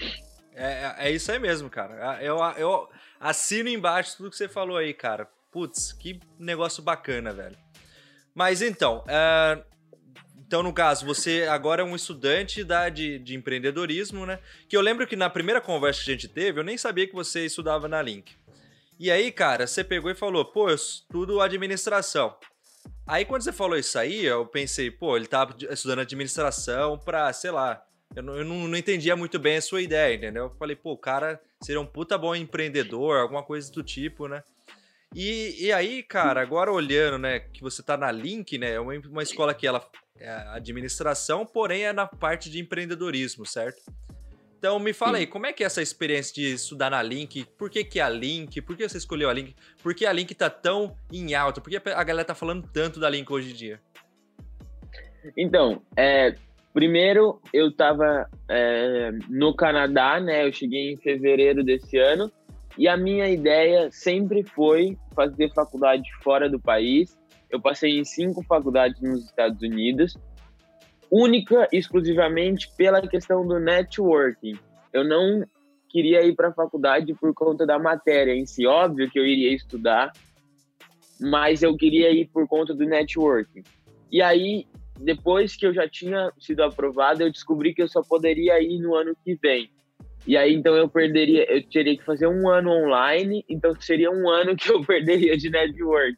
é, 0.53 1.07
é 1.07 1.11
isso 1.11 1.31
aí 1.31 1.39
mesmo, 1.39 1.69
cara. 1.69 2.21
Eu, 2.21 2.37
eu 2.57 2.89
assino 3.19 3.69
embaixo 3.69 4.17
tudo 4.17 4.29
que 4.29 4.37
você 4.37 4.47
falou 4.47 4.77
aí, 4.77 4.93
cara. 4.93 5.27
Putz, 5.51 5.91
que 5.93 6.19
negócio 6.37 6.83
bacana, 6.83 7.33
velho. 7.33 7.57
Mas 8.33 8.61
então, 8.61 9.03
é, 9.07 9.63
então 10.49 10.63
no 10.63 10.73
caso, 10.73 11.05
você 11.05 11.45
agora 11.47 11.83
é 11.83 11.85
um 11.85 11.95
estudante 11.95 12.63
da, 12.63 12.89
de, 12.89 13.19
de 13.19 13.35
empreendedorismo, 13.35 14.25
né? 14.25 14.39
Que 14.67 14.75
eu 14.75 14.81
lembro 14.81 15.05
que 15.05 15.15
na 15.15 15.29
primeira 15.29 15.61
conversa 15.61 16.03
que 16.03 16.09
a 16.09 16.13
gente 16.15 16.27
teve, 16.27 16.59
eu 16.59 16.63
nem 16.63 16.75
sabia 16.75 17.05
que 17.05 17.13
você 17.13 17.45
estudava 17.45 17.87
na 17.87 18.01
Link. 18.01 18.35
E 18.99 19.11
aí, 19.11 19.31
cara, 19.31 19.67
você 19.67 19.83
pegou 19.83 20.09
e 20.09 20.15
falou, 20.15 20.43
pô, 20.43 20.71
eu 20.71 20.75
estudo 20.75 21.39
administração. 21.39 22.35
Aí 23.05 23.25
quando 23.25 23.43
você 23.43 23.51
falou 23.51 23.77
isso 23.77 23.99
aí, 23.99 24.25
eu 24.25 24.43
pensei, 24.43 24.89
pô, 24.89 25.15
ele 25.15 25.27
tá 25.27 25.47
estudando 25.69 25.99
administração 25.99 26.97
pra, 26.97 27.31
sei 27.31 27.51
lá, 27.51 27.85
eu 28.15 28.23
não, 28.23 28.35
eu 28.35 28.43
não, 28.43 28.75
entendia 28.75 29.15
muito 29.15 29.37
bem 29.37 29.57
a 29.57 29.61
sua 29.61 29.83
ideia, 29.83 30.15
entendeu? 30.15 30.45
Eu 30.45 30.55
falei, 30.57 30.75
pô, 30.75 30.93
o 30.93 30.97
cara 30.97 31.39
seria 31.61 31.79
um 31.79 31.85
puta 31.85 32.17
bom 32.17 32.35
empreendedor, 32.35 33.19
alguma 33.19 33.43
coisa 33.43 33.71
do 33.71 33.83
tipo, 33.83 34.27
né? 34.27 34.41
E, 35.13 35.65
e 35.65 35.71
aí, 35.71 36.01
cara, 36.01 36.41
agora 36.41 36.71
olhando, 36.71 37.19
né, 37.19 37.39
que 37.39 37.61
você 37.61 37.83
tá 37.83 37.95
na 37.95 38.11
Link, 38.11 38.57
né, 38.57 38.73
é 38.73 38.79
uma, 38.79 38.93
uma 38.95 39.23
escola 39.23 39.53
que 39.53 39.67
ela 39.67 39.87
é 40.19 40.29
administração, 40.49 41.45
porém 41.45 41.83
é 41.85 41.93
na 41.93 42.07
parte 42.07 42.49
de 42.49 42.59
empreendedorismo, 42.59 43.45
certo? 43.45 43.81
Então 44.57 44.77
me 44.77 44.91
fala 44.91 45.13
Sim. 45.13 45.19
aí, 45.19 45.27
como 45.27 45.45
é 45.45 45.53
que 45.53 45.63
é 45.63 45.65
essa 45.65 45.81
experiência 45.81 46.35
de 46.35 46.53
estudar 46.53 46.89
na 46.89 47.01
Link? 47.01 47.45
Por 47.57 47.69
que, 47.69 47.81
que 47.83 47.99
é 47.99 48.03
a 48.03 48.09
Link? 48.09 48.61
Por 48.61 48.75
que 48.75 48.87
você 48.87 48.97
escolheu 48.97 49.29
a 49.29 49.33
Link? 49.33 49.55
Por 49.81 49.95
que 49.95 50.05
a 50.05 50.11
Link 50.11 50.35
tá 50.35 50.49
tão 50.49 50.95
em 51.11 51.33
alta? 51.33 51.61
Por 51.61 51.69
que 51.69 51.77
a 51.77 52.03
galera 52.03 52.25
tá 52.25 52.35
falando 52.35 52.67
tanto 52.73 52.99
da 52.99 53.09
Link 53.09 53.31
hoje 53.31 53.51
em 53.51 53.55
dia? 53.55 53.79
Então, 55.37 55.81
é, 55.95 56.35
primeiro 56.73 57.41
eu 57.53 57.71
tava 57.71 58.29
é, 58.49 59.11
no 59.29 59.55
Canadá, 59.55 60.19
né? 60.19 60.45
Eu 60.45 60.51
cheguei 60.51 60.91
em 60.91 60.97
fevereiro 60.97 61.63
desse 61.63 61.97
ano 61.97 62.29
e 62.77 62.87
a 62.87 62.95
minha 62.95 63.27
ideia 63.27 63.89
sempre 63.91 64.43
foi 64.43 64.97
fazer 65.15 65.53
faculdade 65.53 66.09
fora 66.23 66.49
do 66.49 66.59
país. 66.59 67.18
Eu 67.49 67.61
passei 67.61 67.99
em 67.99 68.05
cinco 68.05 68.43
faculdades 68.43 69.01
nos 69.01 69.25
Estados 69.25 69.61
Unidos 69.61 70.17
única 71.11 71.67
e 71.71 71.77
exclusivamente 71.77 72.69
pela 72.77 73.01
questão 73.01 73.45
do 73.45 73.59
networking. 73.59 74.57
Eu 74.93 75.03
não 75.03 75.43
queria 75.89 76.23
ir 76.23 76.35
para 76.35 76.49
a 76.49 76.53
faculdade 76.53 77.13
por 77.15 77.33
conta 77.33 77.65
da 77.65 77.79
matéria 77.79 78.33
em 78.33 78.45
si. 78.45 78.65
Óbvio 78.65 79.09
que 79.09 79.19
eu 79.19 79.25
iria 79.25 79.53
estudar, 79.53 80.11
mas 81.19 81.63
eu 81.63 81.75
queria 81.75 82.11
ir 82.11 82.27
por 82.27 82.47
conta 82.47 82.73
do 82.73 82.85
networking. 82.85 83.63
E 84.11 84.21
aí, 84.21 84.65
depois 84.99 85.55
que 85.55 85.65
eu 85.65 85.73
já 85.73 85.87
tinha 85.89 86.31
sido 86.39 86.63
aprovado, 86.63 87.23
eu 87.23 87.31
descobri 87.31 87.73
que 87.73 87.81
eu 87.81 87.87
só 87.87 88.01
poderia 88.01 88.61
ir 88.61 88.79
no 88.79 88.95
ano 88.95 89.15
que 89.23 89.35
vem. 89.35 89.69
E 90.27 90.37
aí, 90.37 90.53
então, 90.53 90.75
eu 90.75 90.87
perderia, 90.87 91.51
eu 91.51 91.63
teria 91.67 91.97
que 91.97 92.03
fazer 92.03 92.27
um 92.27 92.47
ano 92.49 92.69
online, 92.71 93.43
então 93.49 93.73
seria 93.79 94.11
um 94.11 94.29
ano 94.29 94.55
que 94.55 94.71
eu 94.71 94.81
perderia 94.85 95.35
de 95.37 95.49
network. 95.49 96.17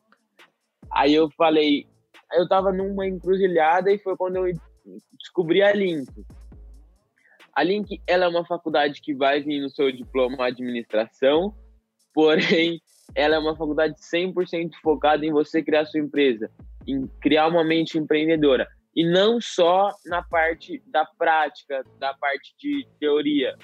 Aí 0.92 1.14
eu 1.14 1.30
falei, 1.32 1.88
eu 2.34 2.48
tava 2.48 2.72
numa 2.72 3.08
encruzilhada 3.08 3.92
e 3.92 3.98
foi 3.98 4.16
quando 4.18 4.38
eu 4.38 4.54
descobri 5.18 5.62
a 5.62 5.72
Link. 5.74 6.10
A 7.54 7.64
Link 7.64 8.02
ela 8.08 8.26
é 8.26 8.28
uma 8.28 8.46
faculdade 8.46 9.02
que 9.02 9.14
vai 9.14 9.42
vir 9.42 9.62
no 9.62 9.70
seu 9.70 9.92
diploma 9.92 10.46
administração, 10.46 11.54
porém 12.14 12.82
ela 13.14 13.36
é 13.36 13.40
uma 13.40 13.56
faculdade 13.56 13.96
100% 13.96 14.72
focada 14.82 15.26
em 15.26 15.32
você 15.32 15.62
criar 15.62 15.86
sua 15.86 16.00
empresa, 16.00 16.50
em 16.88 17.08
criar 17.22 17.48
uma 17.48 17.64
mente 17.64 17.98
empreendedora. 17.98 18.68
E 18.96 19.06
não 19.06 19.40
só 19.40 19.90
na 20.06 20.22
parte 20.22 20.82
da 20.88 21.06
prática, 21.06 21.84
da 21.98 22.14
parte 22.14 22.54
de 22.60 22.88
teoria, 23.00 23.58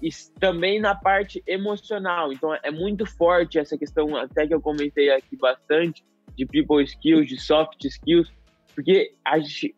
e 0.00 0.08
também 0.38 0.80
na 0.80 0.94
parte 0.94 1.42
emocional. 1.46 2.32
Então 2.32 2.54
é 2.54 2.70
muito 2.70 3.04
forte 3.04 3.58
essa 3.58 3.76
questão, 3.76 4.16
até 4.16 4.46
que 4.46 4.54
eu 4.54 4.60
comentei 4.60 5.10
aqui 5.10 5.36
bastante, 5.36 6.04
de 6.36 6.46
people 6.46 6.82
skills, 6.82 7.26
de 7.26 7.40
soft 7.40 7.84
skills, 7.84 8.30
porque 8.74 9.12
a 9.24 9.38
gente, 9.38 9.74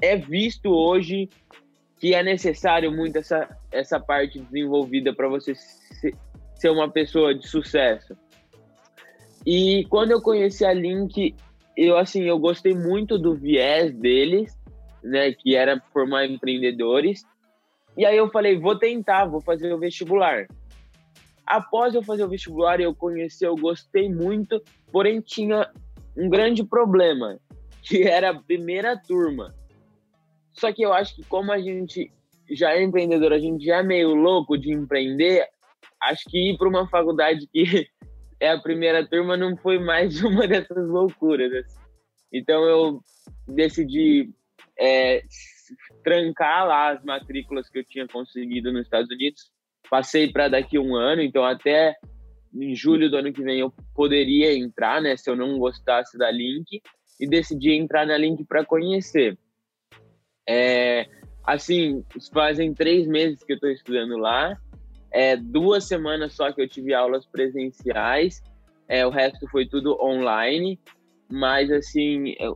é 0.00 0.16
visto 0.16 0.70
hoje 0.70 1.28
que 1.98 2.14
é 2.14 2.22
necessário 2.22 2.90
muito 2.90 3.16
essa, 3.16 3.48
essa 3.70 4.00
parte 4.00 4.38
desenvolvida 4.38 5.12
para 5.14 5.28
você 5.28 5.54
ser 5.54 6.70
uma 6.70 6.90
pessoa 6.90 7.34
de 7.34 7.46
sucesso. 7.46 8.16
E 9.46 9.84
quando 9.88 10.10
eu 10.12 10.20
conheci 10.20 10.64
a 10.64 10.72
Link, 10.72 11.34
eu 11.76 11.96
assim, 11.96 12.22
eu 12.22 12.38
gostei 12.38 12.74
muito 12.74 13.18
do 13.18 13.34
viés 13.34 13.92
deles, 13.94 14.58
né, 15.02 15.32
que 15.32 15.54
era 15.54 15.80
formar 15.92 16.26
empreendedores. 16.26 17.22
E 17.96 18.04
aí 18.04 18.16
eu 18.16 18.30
falei, 18.30 18.58
vou 18.58 18.78
tentar, 18.78 19.26
vou 19.26 19.40
fazer 19.40 19.72
o 19.72 19.78
vestibular. 19.78 20.46
Após 21.50 21.96
eu 21.96 22.02
fazer 22.02 22.22
o 22.22 22.28
vestibular, 22.28 22.80
eu 22.80 22.94
conheci, 22.94 23.44
eu 23.44 23.56
gostei 23.56 24.08
muito, 24.08 24.62
porém 24.92 25.20
tinha 25.20 25.68
um 26.16 26.28
grande 26.28 26.62
problema, 26.62 27.40
que 27.82 28.04
era 28.06 28.30
a 28.30 28.40
primeira 28.40 28.96
turma. 28.96 29.52
Só 30.52 30.72
que 30.72 30.80
eu 30.80 30.92
acho 30.92 31.16
que 31.16 31.24
como 31.24 31.50
a 31.50 31.58
gente 31.58 32.08
já 32.48 32.72
é 32.72 32.80
empreendedor, 32.80 33.32
a 33.32 33.38
gente 33.40 33.64
já 33.64 33.78
é 33.78 33.82
meio 33.82 34.14
louco 34.14 34.56
de 34.56 34.72
empreender, 34.72 35.44
acho 36.00 36.22
que 36.30 36.52
ir 36.52 36.56
para 36.56 36.68
uma 36.68 36.88
faculdade 36.88 37.48
que 37.48 37.88
é 38.38 38.50
a 38.52 38.60
primeira 38.60 39.04
turma 39.04 39.36
não 39.36 39.56
foi 39.56 39.80
mais 39.80 40.22
uma 40.22 40.46
dessas 40.46 40.88
loucuras. 40.88 41.52
Assim. 41.52 41.80
Então 42.32 42.62
eu 42.62 43.00
decidi 43.48 44.30
é, 44.78 45.24
trancar 46.04 46.64
lá 46.68 46.90
as 46.90 47.04
matrículas 47.04 47.68
que 47.68 47.80
eu 47.80 47.84
tinha 47.84 48.06
conseguido 48.06 48.72
nos 48.72 48.82
Estados 48.82 49.10
Unidos. 49.10 49.50
Passei 49.90 50.30
para 50.30 50.48
daqui 50.48 50.78
um 50.78 50.94
ano, 50.94 51.20
então 51.20 51.44
até 51.44 51.96
em 52.54 52.74
julho 52.74 53.10
do 53.10 53.16
ano 53.16 53.32
que 53.32 53.42
vem 53.42 53.60
eu 53.60 53.72
poderia 53.94 54.56
entrar, 54.56 55.00
né, 55.00 55.16
se 55.16 55.28
eu 55.30 55.36
não 55.36 55.58
gostasse 55.58 56.16
da 56.16 56.30
Link, 56.30 56.80
e 57.18 57.26
decidi 57.26 57.72
entrar 57.72 58.06
na 58.06 58.16
Link 58.16 58.44
para 58.44 58.64
conhecer. 58.64 59.36
É, 60.48 61.06
assim, 61.44 62.04
fazem 62.32 62.72
três 62.72 63.06
meses 63.06 63.42
que 63.44 63.52
eu 63.52 63.56
estou 63.56 63.70
estudando 63.70 64.16
lá, 64.16 64.56
é, 65.12 65.36
duas 65.36 65.84
semanas 65.84 66.34
só 66.34 66.52
que 66.52 66.62
eu 66.62 66.68
tive 66.68 66.94
aulas 66.94 67.26
presenciais, 67.26 68.42
é, 68.88 69.06
o 69.06 69.10
resto 69.10 69.46
foi 69.48 69.66
tudo 69.66 70.00
online, 70.00 70.78
mas 71.30 71.70
assim, 71.70 72.34
é, 72.38 72.48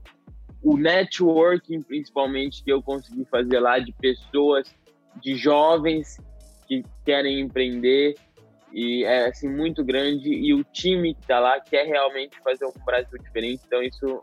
o 0.63 0.77
networking 0.77 1.83
principalmente 1.83 2.65
que 2.65 2.73
eu 2.73 2.83
consegui 2.83 3.25
fazer 3.27 3.61
lá 3.61 3.79
de 3.79 3.93
pessoas, 3.93 4.75
de 5.21 5.37
jovens 5.37 6.17
que 6.67 6.85
querem 7.05 7.41
empreender, 7.41 8.15
e 8.73 9.05
é 9.05 9.29
assim 9.29 9.49
muito 9.49 9.85
grande 9.85 10.29
e 10.29 10.53
o 10.53 10.65
time 10.65 11.15
que 11.15 11.21
está 11.21 11.39
lá 11.39 11.61
quer 11.61 11.87
realmente 11.87 12.37
fazer 12.43 12.67
um 12.67 12.73
Brasil 12.85 13.19
diferente, 13.19 13.63
então 13.67 13.81
isso 13.83 14.23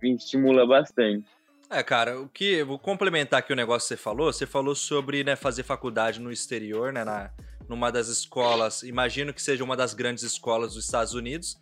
me 0.00 0.14
estimula 0.14 0.64
bastante. 0.64 1.26
É, 1.68 1.82
cara, 1.82 2.20
o 2.20 2.28
que 2.28 2.62
vou 2.62 2.78
complementar 2.78 3.40
aqui 3.40 3.52
o 3.52 3.56
negócio 3.56 3.88
que 3.88 3.94
você 3.94 3.96
falou. 3.96 4.32
Você 4.32 4.46
falou 4.46 4.74
sobre 4.74 5.24
né, 5.24 5.34
fazer 5.34 5.62
faculdade 5.62 6.20
no 6.20 6.30
exterior, 6.30 6.92
né, 6.92 7.02
na, 7.02 7.30
numa 7.68 7.90
das 7.90 8.08
escolas, 8.08 8.82
imagino 8.82 9.32
que 9.32 9.40
seja 9.40 9.64
uma 9.64 9.76
das 9.76 9.94
grandes 9.94 10.22
escolas 10.22 10.74
dos 10.74 10.84
Estados 10.84 11.14
Unidos, 11.14 11.58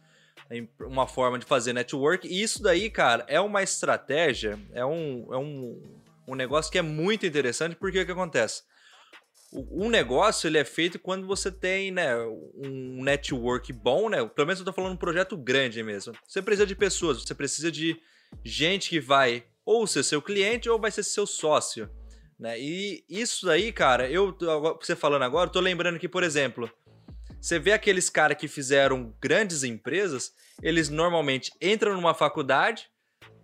uma 0.80 1.06
forma 1.06 1.38
de 1.38 1.46
fazer 1.46 1.72
network. 1.72 2.26
E 2.26 2.42
isso 2.42 2.60
daí, 2.62 2.90
cara, 2.90 3.24
é 3.28 3.40
uma 3.40 3.62
estratégia, 3.62 4.58
é 4.72 4.84
um, 4.84 5.32
é 5.32 5.38
um, 5.38 5.80
um 6.26 6.34
negócio 6.34 6.72
que 6.72 6.78
é 6.78 6.82
muito 6.82 7.24
interessante, 7.24 7.76
porque 7.76 8.00
o 8.00 8.04
que 8.04 8.12
acontece? 8.12 8.64
Um 9.52 9.88
negócio 9.88 10.46
ele 10.46 10.58
é 10.58 10.64
feito 10.64 10.98
quando 10.98 11.26
você 11.26 11.50
tem 11.50 11.90
né, 11.90 12.16
um 12.54 13.02
network 13.02 13.72
bom, 13.72 14.08
né? 14.08 14.24
Pelo 14.24 14.46
menos 14.46 14.60
eu 14.60 14.64
tô 14.64 14.72
falando 14.72 14.92
um 14.92 14.96
projeto 14.96 15.36
grande 15.36 15.82
mesmo. 15.82 16.14
Você 16.26 16.40
precisa 16.40 16.66
de 16.66 16.76
pessoas, 16.76 17.22
você 17.22 17.34
precisa 17.34 17.70
de 17.70 18.00
gente 18.44 18.88
que 18.88 19.00
vai 19.00 19.44
ou 19.64 19.86
ser 19.86 20.04
seu 20.04 20.22
cliente 20.22 20.68
ou 20.68 20.80
vai 20.80 20.90
ser 20.90 21.02
seu 21.02 21.26
sócio. 21.26 21.90
Né? 22.38 22.58
E 22.58 23.04
isso 23.08 23.50
aí, 23.50 23.72
cara, 23.72 24.08
eu 24.08 24.36
você 24.80 24.96
falando 24.96 25.22
agora, 25.22 25.48
eu 25.48 25.52
tô 25.52 25.60
lembrando 25.60 25.98
que, 25.98 26.08
por 26.08 26.22
exemplo, 26.22 26.70
você 27.40 27.58
vê 27.58 27.72
aqueles 27.72 28.08
caras 28.08 28.36
que 28.36 28.48
fizeram 28.48 29.14
grandes 29.20 29.62
empresas, 29.62 30.32
eles 30.62 30.88
normalmente 30.88 31.52
entram 31.60 31.94
numa 31.94 32.14
faculdade, 32.14 32.88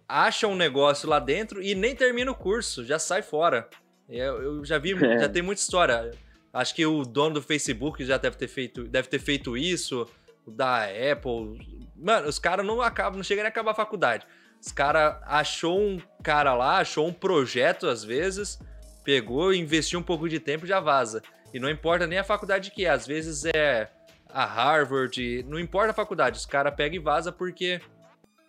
acham 0.08 0.52
um 0.52 0.56
negócio 0.56 1.08
lá 1.08 1.18
dentro 1.18 1.62
e 1.62 1.74
nem 1.74 1.94
termina 1.94 2.30
o 2.30 2.34
curso, 2.34 2.84
já 2.84 2.98
sai 2.98 3.22
fora. 3.22 3.68
Eu, 4.08 4.42
eu 4.42 4.64
já 4.64 4.78
vi, 4.78 4.92
é. 5.04 5.20
já 5.20 5.28
tem 5.28 5.42
muita 5.42 5.60
história. 5.60 6.12
Acho 6.52 6.74
que 6.74 6.86
o 6.86 7.04
dono 7.04 7.34
do 7.34 7.42
Facebook 7.42 8.04
já 8.04 8.16
deve 8.16 8.36
ter 8.36 8.48
feito, 8.48 8.84
deve 8.84 9.08
ter 9.08 9.18
feito 9.18 9.56
isso, 9.56 10.08
o 10.46 10.50
da 10.50 10.84
Apple. 10.84 11.90
Mano, 11.96 12.28
os 12.28 12.38
caras 12.38 12.64
não 12.64 12.80
acabam, 12.80 13.16
não 13.16 13.24
chegam 13.24 13.42
nem 13.42 13.48
a 13.48 13.50
acabar 13.50 13.72
a 13.72 13.74
faculdade. 13.74 14.26
Os 14.60 14.72
caras 14.72 15.16
achou 15.24 15.78
um 15.78 16.00
cara 16.22 16.54
lá, 16.54 16.78
achou 16.78 17.06
um 17.06 17.12
projeto 17.12 17.86
às 17.86 18.02
vezes, 18.02 18.58
pegou, 19.04 19.52
investiu 19.52 20.00
um 20.00 20.02
pouco 20.02 20.28
de 20.28 20.40
tempo 20.40 20.64
e 20.64 20.68
já 20.68 20.80
vaza. 20.80 21.22
E 21.52 21.60
não 21.60 21.68
importa 21.68 22.06
nem 22.06 22.18
a 22.18 22.24
faculdade 22.24 22.70
que 22.70 22.84
é, 22.84 22.90
às 22.90 23.06
vezes 23.06 23.44
é 23.44 23.88
a 24.28 24.44
Harvard, 24.44 25.44
não 25.44 25.58
importa 25.58 25.90
a 25.90 25.94
faculdade, 25.94 26.38
os 26.38 26.46
caras 26.46 26.74
pegam 26.74 26.96
e 26.96 27.02
vaza 27.02 27.30
porque 27.30 27.80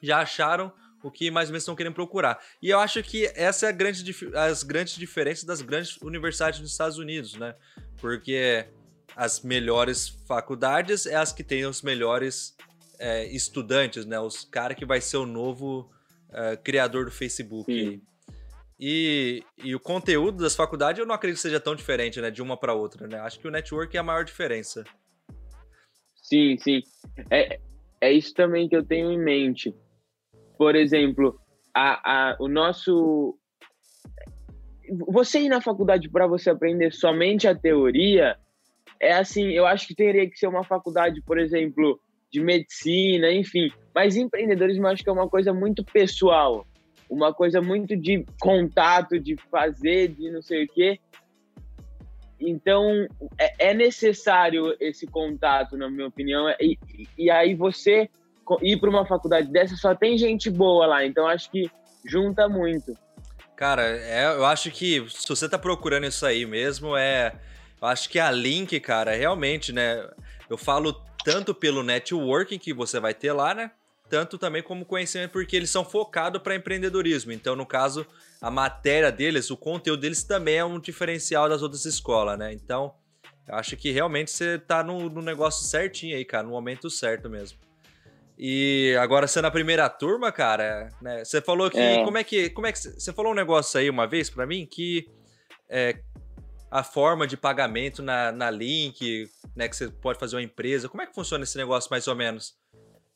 já 0.01 0.19
acharam 0.19 0.71
o 1.03 1.11
que 1.11 1.29
mais 1.29 1.49
ou 1.49 1.53
menos 1.53 1.63
estão 1.63 1.75
querendo 1.75 1.93
procurar. 1.93 2.39
E 2.61 2.69
eu 2.69 2.79
acho 2.79 3.01
que 3.03 3.25
essa 3.35 3.67
é 3.67 3.69
a 3.69 3.71
grande, 3.71 4.03
as 4.35 4.63
grandes 4.63 4.95
diferenças 4.95 5.43
das 5.43 5.61
grandes 5.61 5.97
universidades 6.01 6.59
dos 6.59 6.71
Estados 6.71 6.97
Unidos, 6.97 7.35
né? 7.35 7.55
Porque 7.97 8.65
as 9.15 9.41
melhores 9.41 10.09
faculdades 10.27 11.05
é 11.05 11.15
as 11.15 11.31
que 11.31 11.43
têm 11.43 11.65
os 11.65 11.81
melhores 11.81 12.55
é, 12.99 13.25
estudantes, 13.27 14.05
né? 14.05 14.19
Os 14.19 14.43
caras 14.43 14.77
que 14.77 14.85
vai 14.85 15.01
ser 15.01 15.17
o 15.17 15.25
novo 15.25 15.89
é, 16.31 16.55
criador 16.57 17.05
do 17.05 17.11
Facebook. 17.11 18.01
E, 18.79 19.43
e 19.57 19.73
o 19.73 19.79
conteúdo 19.79 20.43
das 20.43 20.55
faculdades 20.55 20.99
eu 20.99 21.05
não 21.05 21.15
acredito 21.15 21.37
que 21.37 21.41
seja 21.41 21.59
tão 21.59 21.75
diferente, 21.75 22.21
né? 22.21 22.29
De 22.29 22.41
uma 22.41 22.57
para 22.57 22.73
outra, 22.73 23.07
né? 23.07 23.19
Acho 23.19 23.39
que 23.39 23.47
o 23.47 23.51
network 23.51 23.95
é 23.95 23.99
a 23.99 24.03
maior 24.03 24.23
diferença. 24.23 24.83
Sim, 26.21 26.57
sim. 26.57 26.81
É, 27.31 27.59
é 28.01 28.11
isso 28.11 28.33
também 28.33 28.67
que 28.67 28.75
eu 28.75 28.83
tenho 28.83 29.11
em 29.11 29.17
mente. 29.17 29.73
Por 30.57 30.75
exemplo, 30.75 31.39
a, 31.73 32.31
a, 32.31 32.37
o 32.39 32.47
nosso. 32.47 33.37
Você 35.09 35.41
ir 35.41 35.49
na 35.49 35.61
faculdade 35.61 36.09
para 36.09 36.27
você 36.27 36.49
aprender 36.49 36.93
somente 36.93 37.47
a 37.47 37.55
teoria 37.55 38.37
é 38.99 39.13
assim, 39.13 39.51
eu 39.51 39.67
acho 39.67 39.85
que 39.87 39.93
teria 39.93 40.27
que 40.29 40.39
ser 40.39 40.47
uma 40.47 40.63
faculdade, 40.63 41.21
por 41.21 41.37
exemplo, 41.37 41.99
de 42.31 42.41
medicina, 42.41 43.31
enfim. 43.31 43.69
Mas 43.93 44.15
empreendedorismo 44.15 44.87
eu 44.87 44.91
acho 44.91 45.03
que 45.03 45.09
é 45.09 45.13
uma 45.13 45.29
coisa 45.29 45.53
muito 45.53 45.83
pessoal 45.83 46.65
uma 47.09 47.33
coisa 47.33 47.61
muito 47.61 47.95
de 47.95 48.25
contato, 48.39 49.19
de 49.19 49.35
fazer, 49.49 50.09
de 50.09 50.29
não 50.29 50.41
sei 50.41 50.65
o 50.65 50.67
quê. 50.67 50.99
Então, 52.39 53.07
é, 53.37 53.69
é 53.69 53.73
necessário 53.73 54.75
esse 54.79 55.07
contato, 55.07 55.75
na 55.75 55.89
minha 55.89 56.07
opinião. 56.07 56.47
E, 56.59 56.77
e 57.17 57.31
aí 57.31 57.55
você 57.55 58.09
ir 58.61 58.77
para 58.77 58.89
uma 58.89 59.05
faculdade 59.05 59.51
dessa 59.51 59.75
só 59.75 59.95
tem 59.95 60.17
gente 60.17 60.49
boa 60.49 60.85
lá. 60.85 61.05
Então, 61.05 61.27
acho 61.27 61.49
que 61.49 61.69
junta 62.05 62.47
muito. 62.47 62.97
Cara, 63.55 63.83
é, 63.83 64.25
eu 64.25 64.45
acho 64.45 64.69
que 64.71 65.05
se 65.09 65.27
você 65.27 65.49
tá 65.49 65.57
procurando 65.57 66.05
isso 66.05 66.25
aí 66.25 66.45
mesmo, 66.45 66.95
é. 66.95 67.33
Eu 67.81 67.87
acho 67.87 68.09
que 68.09 68.19
a 68.19 68.31
Link, 68.31 68.79
cara, 68.79 69.15
realmente, 69.15 69.71
né? 69.71 70.07
Eu 70.49 70.57
falo 70.57 70.93
tanto 71.23 71.53
pelo 71.53 71.83
networking 71.83 72.57
que 72.57 72.73
você 72.73 72.99
vai 72.99 73.13
ter 73.13 73.31
lá, 73.31 73.53
né? 73.53 73.71
tanto 74.09 74.37
também 74.37 74.63
como 74.63 74.85
conhecimento, 74.85 75.31
porque 75.31 75.55
eles 75.55 75.69
são 75.69 75.83
focados 75.83 76.41
para 76.41 76.55
empreendedorismo. 76.55 77.31
Então, 77.31 77.55
no 77.55 77.65
caso, 77.65 78.05
a 78.41 78.49
matéria 78.49 79.11
deles, 79.11 79.49
o 79.49 79.57
conteúdo 79.57 80.01
deles 80.01 80.23
também 80.23 80.57
é 80.57 80.65
um 80.65 80.79
diferencial 80.79 81.47
das 81.49 81.61
outras 81.61 81.85
escolas, 81.85 82.37
né? 82.37 82.53
Então, 82.53 82.93
eu 83.47 83.55
acho 83.55 83.75
que 83.77 83.91
realmente 83.91 84.31
você 84.31 84.57
tá 84.57 84.83
no, 84.83 85.09
no 85.09 85.21
negócio 85.21 85.65
certinho 85.65 86.15
aí, 86.15 86.25
cara, 86.25 86.43
no 86.43 86.51
momento 86.51 86.89
certo 86.89 87.29
mesmo. 87.29 87.57
E 88.37 88.95
agora 88.99 89.27
sendo 89.27 89.45
a 89.45 89.51
primeira 89.51 89.89
turma, 89.89 90.31
cara, 90.31 90.89
né? 91.01 91.25
Você 91.25 91.41
falou 91.41 91.71
que. 91.71 91.79
É. 91.79 92.03
Como 92.03 92.17
é 92.17 92.23
que. 92.23 92.49
Como 92.51 92.67
é 92.67 92.71
que. 92.71 92.77
Você 92.77 93.11
falou 93.11 93.31
um 93.31 93.35
negócio 93.35 93.79
aí 93.79 93.89
uma 93.89 94.05
vez 94.05 94.29
para 94.29 94.45
mim 94.45 94.65
que 94.65 95.09
é, 95.67 95.97
a 96.69 96.83
forma 96.83 97.25
de 97.25 97.35
pagamento 97.35 98.03
na, 98.03 98.31
na 98.31 98.51
Link, 98.51 99.27
né? 99.55 99.67
Que 99.67 99.75
você 99.75 99.87
pode 99.89 100.19
fazer 100.19 100.35
uma 100.35 100.43
empresa. 100.43 100.87
Como 100.87 101.01
é 101.01 101.07
que 101.07 101.15
funciona 101.15 101.43
esse 101.43 101.57
negócio 101.57 101.89
mais 101.89 102.07
ou 102.07 102.15
menos? 102.15 102.55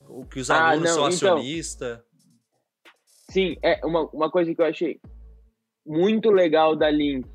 O 0.09 0.25
que 0.25 0.39
os 0.39 0.49
ah, 0.49 0.69
alunos 0.69 0.89
não, 0.89 0.95
são 0.95 1.09
então, 1.09 1.33
acionistas. 1.35 1.99
Sim, 3.29 3.55
é 3.61 3.79
uma, 3.85 4.09
uma 4.09 4.31
coisa 4.31 4.53
que 4.53 4.59
eu 4.59 4.65
achei 4.65 4.99
muito 5.85 6.31
legal 6.31 6.75
da 6.75 6.89
Link. 6.89 7.27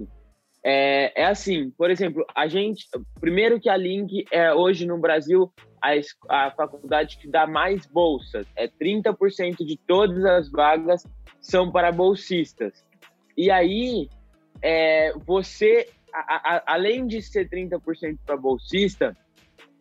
É, 0.68 1.22
é 1.22 1.26
assim, 1.26 1.70
por 1.70 1.92
exemplo, 1.92 2.26
a 2.34 2.48
gente. 2.48 2.88
Primeiro 3.20 3.60
que 3.60 3.68
a 3.68 3.76
Link 3.76 4.24
é 4.32 4.52
hoje 4.52 4.84
no 4.84 4.98
Brasil 4.98 5.52
a, 5.80 6.46
a 6.46 6.50
faculdade 6.50 7.18
que 7.18 7.28
dá 7.28 7.46
mais 7.46 7.86
bolsas. 7.86 8.48
É 8.56 8.66
30% 8.66 9.64
de 9.64 9.76
todas 9.86 10.24
as 10.24 10.50
vagas 10.50 11.06
são 11.40 11.70
para 11.70 11.92
bolsistas. 11.92 12.84
E 13.36 13.48
aí, 13.48 14.08
é, 14.60 15.12
você, 15.24 15.88
a, 16.12 16.56
a, 16.56 16.74
além 16.74 17.06
de 17.06 17.22
ser 17.22 17.48
30% 17.48 18.18
para 18.26 18.36
bolsista, 18.36 19.16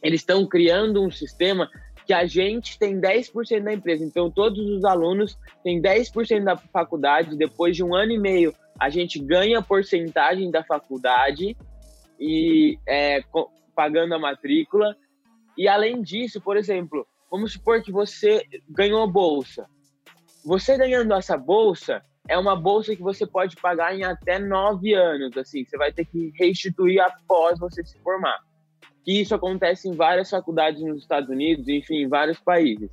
eles 0.04 0.22
estão 0.22 0.46
criando 0.46 1.04
um 1.04 1.10
sistema 1.10 1.68
que 2.06 2.14
a 2.14 2.26
gente 2.26 2.78
tem 2.78 3.00
10% 3.00 3.64
da 3.64 3.74
empresa. 3.74 4.04
Então, 4.04 4.30
todos 4.30 4.60
os 4.70 4.86
alunos 4.86 5.38
têm 5.64 5.82
10% 5.82 6.44
da 6.44 6.56
faculdade. 6.56 7.36
Depois 7.36 7.76
de 7.76 7.84
um 7.84 7.96
ano 7.96 8.12
e 8.12 8.18
meio, 8.18 8.54
a 8.80 8.90
gente 8.90 9.20
ganha 9.20 9.62
porcentagem 9.62 10.52
da 10.52 10.64
faculdade 10.64 11.58
e 12.20 12.78
é, 12.88 13.24
pagando 13.76 14.14
a 14.14 14.20
matrícula. 14.20 14.96
E 15.58 15.68
além 15.68 16.02
disso, 16.02 16.40
por 16.40 16.58
exemplo, 16.58 17.08
vamos 17.32 17.54
supor 17.54 17.82
que 17.82 17.92
você 17.92 18.44
ganhou 18.70 19.10
bolsa. 19.10 19.66
Você 20.44 20.78
ganhando 20.78 21.14
essa 21.14 21.36
bolsa, 21.36 22.04
é 22.28 22.38
uma 22.38 22.56
bolsa 22.56 22.96
que 22.96 23.02
você 23.02 23.26
pode 23.26 23.56
pagar 23.56 23.96
em 23.96 24.04
até 24.04 24.38
nove 24.38 24.94
anos. 24.94 25.36
Assim, 25.38 25.66
você 25.66 25.76
vai 25.78 25.92
ter 25.92 26.06
que 26.06 26.32
restituir 26.36 27.00
após 27.00 27.58
você 27.60 27.84
se 27.84 27.98
formar 28.00 28.38
que 29.06 29.22
isso 29.22 29.36
acontece 29.36 29.88
em 29.88 29.96
várias 29.96 30.32
faculdades 30.32 30.82
nos 30.82 31.04
Estados 31.04 31.30
Unidos, 31.30 31.68
enfim, 31.68 31.98
em 31.98 32.08
vários 32.08 32.40
países. 32.40 32.90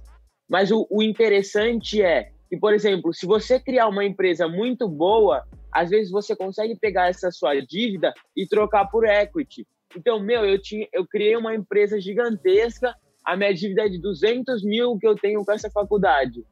Mas 0.47 0.71
o, 0.71 0.87
o 0.91 1.03
interessante 1.03 2.03
é 2.03 2.31
que, 2.51 2.59
por 2.59 2.75
exemplo, 2.75 3.15
se 3.15 3.25
você 3.25 3.59
criar 3.59 3.89
uma 3.89 4.05
empresa 4.05 4.47
muito 4.47 4.87
boa, 4.87 5.43
às 5.73 5.89
vezes 5.89 6.11
você 6.11 6.37
consegue 6.37 6.77
pegar 6.77 7.09
essa 7.09 7.31
sua 7.31 7.59
dívida 7.59 8.13
e 8.37 8.47
trocar 8.47 8.85
por 8.89 9.07
equity. 9.07 9.67
Então, 9.97 10.21
meu, 10.21 10.45
eu, 10.45 10.61
tinha, 10.61 10.87
eu 10.93 11.07
criei 11.07 11.35
uma 11.35 11.55
empresa 11.55 11.99
gigantesca, 11.99 12.95
a 13.25 13.35
minha 13.35 13.55
dívida 13.55 13.87
é 13.87 13.89
de 13.89 13.99
200 13.99 14.63
mil 14.63 14.99
que 14.99 15.09
eu 15.09 15.15
tenho 15.15 15.43
com 15.43 15.53
essa 15.53 15.71
faculdade. 15.71 16.45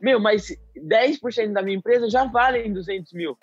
Meu, 0.00 0.18
mas 0.18 0.56
10% 0.74 1.52
da 1.52 1.62
minha 1.62 1.76
empresa 1.76 2.08
já 2.08 2.24
vale 2.24 2.62
em 2.62 2.72
200 2.72 3.12
mil. 3.12 3.36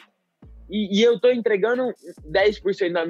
E, 0.69 0.99
e 0.99 1.03
eu 1.03 1.15
estou 1.15 1.31
entregando 1.31 1.91
10% 2.29 2.91
da, 2.91 3.05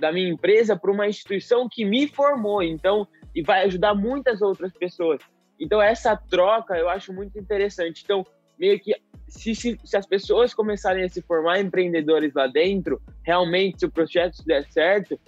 da 0.00 0.12
minha 0.12 0.28
empresa 0.28 0.76
para 0.76 0.90
uma 0.90 1.06
instituição 1.06 1.68
que 1.70 1.84
me 1.84 2.08
formou, 2.08 2.62
então, 2.62 3.06
e 3.34 3.42
vai 3.42 3.64
ajudar 3.64 3.94
muitas 3.94 4.42
outras 4.42 4.72
pessoas. 4.72 5.20
Então, 5.58 5.80
essa 5.80 6.16
troca 6.16 6.76
eu 6.76 6.88
acho 6.88 7.12
muito 7.12 7.38
interessante. 7.38 8.02
Então, 8.04 8.26
meio 8.58 8.78
que 8.80 8.94
se, 9.28 9.54
se, 9.54 9.78
se, 9.84 9.96
as 9.96 10.06
pessoas 10.06 10.52
começarem 10.52 11.04
a 11.04 11.08
se 11.08 11.22
formar 11.22 11.60
empreendedores 11.60 12.34
lá 12.34 12.46
dentro, 12.46 13.00
realmente, 13.22 13.80
se 13.80 13.86
o 13.86 13.90
projeto 13.90 14.44
der 14.44 14.64
certo, 14.70 15.18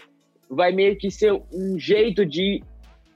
vai 0.49 0.73
meio 0.73 0.97
que 0.97 1.11
ser 1.11 1.33
um 1.53 1.79
jeito 1.79 2.25
de 2.25 2.63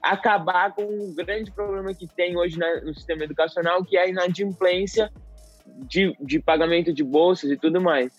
acabar 0.01 0.73
com 0.73 0.83
um 0.83 1.13
grande 1.13 1.51
problema 1.51 1.93
que 1.93 2.07
tem 2.07 2.35
hoje 2.35 2.57
na, 2.57 2.81
no 2.81 2.93
sistema 2.93 3.23
educacional, 3.23 3.83
que 3.85 3.97
é 3.97 4.03
a 4.03 4.07
inadimplência 4.07 5.11
de, 5.87 6.15
de 6.19 6.39
pagamento 6.39 6.91
de 6.93 7.03
bolsas 7.03 7.51
e 7.51 7.57
tudo 7.57 7.79
mais. 7.79 8.11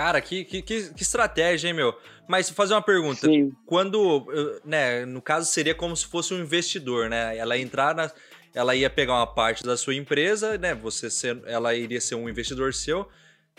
Cara, 0.00 0.18
que, 0.22 0.46
que, 0.46 0.62
que, 0.62 1.02
estratégia, 1.02 1.68
hein, 1.68 1.74
meu? 1.74 1.94
Mas 2.26 2.48
fazer 2.48 2.72
uma 2.72 2.80
pergunta. 2.80 3.26
Sim. 3.26 3.52
Quando, 3.66 4.26
né, 4.64 5.04
no 5.04 5.20
caso 5.20 5.44
seria 5.52 5.74
como 5.74 5.94
se 5.94 6.06
fosse 6.06 6.32
um 6.32 6.40
investidor, 6.40 7.10
né? 7.10 7.36
Ela 7.36 7.58
entrar 7.58 7.94
na, 7.94 8.10
ela 8.54 8.74
ia 8.74 8.88
pegar 8.88 9.12
uma 9.12 9.26
parte 9.26 9.62
da 9.62 9.76
sua 9.76 9.94
empresa, 9.94 10.56
né? 10.56 10.74
Você 10.74 11.10
ser, 11.10 11.42
ela 11.44 11.74
iria 11.74 12.00
ser 12.00 12.14
um 12.14 12.30
investidor 12.30 12.72
seu 12.72 13.06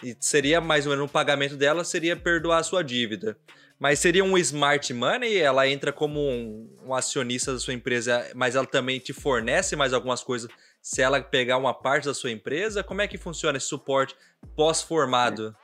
e 0.01 0.17
seria 0.19 0.59
mais 0.59 0.87
ou 0.87 0.93
menos 0.93 1.05
um 1.05 1.07
pagamento 1.07 1.55
dela 1.55 1.83
seria 1.83 2.15
perdoar 2.15 2.57
a 2.57 2.63
sua 2.63 2.83
dívida. 2.83 3.37
Mas 3.77 3.99
seria 3.99 4.23
um 4.23 4.35
smart 4.35 4.91
money? 4.95 5.37
Ela 5.37 5.67
entra 5.67 5.93
como 5.93 6.19
um, 6.19 6.75
um 6.87 6.95
acionista 6.95 7.53
da 7.53 7.59
sua 7.59 7.75
empresa, 7.75 8.27
mas 8.33 8.55
ela 8.55 8.65
também 8.65 8.97
te 8.97 9.13
fornece 9.13 9.75
mais 9.75 9.93
algumas 9.93 10.23
coisas 10.23 10.49
se 10.81 11.03
ela 11.03 11.21
pegar 11.21 11.57
uma 11.57 11.73
parte 11.73 12.05
da 12.05 12.15
sua 12.15 12.31
empresa? 12.31 12.83
Como 12.83 12.99
é 12.99 13.07
que 13.07 13.19
funciona 13.19 13.59
esse 13.59 13.67
suporte 13.67 14.15
pós-formado? 14.55 15.55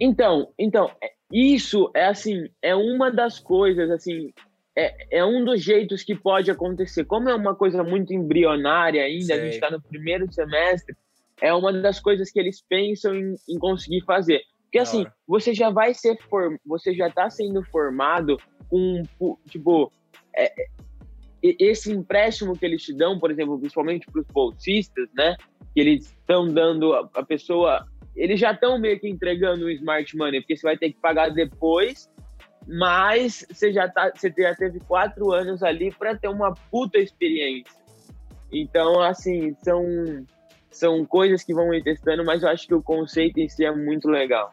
Então, 0.00 0.52
então, 0.58 0.90
é, 1.02 1.12
isso 1.32 1.90
é 1.94 2.06
assim, 2.06 2.48
é 2.62 2.74
uma 2.74 3.10
das 3.10 3.38
coisas, 3.38 3.90
assim, 3.90 4.32
é, 4.76 5.18
é 5.18 5.24
um 5.24 5.44
dos 5.44 5.62
jeitos 5.62 6.02
que 6.02 6.14
pode 6.14 6.50
acontecer. 6.50 7.04
Como 7.04 7.28
é 7.28 7.34
uma 7.34 7.54
coisa 7.54 7.82
muito 7.82 8.14
embrionária 8.14 9.02
ainda, 9.02 9.24
Sei. 9.26 9.36
a 9.36 9.44
gente 9.44 9.54
está 9.54 9.70
no 9.70 9.80
primeiro 9.80 10.32
semestre, 10.32 10.96
é 11.40 11.52
uma 11.52 11.72
das 11.72 11.98
coisas 11.98 12.30
que 12.30 12.38
eles 12.38 12.62
pensam 12.68 13.14
em, 13.14 13.34
em 13.48 13.58
conseguir 13.58 14.02
fazer. 14.04 14.42
Porque 14.62 14.78
assim, 14.78 15.06
você 15.26 15.54
já 15.54 15.70
vai 15.70 15.94
ser 15.94 16.16
form... 16.28 16.56
você 16.64 16.94
já 16.94 17.08
está 17.08 17.30
sendo 17.30 17.64
formado 17.64 18.36
com 18.68 19.02
tipo 19.48 19.90
é, 20.36 20.52
esse 21.42 21.90
empréstimo 21.90 22.56
que 22.56 22.66
eles 22.66 22.82
te 22.82 22.92
dão, 22.92 23.18
por 23.18 23.30
exemplo, 23.30 23.58
principalmente 23.58 24.06
para 24.10 24.20
os 24.20 24.26
bolsistas, 24.28 25.08
né? 25.14 25.36
Que 25.74 25.80
eles 25.80 26.06
estão 26.06 26.46
dando 26.52 26.92
a 26.92 27.24
pessoa 27.24 27.86
eles 28.18 28.40
já 28.40 28.52
estão 28.52 28.78
meio 28.78 28.98
que 28.98 29.08
entregando 29.08 29.66
o 29.66 29.70
smart 29.70 30.16
money, 30.16 30.40
porque 30.40 30.56
você 30.56 30.62
vai 30.66 30.76
ter 30.76 30.92
que 30.92 31.00
pagar 31.00 31.30
depois, 31.30 32.10
mas 32.66 33.46
você 33.50 33.72
já, 33.72 33.88
tá, 33.88 34.10
você 34.14 34.32
já 34.36 34.54
teve 34.54 34.80
quatro 34.80 35.32
anos 35.32 35.62
ali 35.62 35.92
para 35.92 36.16
ter 36.16 36.28
uma 36.28 36.52
puta 36.70 36.98
experiência. 36.98 37.78
Então, 38.52 39.00
assim, 39.00 39.54
são, 39.62 40.26
são 40.70 41.04
coisas 41.04 41.44
que 41.44 41.54
vão 41.54 41.72
ir 41.72 41.82
testando, 41.82 42.24
mas 42.24 42.42
eu 42.42 42.48
acho 42.48 42.66
que 42.66 42.74
o 42.74 42.82
conceito 42.82 43.38
em 43.38 43.48
si 43.48 43.64
é 43.64 43.70
muito 43.70 44.08
legal. 44.08 44.52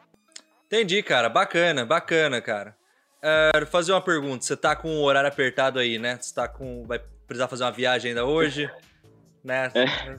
Entendi, 0.66 1.02
cara. 1.02 1.28
Bacana, 1.28 1.84
bacana, 1.84 2.40
cara. 2.40 2.76
Uh, 3.22 3.66
fazer 3.66 3.92
uma 3.92 4.00
pergunta. 4.00 4.44
Você 4.44 4.56
tá 4.56 4.76
com 4.76 4.88
o 4.88 5.02
horário 5.02 5.28
apertado 5.28 5.78
aí, 5.78 5.98
né? 5.98 6.18
Você 6.20 6.34
tá 6.34 6.46
com. 6.46 6.84
Vai 6.86 7.00
precisar 7.26 7.48
fazer 7.48 7.64
uma 7.64 7.72
viagem 7.72 8.10
ainda 8.10 8.24
hoje? 8.24 8.70
né? 9.46 9.70
É. 9.74 10.18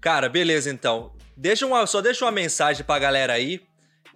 Cara, 0.00 0.28
beleza 0.28 0.70
então. 0.70 1.12
Deixa 1.38 1.64
uma, 1.64 1.86
só 1.86 2.00
deixa 2.00 2.24
uma 2.24 2.32
mensagem 2.32 2.84
pra 2.84 2.98
galera 2.98 3.32
aí. 3.32 3.60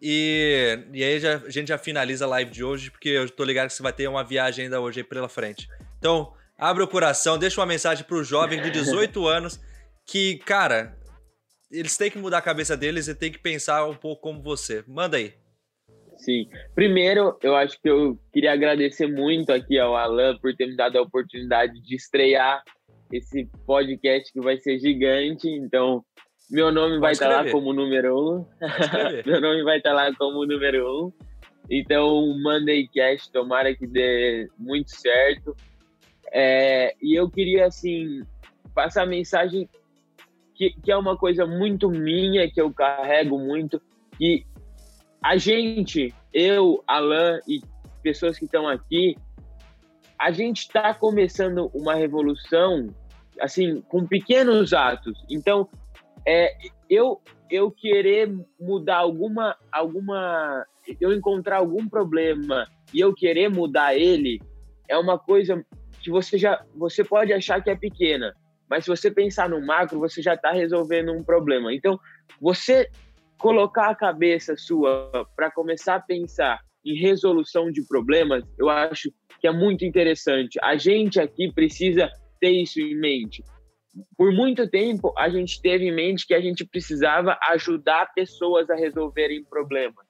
E, 0.03 0.81
e 0.93 1.05
aí 1.05 1.20
já, 1.20 1.37
a 1.37 1.51
gente 1.51 1.68
já 1.68 1.79
finaliza 1.79 2.25
a 2.25 2.29
live 2.29 2.51
de 2.51 2.64
hoje, 2.64 2.91
porque 2.91 3.11
eu 3.11 3.31
tô 3.31 3.45
ligado 3.45 3.68
que 3.68 3.75
você 3.75 3.83
vai 3.83 3.93
ter 3.93 4.09
uma 4.09 4.25
viagem 4.25 4.64
ainda 4.64 4.81
hoje 4.81 5.01
aí 5.01 5.05
pela 5.05 5.29
frente. 5.29 5.68
Então, 5.99 6.33
abre 6.59 6.83
o 6.83 6.89
coração, 6.89 7.39
deixa 7.39 7.61
uma 7.61 7.66
mensagem 7.66 8.05
pro 8.05 8.25
jovem 8.25 8.61
de 8.61 8.70
18 8.70 9.25
anos 9.29 9.61
que, 10.05 10.39
cara, 10.39 10.99
eles 11.70 11.97
têm 11.97 12.11
que 12.11 12.18
mudar 12.18 12.39
a 12.39 12.43
cabeça 12.43 12.77
deles 12.77 13.07
e 13.07 13.14
têm 13.14 13.31
que 13.31 13.39
pensar 13.39 13.87
um 13.87 13.95
pouco 13.95 14.23
como 14.23 14.43
você. 14.43 14.83
Manda 14.89 15.16
aí. 15.16 15.33
Sim. 16.16 16.49
Primeiro, 16.75 17.39
eu 17.41 17.55
acho 17.55 17.81
que 17.81 17.89
eu 17.89 18.18
queria 18.33 18.53
agradecer 18.53 19.07
muito 19.07 19.53
aqui 19.53 19.79
ao 19.79 19.95
Alan 19.97 20.37
por 20.39 20.53
ter 20.57 20.66
me 20.66 20.77
dado 20.77 20.99
a 20.99 21.03
oportunidade 21.03 21.81
de 21.81 21.95
estrear 21.95 22.64
esse 23.12 23.49
podcast 23.64 24.33
que 24.33 24.41
vai 24.41 24.57
ser 24.59 24.81
gigante. 24.81 25.49
Então, 25.49 26.05
meu 26.51 26.70
nome 26.70 26.99
vai 26.99 27.12
estar 27.12 27.28
tá 27.28 27.43
lá 27.43 27.51
como 27.51 27.72
número 27.72 28.16
um. 28.18 28.47
Meu 29.24 29.40
nome 29.40 29.62
vai 29.62 29.78
estar 29.78 29.90
tá 29.90 29.95
lá 29.95 30.14
como 30.14 30.45
número 30.47 31.07
um. 31.07 31.12
Então, 31.70 32.38
Monday 32.43 32.86
Cast, 32.88 33.32
tomara 33.32 33.74
que 33.74 33.86
dê 33.86 34.49
muito 34.59 34.90
certo. 34.90 35.57
É, 36.30 36.95
e 37.01 37.14
eu 37.14 37.30
queria, 37.30 37.66
assim, 37.66 38.22
passar 38.74 39.05
a 39.05 39.07
mensagem 39.07 39.68
que, 40.55 40.70
que 40.70 40.93
é 40.93 40.97
uma 40.97 41.16
coisa 41.16 41.47
muito 41.47 41.90
minha, 41.90 42.51
que 42.51 42.61
eu 42.61 42.72
carrego 42.72 43.38
muito, 43.38 43.80
que 44.18 44.45
a 45.22 45.36
gente, 45.36 46.12
eu, 46.32 46.82
Alan 46.86 47.38
e 47.49 47.61
pessoas 48.03 48.38
que 48.38 48.45
estão 48.45 48.68
aqui, 48.68 49.16
a 50.18 50.30
gente 50.30 50.61
está 50.61 50.95
começando 50.95 51.70
uma 51.74 51.95
revolução, 51.95 52.88
assim, 53.40 53.80
com 53.82 54.07
pequenos 54.07 54.72
atos. 54.72 55.24
Então, 55.30 55.68
é, 56.27 56.55
eu 56.89 57.20
eu 57.51 57.70
querer 57.70 58.33
mudar 58.59 58.99
alguma 58.99 59.57
alguma 59.70 60.64
eu 61.01 61.12
encontrar 61.12 61.59
algum 61.59 61.89
problema 61.89 62.66
e 62.93 63.01
eu 63.01 63.14
querer 63.14 63.49
mudar 63.49 63.95
ele 63.95 64.41
é 64.89 64.97
uma 64.97 65.18
coisa 65.18 65.64
que 66.03 66.11
você 66.11 66.37
já 66.37 66.64
você 66.75 67.05
pode 67.05 67.33
achar 67.33 67.62
que 67.62 67.70
é 67.70 67.77
pequena, 67.77 68.35
mas 68.68 68.85
se 68.85 68.91
você 68.91 69.11
pensar 69.11 69.49
no 69.49 69.64
macro, 69.64 69.99
você 69.99 70.20
já 70.20 70.35
está 70.35 70.51
resolvendo 70.51 71.12
um 71.12 71.23
problema. 71.23 71.73
Então, 71.73 71.99
você 72.41 72.89
colocar 73.39 73.89
a 73.89 73.95
cabeça 73.95 74.57
sua 74.57 75.27
para 75.37 75.51
começar 75.51 75.97
a 75.97 76.01
pensar 76.01 76.61
em 76.85 76.95
resolução 76.95 77.70
de 77.70 77.87
problemas, 77.87 78.45
eu 78.59 78.68
acho 78.68 79.12
que 79.41 79.47
é 79.47 79.53
muito 79.53 79.85
interessante. 79.85 80.59
A 80.62 80.77
gente 80.77 81.20
aqui 81.20 81.53
precisa 81.53 82.11
ter 82.41 82.51
isso 82.51 82.81
em 82.81 82.95
mente 82.97 83.45
por 84.16 84.32
muito 84.32 84.68
tempo 84.68 85.12
a 85.16 85.28
gente 85.28 85.61
teve 85.61 85.86
em 85.86 85.95
mente 85.95 86.26
que 86.26 86.34
a 86.34 86.40
gente 86.40 86.64
precisava 86.64 87.38
ajudar 87.51 88.12
pessoas 88.14 88.68
a 88.70 88.74
resolverem 88.74 89.45
problemas. 89.45 90.07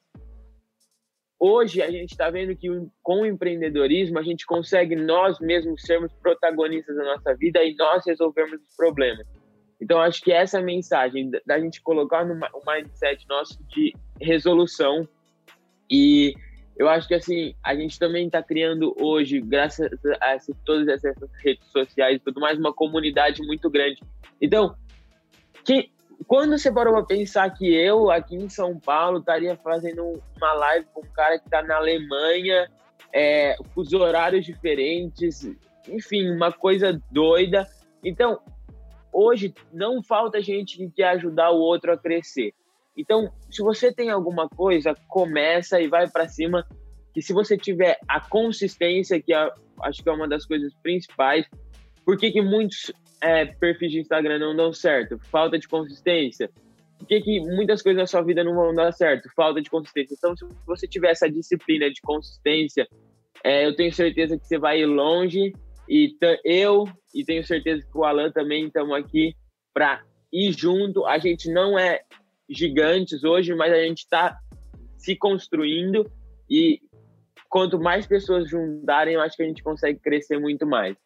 Hoje 1.38 1.82
a 1.82 1.90
gente 1.90 2.12
está 2.12 2.30
vendo 2.30 2.54
que 2.54 2.68
com 3.02 3.22
o 3.22 3.26
empreendedorismo 3.26 4.18
a 4.18 4.22
gente 4.22 4.46
consegue 4.46 4.94
nós 4.94 5.40
mesmos 5.40 5.82
sermos 5.82 6.12
protagonistas 6.14 6.94
da 6.94 7.04
nossa 7.04 7.34
vida 7.34 7.64
e 7.64 7.74
nós 7.74 8.06
resolvermos 8.06 8.60
os 8.62 8.76
problemas. 8.76 9.26
Então 9.80 10.00
acho 10.00 10.22
que 10.22 10.30
essa 10.30 10.60
é 10.60 10.62
mensagem 10.62 11.32
da 11.44 11.58
gente 11.58 11.82
colocar 11.82 12.24
no 12.24 12.38
mindset 12.64 13.26
nosso 13.28 13.58
de 13.64 13.92
resolução 14.20 15.08
e 15.90 16.34
eu 16.76 16.88
acho 16.88 17.06
que 17.06 17.14
assim, 17.14 17.54
a 17.62 17.74
gente 17.74 17.98
também 17.98 18.26
está 18.26 18.42
criando 18.42 18.94
hoje, 19.00 19.40
graças 19.40 19.90
a 20.20 20.36
todas 20.64 20.88
essas 20.88 21.16
redes 21.42 21.66
sociais 21.70 22.16
e 22.16 22.20
tudo 22.20 22.40
mais, 22.40 22.58
uma 22.58 22.72
comunidade 22.72 23.42
muito 23.42 23.68
grande. 23.70 24.00
Então, 24.40 24.74
que, 25.64 25.90
quando 26.26 26.56
você 26.56 26.72
parou 26.72 26.94
para 26.94 27.04
pensar 27.04 27.50
que 27.50 27.72
eu, 27.72 28.10
aqui 28.10 28.36
em 28.36 28.48
São 28.48 28.78
Paulo, 28.78 29.18
estaria 29.18 29.56
fazendo 29.56 30.20
uma 30.36 30.52
live 30.54 30.86
com 30.92 31.00
um 31.00 31.12
cara 31.12 31.38
que 31.38 31.46
está 31.46 31.62
na 31.62 31.76
Alemanha, 31.76 32.68
é, 33.12 33.56
com 33.56 33.80
os 33.80 33.92
horários 33.92 34.44
diferentes, 34.44 35.48
enfim, 35.88 36.30
uma 36.30 36.52
coisa 36.52 37.00
doida, 37.10 37.68
Então, 38.04 38.40
hoje 39.12 39.54
não 39.72 40.02
falta 40.02 40.40
gente 40.40 40.76
que 40.76 40.90
quer 40.90 41.10
ajudar 41.10 41.50
o 41.50 41.58
outro 41.58 41.92
a 41.92 41.98
crescer. 41.98 42.52
Então, 42.96 43.32
se 43.50 43.62
você 43.62 43.92
tem 43.92 44.10
alguma 44.10 44.48
coisa, 44.48 44.94
começa 45.08 45.80
e 45.80 45.88
vai 45.88 46.08
para 46.08 46.28
cima. 46.28 46.66
Que 47.14 47.20
se 47.20 47.32
você 47.32 47.58
tiver 47.58 47.98
a 48.08 48.20
consistência, 48.20 49.20
que 49.20 49.34
é, 49.34 49.50
acho 49.82 50.02
que 50.02 50.08
é 50.08 50.12
uma 50.12 50.28
das 50.28 50.46
coisas 50.46 50.72
principais, 50.82 51.46
por 52.04 52.16
que, 52.16 52.30
que 52.30 52.40
muitos 52.40 52.90
é, 53.20 53.46
perfis 53.46 53.92
de 53.92 54.00
Instagram 54.00 54.38
não 54.38 54.56
dão 54.56 54.72
certo? 54.72 55.18
Falta 55.30 55.58
de 55.58 55.68
consistência. 55.68 56.50
Por 56.98 57.06
que, 57.06 57.20
que 57.20 57.40
muitas 57.40 57.82
coisas 57.82 58.00
na 58.00 58.06
sua 58.06 58.22
vida 58.22 58.44
não 58.44 58.54
vão 58.54 58.74
dar 58.74 58.92
certo? 58.92 59.28
Falta 59.34 59.60
de 59.60 59.68
consistência. 59.68 60.14
Então, 60.16 60.36
se 60.36 60.44
você 60.66 60.86
tiver 60.86 61.10
essa 61.10 61.28
disciplina 61.28 61.90
de 61.90 62.00
consistência, 62.00 62.86
é, 63.44 63.66
eu 63.66 63.74
tenho 63.74 63.92
certeza 63.92 64.38
que 64.38 64.46
você 64.46 64.58
vai 64.58 64.80
ir 64.80 64.86
longe. 64.86 65.52
E 65.88 66.16
eu, 66.44 66.88
e 67.12 67.24
tenho 67.24 67.44
certeza 67.44 67.84
que 67.84 67.98
o 67.98 68.04
Alan 68.04 68.30
também 68.30 68.66
estamos 68.66 68.96
aqui 68.96 69.34
para 69.74 70.02
ir 70.32 70.52
junto. 70.52 71.04
A 71.04 71.18
gente 71.18 71.50
não 71.52 71.78
é 71.78 72.00
gigantes 72.48 73.24
hoje, 73.24 73.54
mas 73.54 73.72
a 73.72 73.78
gente 73.78 73.98
está 73.98 74.38
se 74.96 75.16
construindo 75.16 76.10
e 76.48 76.80
quanto 77.48 77.78
mais 77.78 78.06
pessoas 78.06 78.48
juntarem, 78.48 79.14
eu 79.14 79.20
acho 79.20 79.36
que 79.36 79.42
a 79.42 79.46
gente 79.46 79.62
consegue 79.62 79.98
crescer 79.98 80.38
muito 80.38 80.66
mais. 80.66 80.96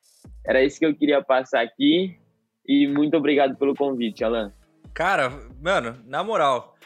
Era 0.45 0.63
isso 0.63 0.79
que 0.79 0.87
eu 0.87 0.95
queria 0.95 1.23
passar 1.23 1.63
aqui 1.63 2.19
e 2.67 2.87
muito 2.87 3.17
obrigado 3.17 3.57
pelo 3.57 3.75
convite, 3.75 4.23
Alan. 4.23 4.53
Cara, 4.93 5.31
mano, 5.61 5.97
na 6.07 6.23
moral, 6.23 6.77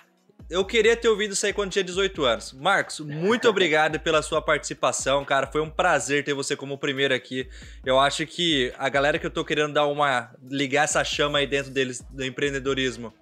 eu 0.50 0.64
queria 0.64 0.96
ter 0.96 1.08
ouvido 1.08 1.32
isso 1.32 1.46
aí 1.46 1.52
quando 1.52 1.70
tinha 1.70 1.84
18 1.84 2.24
anos. 2.24 2.52
Marcos, 2.52 2.98
muito 2.98 3.46
obrigado 3.48 4.00
pela 4.00 4.20
sua 4.20 4.42
participação, 4.42 5.24
cara. 5.24 5.46
Foi 5.46 5.60
um 5.60 5.70
prazer 5.70 6.24
ter 6.24 6.34
você 6.34 6.56
como 6.56 6.76
primeiro 6.76 7.14
aqui. 7.14 7.48
Eu 7.84 8.00
acho 8.00 8.26
que 8.26 8.72
a 8.76 8.88
galera 8.88 9.18
que 9.18 9.26
eu 9.26 9.30
tô 9.30 9.44
querendo 9.44 9.74
dar 9.74 9.86
uma. 9.86 10.34
ligar 10.42 10.84
essa 10.84 11.04
chama 11.04 11.38
aí 11.38 11.46
dentro 11.46 11.70
deles 11.70 12.02
do 12.10 12.24
empreendedorismo. 12.24 13.14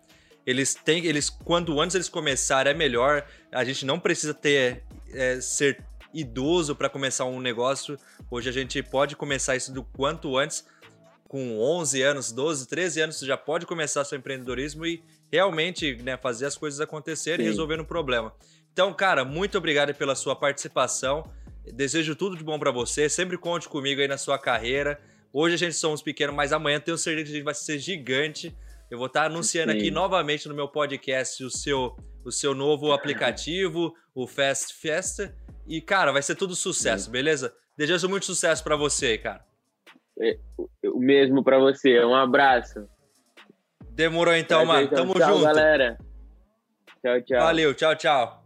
Eles 0.49 0.75
têm. 0.75 1.05
Eles, 1.05 1.29
quanto 1.29 1.79
antes 1.79 1.95
eles 1.95 2.09
começarem, 2.09 2.73
é 2.73 2.75
melhor. 2.75 3.23
A 3.53 3.65
gente 3.65 3.85
não 3.85 4.01
precisa 4.01 4.33
ter. 4.33 4.83
É, 5.13 5.41
ser 5.43 5.85
idoso 6.15 6.75
para 6.75 6.89
começar 6.89 7.27
um 7.27 7.39
negócio. 7.39 7.99
Hoje 8.31 8.49
a 8.49 8.53
gente 8.53 8.83
pode 8.83 9.15
começar 9.15 9.57
isso 9.57 9.71
do 9.71 9.85
quanto 9.85 10.39
antes. 10.39 10.67
Com 11.29 11.61
11 11.61 12.01
anos, 12.01 12.33
12, 12.33 12.67
13 12.67 13.03
anos, 13.03 13.17
você 13.19 13.27
já 13.27 13.37
pode 13.37 13.67
começar 13.67 14.03
seu 14.07 14.17
empreendedorismo 14.17 14.87
e 14.87 15.05
realmente 15.31 15.97
né, 15.97 16.17
fazer 16.17 16.47
as 16.47 16.57
coisas 16.57 16.81
acontecerem 16.81 17.45
e 17.45 17.49
resolver 17.51 17.79
um 17.79 17.85
problema. 17.85 18.33
Então, 18.73 18.91
cara, 18.95 19.27
muito 19.27 19.59
obrigado 19.59 19.95
pela 19.95 20.15
sua 20.15 20.35
participação. 20.35 21.31
Desejo 21.75 22.17
tudo 22.17 22.35
de 22.35 22.43
bom 22.43 22.59
para 22.59 22.71
você. 22.71 23.07
Sempre 23.11 23.37
conte 23.37 23.69
comigo 23.69 24.01
aí 24.01 24.09
na 24.09 24.17
sua 24.17 24.39
carreira. 24.39 24.99
Hoje 25.31 25.57
a 25.57 25.59
gente 25.59 25.75
somos 25.75 26.01
pequenos, 26.01 26.35
mas 26.35 26.55
amanhã 26.55 26.81
tenho 26.81 26.97
certeza 26.97 27.27
que 27.27 27.33
a 27.33 27.35
gente 27.35 27.45
vai 27.45 27.55
ser 27.55 27.79
gigante. 27.79 28.57
Eu 28.91 28.97
vou 28.97 29.07
estar 29.07 29.25
anunciando 29.27 29.73
Sim. 29.73 29.79
aqui 29.79 29.91
novamente 29.91 30.49
no 30.49 30.55
meu 30.55 30.69
podcast 30.69 31.45
o 31.45 31.51
seu, 31.51 31.97
o 32.25 32.33
seu 32.33 32.55
novo 32.55 32.93
aplicativo, 32.93 33.95
o 34.15 34.27
Fast 34.27 34.75
Festa. 34.75 35.35
E, 35.67 35.81
cara, 35.81 36.11
vai 36.13 36.23
ser 36.23 36.35
tudo 36.35 36.55
sucesso, 36.57 37.07
Sim. 37.07 37.11
beleza? 37.11 37.55
Desejo 37.77 38.09
muito 38.09 38.25
sucesso 38.25 38.65
para 38.65 38.77
você, 38.77 39.19
cara. 39.19 39.45
É, 40.21 40.39
o 40.85 40.99
mesmo 40.99 41.45
para 41.45 41.59
você. 41.59 42.03
Um 42.05 42.15
abraço. 42.15 42.89
Demorou 43.91 44.35
então, 44.35 44.65
mano. 44.65 44.83
Então. 44.83 44.99
Tamo 44.99 45.15
tchau, 45.15 45.35
junto. 45.35 45.45
galera. 45.45 45.99
Tchau, 47.03 47.23
tchau. 47.23 47.41
Valeu, 47.41 47.75
tchau, 47.75 47.95
tchau. 47.95 48.45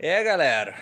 É, 0.00 0.24
galera. 0.24 0.74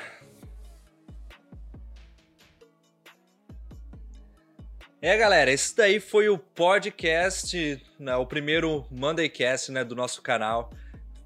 É, 5.02 5.16
galera, 5.16 5.50
esse 5.50 5.74
daí 5.74 5.98
foi 5.98 6.28
o 6.28 6.36
podcast, 6.36 7.82
né, 7.98 8.14
o 8.16 8.26
primeiro 8.26 8.86
Mondaycast 8.90 9.72
né, 9.72 9.82
do 9.82 9.96
nosso 9.96 10.20
canal. 10.20 10.70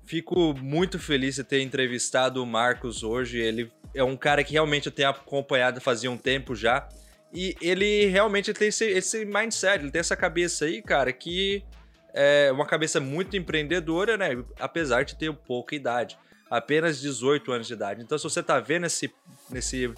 Fico 0.04 0.54
muito 0.54 0.96
feliz 0.96 1.34
de 1.34 1.42
ter 1.42 1.60
entrevistado 1.60 2.40
o 2.40 2.46
Marcos 2.46 3.02
hoje. 3.02 3.40
Ele 3.40 3.72
é 3.92 4.04
um 4.04 4.16
cara 4.16 4.44
que 4.44 4.52
realmente 4.52 4.86
eu 4.86 4.92
tenho 4.92 5.08
acompanhado 5.08 5.80
fazia 5.80 6.08
um 6.08 6.16
tempo 6.16 6.54
já. 6.54 6.88
E 7.32 7.56
ele 7.60 8.06
realmente 8.06 8.52
tem 8.52 8.68
esse, 8.68 8.84
esse 8.84 9.24
mindset, 9.24 9.82
ele 9.82 9.90
tem 9.90 9.98
essa 9.98 10.14
cabeça 10.14 10.66
aí, 10.66 10.80
cara, 10.80 11.12
que 11.12 11.64
é 12.12 12.52
uma 12.52 12.66
cabeça 12.66 13.00
muito 13.00 13.36
empreendedora, 13.36 14.16
né? 14.16 14.40
Apesar 14.60 15.04
de 15.04 15.16
ter 15.16 15.32
pouca 15.32 15.74
idade. 15.74 16.16
Apenas 16.48 17.00
18 17.00 17.50
anos 17.50 17.66
de 17.66 17.72
idade. 17.72 18.02
Então, 18.02 18.16
se 18.16 18.22
você 18.22 18.40
tá 18.40 18.60
vendo 18.60 18.86
esse, 18.86 19.12
nesse 19.50 19.92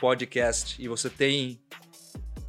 podcast 0.00 0.82
e 0.82 0.88
você 0.88 1.08
tem 1.08 1.60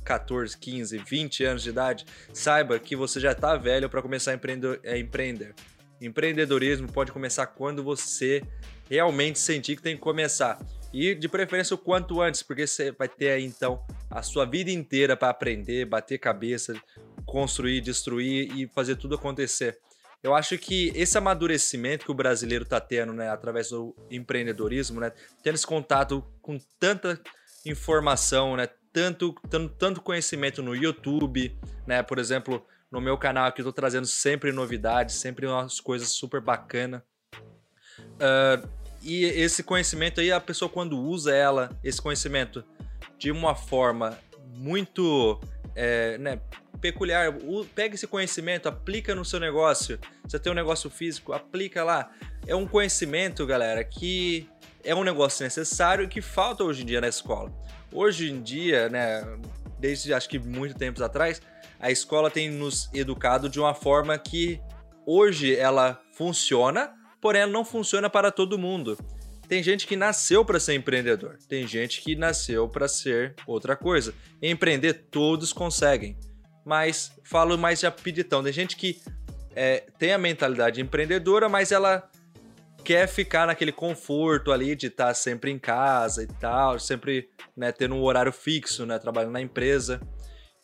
14, 0.04 0.58
15, 0.58 0.98
20 0.98 1.44
anos 1.44 1.64
de 1.64 1.70
idade, 1.70 2.06
saiba 2.34 2.80
que 2.80 2.96
você 2.96 3.20
já 3.20 3.34
tá 3.34 3.56
velho 3.56 3.90
para 3.90 4.02
começar 4.02 4.32
a 4.32 4.34
empreender, 4.34 4.80
a 4.86 4.98
empreender. 4.98 5.54
Empreendedorismo 6.02 6.92
pode 6.92 7.12
começar 7.12 7.46
quando 7.48 7.84
você 7.84 8.42
realmente 8.90 9.40
sentir 9.40 9.76
que 9.76 9.82
tem 9.82 9.96
que 9.96 10.02
começar. 10.02 10.60
E 10.94 11.16
de 11.16 11.30
preferência 11.30 11.76
o 11.76 11.78
quanto 11.78 12.22
antes, 12.22 12.44
porque 12.44 12.68
você 12.68 12.92
vai 12.92 13.08
ter 13.08 13.30
aí 13.30 13.46
então 13.46 13.86
a 14.10 14.22
sua 14.22 14.46
vida 14.46 14.72
inteira 14.72 15.16
para 15.16 15.30
aprender, 15.30 15.86
bater 15.86 16.18
cabeça, 16.18 16.74
construir, 17.26 17.80
destruir 17.82 18.52
e 18.58 18.68
fazer 18.68 18.98
tudo 18.98 19.16
acontecer. 19.16 19.78
Eu 20.22 20.36
acho 20.36 20.58
que 20.58 20.92
esse 20.94 21.18
amadurecimento 21.18 22.06
que 22.06 22.12
o 22.12 22.16
brasileiro 22.16 22.64
está 22.64 22.80
tendo, 22.80 23.14
né, 23.14 23.30
através 23.30 23.70
do 23.70 23.96
empreendedorismo, 24.10 25.00
né, 25.00 25.12
tendo 25.42 25.56
esse 25.56 25.66
contato 25.66 26.24
com 26.42 26.60
tanta 26.80 27.20
informação, 27.66 28.56
né, 28.56 28.68
tanto, 28.94 29.34
tanto, 29.50 29.74
tanto 29.76 30.02
conhecimento 30.02 30.62
no 30.62 30.76
YouTube, 30.76 31.58
né, 31.88 32.04
por 32.04 32.20
exemplo, 32.20 32.66
no 32.92 33.00
meu 33.00 33.18
canal 33.18 33.46
aqui 33.46 33.62
eu 33.62 33.66
tô 33.66 33.72
trazendo 33.74 34.06
sempre 34.06 34.52
novidades, 34.52 35.16
sempre 35.16 35.48
umas 35.48 35.80
coisas 35.80 36.10
super 36.10 36.42
bacanas. 36.42 37.02
Uh, 38.00 38.68
e 39.02 39.24
esse 39.24 39.64
conhecimento 39.64 40.20
aí, 40.20 40.32
a 40.32 40.40
pessoa 40.40 40.70
quando 40.70 41.00
usa 41.00 41.34
ela, 41.34 41.70
esse 41.84 42.02
conhecimento, 42.02 42.64
de 43.18 43.32
uma 43.32 43.56
forma 43.56 44.18
muito 44.54 45.40
é, 45.76 46.18
né, 46.18 46.40
peculiar, 46.80 47.34
pega 47.74 47.96
esse 47.96 48.06
conhecimento, 48.06 48.68
aplica 48.68 49.16
no 49.16 49.24
seu 49.24 49.40
negócio. 49.40 50.00
Você 50.24 50.38
tem 50.38 50.52
um 50.52 50.56
negócio 50.56 50.90
físico, 50.90 51.34
aplica 51.34 51.84
lá. 51.84 52.12
É 52.46 52.56
um 52.56 52.68
conhecimento, 52.68 53.46
galera, 53.46 53.84
que 53.84 54.48
é 54.84 54.94
um 54.94 55.04
negócio 55.04 55.44
necessário 55.44 56.06
e 56.06 56.08
que 56.08 56.22
falta 56.22 56.64
hoje 56.64 56.84
em 56.84 56.86
dia 56.86 57.02
na 57.02 57.08
escola. 57.08 57.52
Hoje 57.92 58.32
em 58.32 58.42
dia, 58.42 58.90
né, 58.90 59.26
desde 59.80 60.14
acho 60.14 60.30
que 60.30 60.40
muito 60.40 60.76
tempos 60.76 61.02
atrás, 61.02 61.42
a 61.80 61.90
escola 61.90 62.30
tem 62.30 62.50
nos 62.50 62.90
educado 62.94 63.50
de 63.50 63.60
uma 63.60 63.74
forma 63.74 64.18
que 64.18 64.62
hoje 65.06 65.56
ela 65.56 66.00
funciona, 66.14 66.94
porém 67.20 67.42
ela 67.42 67.52
não 67.52 67.66
funciona 67.66 68.10
para 68.10 68.32
todo 68.32 68.58
mundo. 68.58 68.98
Tem 69.48 69.62
gente 69.62 69.86
que 69.86 69.96
nasceu 69.98 70.46
para 70.46 70.60
ser 70.60 70.76
empreendedor, 70.76 71.38
tem 71.50 71.68
gente 71.68 72.02
que 72.02 72.16
nasceu 72.16 72.70
para 72.70 72.88
ser 72.88 73.36
outra 73.46 73.76
coisa. 73.76 74.14
Empreender 74.42 74.94
todos 75.12 75.52
conseguem, 75.52 76.18
mas 76.64 77.12
falo 77.24 77.58
mais 77.58 77.80
de 77.80 77.88
apiditão. 77.88 78.44
Tem 78.44 78.54
gente 78.54 78.78
que 78.78 79.02
é, 79.56 79.84
tem 79.98 80.14
a 80.14 80.18
mentalidade 80.18 80.80
empreendedora, 80.80 81.50
mas 81.50 81.72
ela 81.72 82.10
quer 82.84 83.08
ficar 83.08 83.48
naquele 83.48 83.72
conforto 83.72 84.52
ali 84.52 84.76
de 84.76 84.88
estar 84.88 85.14
sempre 85.14 85.52
em 85.52 85.60
casa 85.60 86.24
e 86.24 86.28
tal, 86.28 86.80
sempre 86.80 87.30
né, 87.56 87.72
tendo 87.72 87.96
um 87.96 88.04
horário 88.04 88.32
fixo, 88.32 88.86
né, 88.86 88.98
trabalhando 89.00 89.34
na 89.34 89.42
empresa. 89.42 90.02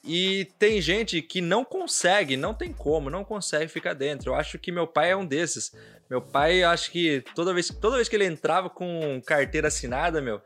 E 0.03 0.45
tem 0.57 0.81
gente 0.81 1.21
que 1.21 1.41
não 1.41 1.65
consegue, 1.65 2.37
não 2.37 2.53
tem 2.53 2.71
como, 2.71 3.09
não 3.09 3.25
consegue 3.25 3.67
ficar 3.67 3.93
dentro. 3.93 4.31
Eu 4.31 4.35
acho 4.35 4.57
que 4.57 4.71
meu 4.71 4.87
pai 4.87 5.11
é 5.11 5.15
um 5.15 5.25
desses. 5.25 5.71
Meu 6.09 6.21
pai, 6.21 6.63
acho 6.63 6.91
que 6.91 7.23
toda 7.35 7.53
vez, 7.53 7.67
toda 7.67 7.97
vez 7.97 8.07
que 8.07 8.15
ele 8.15 8.25
entrava 8.25 8.69
com 8.69 9.21
carteira 9.25 9.67
assinada, 9.67 10.21
meu, 10.21 10.41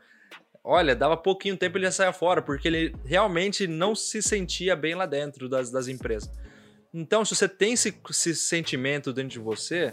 olha, 0.64 0.96
dava 0.96 1.16
pouquinho 1.16 1.56
tempo 1.56 1.78
ele 1.78 1.84
ia 1.84 1.92
sair 1.92 2.12
fora, 2.12 2.42
porque 2.42 2.66
ele 2.66 2.94
realmente 3.04 3.66
não 3.66 3.94
se 3.94 4.20
sentia 4.20 4.74
bem 4.74 4.94
lá 4.94 5.06
dentro 5.06 5.48
das, 5.48 5.70
das 5.70 5.86
empresas. 5.86 6.28
Então, 6.92 7.24
se 7.24 7.34
você 7.34 7.48
tem 7.48 7.72
esse, 7.72 7.94
esse 8.10 8.34
sentimento 8.34 9.12
dentro 9.12 9.30
de 9.30 9.38
você, 9.38 9.92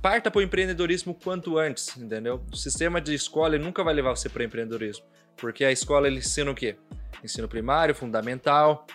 parta 0.00 0.30
para 0.30 0.38
o 0.38 0.42
empreendedorismo 0.42 1.14
quanto 1.14 1.58
antes, 1.58 1.96
entendeu? 1.96 2.42
O 2.52 2.56
sistema 2.56 3.00
de 3.00 3.14
escola 3.14 3.58
nunca 3.58 3.84
vai 3.84 3.94
levar 3.94 4.16
você 4.16 4.28
para 4.28 4.44
empreendedorismo, 4.44 5.04
porque 5.36 5.64
a 5.64 5.72
escola 5.72 6.06
ele 6.06 6.18
ensina 6.18 6.50
o 6.50 6.54
quê? 6.54 6.76
Ensino 7.22 7.48
primário, 7.48 7.94
fundamental, 7.94 8.86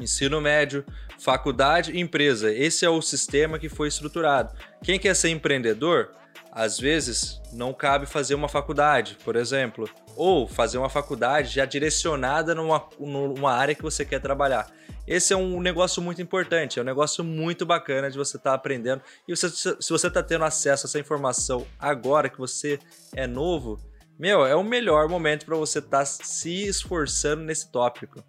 ensino 0.00 0.40
médio, 0.40 0.84
faculdade 1.18 1.92
e 1.92 2.00
empresa. 2.00 2.52
Esse 2.52 2.84
é 2.84 2.90
o 2.90 3.02
sistema 3.02 3.58
que 3.58 3.68
foi 3.68 3.88
estruturado. 3.88 4.54
Quem 4.82 4.98
quer 4.98 5.14
ser 5.14 5.30
empreendedor, 5.30 6.10
às 6.58 6.76
vezes 6.76 7.40
não 7.52 7.72
cabe 7.72 8.04
fazer 8.04 8.34
uma 8.34 8.48
faculdade, 8.48 9.16
por 9.24 9.36
exemplo, 9.36 9.88
ou 10.16 10.48
fazer 10.48 10.76
uma 10.76 10.88
faculdade 10.88 11.54
já 11.54 11.64
direcionada 11.64 12.52
numa, 12.52 12.84
numa 12.98 13.52
área 13.52 13.76
que 13.76 13.82
você 13.82 14.04
quer 14.04 14.20
trabalhar. 14.20 14.68
Esse 15.06 15.32
é 15.32 15.36
um 15.36 15.60
negócio 15.60 16.02
muito 16.02 16.20
importante, 16.20 16.80
é 16.80 16.82
um 16.82 16.84
negócio 16.84 17.22
muito 17.22 17.64
bacana 17.64 18.10
de 18.10 18.18
você 18.18 18.36
estar 18.36 18.50
tá 18.50 18.56
aprendendo. 18.56 19.00
E 19.28 19.36
você, 19.36 19.48
se 19.48 19.88
você 19.88 20.08
está 20.08 20.20
tendo 20.20 20.44
acesso 20.44 20.84
a 20.84 20.88
essa 20.88 20.98
informação 20.98 21.64
agora 21.78 22.28
que 22.28 22.38
você 22.38 22.80
é 23.14 23.24
novo, 23.24 23.78
meu, 24.18 24.44
é 24.44 24.56
o 24.56 24.64
melhor 24.64 25.08
momento 25.08 25.46
para 25.46 25.54
você 25.54 25.78
estar 25.78 25.98
tá 25.98 26.04
se 26.04 26.66
esforçando 26.66 27.44
nesse 27.44 27.70
tópico. 27.70 28.20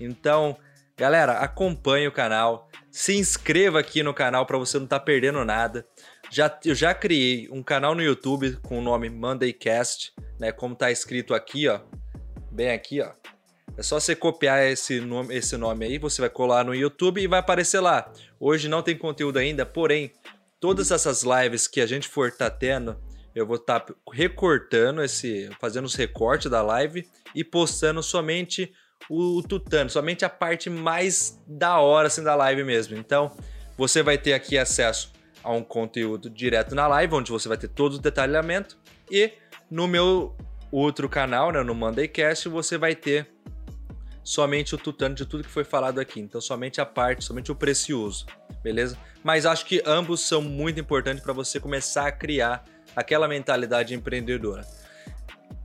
Então, 0.00 0.56
galera, 0.96 1.34
acompanhe 1.34 2.08
o 2.08 2.12
canal, 2.12 2.68
se 2.90 3.16
inscreva 3.16 3.78
aqui 3.78 4.02
no 4.02 4.12
canal 4.12 4.44
para 4.44 4.58
você 4.58 4.76
não 4.76 4.86
estar 4.86 4.98
tá 4.98 5.04
perdendo 5.04 5.44
nada. 5.44 5.86
Já, 6.30 6.58
eu 6.64 6.74
já 6.74 6.92
criei 6.92 7.48
um 7.50 7.62
canal 7.62 7.94
no 7.94 8.02
YouTube 8.02 8.56
com 8.62 8.78
o 8.78 8.82
nome 8.82 9.08
Mondaycast, 9.08 10.12
né? 10.38 10.50
Como 10.52 10.74
tá 10.74 10.90
escrito 10.90 11.34
aqui, 11.34 11.68
ó. 11.68 11.80
Bem 12.50 12.70
aqui, 12.70 13.00
ó. 13.00 13.12
É 13.76 13.82
só 13.82 14.00
você 14.00 14.16
copiar 14.16 14.64
esse 14.64 15.00
nome, 15.00 15.34
esse 15.34 15.56
nome 15.56 15.84
aí, 15.84 15.98
você 15.98 16.20
vai 16.20 16.30
colar 16.30 16.64
no 16.64 16.74
YouTube 16.74 17.20
e 17.20 17.26
vai 17.26 17.40
aparecer 17.40 17.80
lá. 17.80 18.10
Hoje 18.40 18.68
não 18.68 18.82
tem 18.82 18.96
conteúdo 18.96 19.38
ainda, 19.38 19.66
porém, 19.66 20.12
todas 20.58 20.90
essas 20.90 21.22
lives 21.22 21.68
que 21.68 21.80
a 21.80 21.86
gente 21.86 22.08
for 22.08 22.32
tá 22.32 22.50
tendo, 22.50 22.98
eu 23.34 23.46
vou 23.46 23.56
estar 23.56 23.80
tá 23.80 23.94
recortando 24.10 25.02
esse, 25.02 25.50
fazendo 25.60 25.84
os 25.84 25.94
recortes 25.94 26.50
da 26.50 26.62
live 26.62 27.06
e 27.34 27.44
postando 27.44 28.02
somente 28.02 28.72
o, 29.10 29.38
o 29.38 29.42
tutano, 29.42 29.90
somente 29.90 30.24
a 30.24 30.30
parte 30.30 30.70
mais 30.70 31.38
da 31.46 31.78
hora 31.78 32.08
assim 32.08 32.22
da 32.22 32.34
live 32.34 32.64
mesmo. 32.64 32.96
Então, 32.96 33.30
você 33.76 34.02
vai 34.02 34.16
ter 34.16 34.32
aqui 34.32 34.56
acesso 34.56 35.15
a 35.46 35.52
um 35.52 35.62
conteúdo 35.62 36.28
direto 36.28 36.74
na 36.74 36.88
live, 36.88 37.14
onde 37.14 37.30
você 37.30 37.48
vai 37.48 37.56
ter 37.56 37.68
todo 37.68 37.94
o 37.94 37.98
detalhamento 38.00 38.76
e 39.08 39.32
no 39.70 39.86
meu 39.86 40.36
outro 40.72 41.08
canal, 41.08 41.52
né, 41.52 41.62
no 41.62 41.72
Mondaycast, 41.72 42.48
você 42.48 42.76
vai 42.76 42.96
ter 42.96 43.30
somente 44.24 44.74
o 44.74 44.78
tutano 44.78 45.14
de 45.14 45.24
tudo 45.24 45.44
que 45.44 45.50
foi 45.50 45.62
falado 45.62 46.00
aqui. 46.00 46.18
Então, 46.18 46.40
somente 46.40 46.80
a 46.80 46.84
parte, 46.84 47.24
somente 47.24 47.52
o 47.52 47.54
precioso, 47.54 48.26
beleza? 48.60 48.98
Mas 49.22 49.46
acho 49.46 49.64
que 49.66 49.80
ambos 49.86 50.20
são 50.22 50.42
muito 50.42 50.80
importantes 50.80 51.22
para 51.22 51.32
você 51.32 51.60
começar 51.60 52.08
a 52.08 52.12
criar 52.12 52.64
aquela 52.96 53.28
mentalidade 53.28 53.94
empreendedora. 53.94 54.66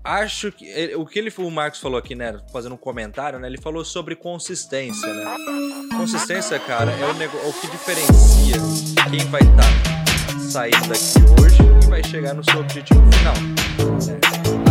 Acho 0.03 0.51
que 0.51 0.95
o 0.95 1.05
que 1.05 1.19
ele, 1.19 1.31
o 1.37 1.51
Marcos 1.51 1.79
falou 1.79 1.99
aqui, 1.99 2.15
né, 2.15 2.39
fazendo 2.51 2.73
um 2.73 2.77
comentário, 2.77 3.37
né, 3.37 3.47
ele 3.47 3.59
falou 3.59 3.85
sobre 3.85 4.15
consistência, 4.15 5.13
né? 5.13 5.25
Consistência, 5.95 6.57
cara, 6.59 6.91
é 6.91 7.05
o, 7.05 7.23
é 7.23 7.47
o 7.47 7.53
que 7.53 7.67
diferencia 7.67 8.55
quem 9.11 9.19
vai 9.29 9.41
estar 9.41 9.61
tá 9.61 10.39
saindo 10.39 10.87
daqui 10.87 11.41
hoje 11.41 11.57
e 11.83 11.85
vai 11.87 12.03
chegar 12.03 12.33
no 12.33 12.43
seu 12.43 12.61
objetivo 12.61 12.99
final. 13.11 13.35
Né? 14.07 14.19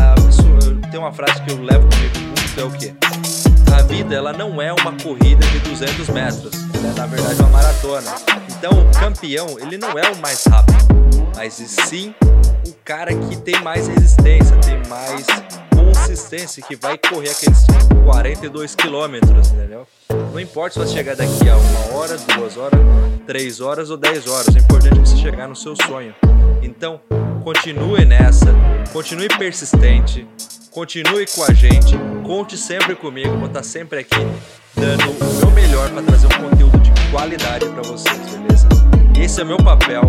A 0.00 0.20
pessoa, 0.20 0.90
tem 0.90 0.98
uma 0.98 1.12
frase 1.12 1.40
que 1.44 1.52
eu 1.52 1.62
levo 1.62 1.88
comigo 1.88 2.18
muito, 2.18 2.60
é 2.60 2.64
o 2.64 2.70
quê? 2.72 2.94
a 3.72 3.82
vida 3.82 4.14
ela 4.14 4.32
não 4.32 4.60
é 4.60 4.72
uma 4.72 4.92
corrida 4.96 5.46
de 5.46 5.60
200 5.60 6.08
metros, 6.08 6.52
ela 6.74 6.88
é 6.88 6.92
na 6.92 7.06
verdade 7.06 7.40
uma 7.40 7.50
maratona. 7.50 8.10
Então 8.48 8.72
o 8.72 8.98
campeão 8.98 9.58
ele 9.60 9.78
não 9.78 9.90
é 9.90 10.10
o 10.10 10.20
mais 10.20 10.44
rápido, 10.44 10.76
mas 11.36 11.54
sim 11.54 12.14
o 12.66 12.72
cara 12.84 13.14
que 13.14 13.36
tem 13.36 13.60
mais 13.62 13.86
resistência, 13.88 14.56
tem 14.58 14.80
mais 14.88 15.26
consistência, 15.70 16.62
que 16.62 16.76
vai 16.76 16.98
correr 16.98 17.30
aqueles 17.30 17.64
42 18.04 18.74
quilômetros, 18.74 19.48
entendeu? 19.48 19.86
Não 20.32 20.40
importa 20.40 20.74
se 20.74 20.78
você 20.78 20.94
chegar 20.94 21.16
daqui 21.16 21.48
a 21.48 21.56
uma 21.56 21.96
hora, 21.96 22.16
duas 22.16 22.56
horas, 22.56 22.80
três 23.26 23.60
horas 23.60 23.90
ou 23.90 23.96
dez 23.96 24.26
horas, 24.26 24.54
o 24.54 24.58
importante 24.58 24.98
é 24.98 25.00
você 25.00 25.16
chegar 25.16 25.48
no 25.48 25.56
seu 25.56 25.74
sonho. 25.86 26.14
Então 26.62 27.00
continue 27.42 28.04
nessa, 28.04 28.54
continue 28.92 29.28
persistente, 29.28 30.26
Continue 30.70 31.26
com 31.26 31.42
a 31.42 31.52
gente, 31.52 31.98
conte 32.24 32.56
sempre 32.56 32.94
comigo, 32.94 33.36
vou 33.38 33.48
estar 33.48 33.64
sempre 33.64 33.98
aqui 33.98 34.20
dando 34.76 35.10
o 35.10 35.40
meu 35.40 35.50
melhor 35.50 35.90
para 35.90 36.00
trazer 36.00 36.26
um 36.28 36.48
conteúdo 36.48 36.78
de 36.78 36.92
qualidade 37.10 37.66
para 37.66 37.82
vocês, 37.82 38.16
beleza? 38.28 38.68
Esse 39.20 39.42
é 39.42 39.44
meu 39.44 39.58
papel, 39.58 40.00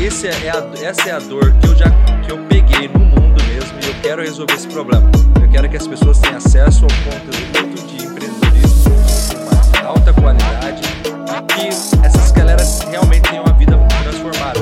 esse 0.00 0.28
é 0.28 0.50
a, 0.50 0.86
essa 0.86 1.08
é 1.08 1.12
a 1.12 1.18
dor 1.18 1.52
que 1.60 1.66
eu 1.66 1.74
já 1.74 1.90
que 2.24 2.30
eu 2.30 2.38
peguei 2.46 2.86
no 2.86 3.00
mundo 3.00 3.42
mesmo 3.42 3.76
e 3.82 3.86
eu 3.88 3.94
quero 4.00 4.22
resolver 4.22 4.54
esse 4.54 4.68
problema. 4.68 5.10
Eu 5.42 5.50
quero 5.50 5.68
que 5.68 5.76
as 5.76 5.84
pessoas 5.84 6.20
tenham 6.20 6.36
acesso 6.36 6.84
ao 6.84 6.90
conteúdo 7.02 7.86
de 7.88 8.06
empreendedorismo 8.06 8.94
de 9.72 9.84
alta 9.84 10.12
qualidade 10.14 10.80
e 10.80 11.54
que 11.54 11.68
essas 12.06 12.30
galeras 12.30 12.82
realmente 12.82 13.28
tenham 13.28 13.44
uma 13.44 13.52
vida 13.54 13.76
transformada. 14.00 14.60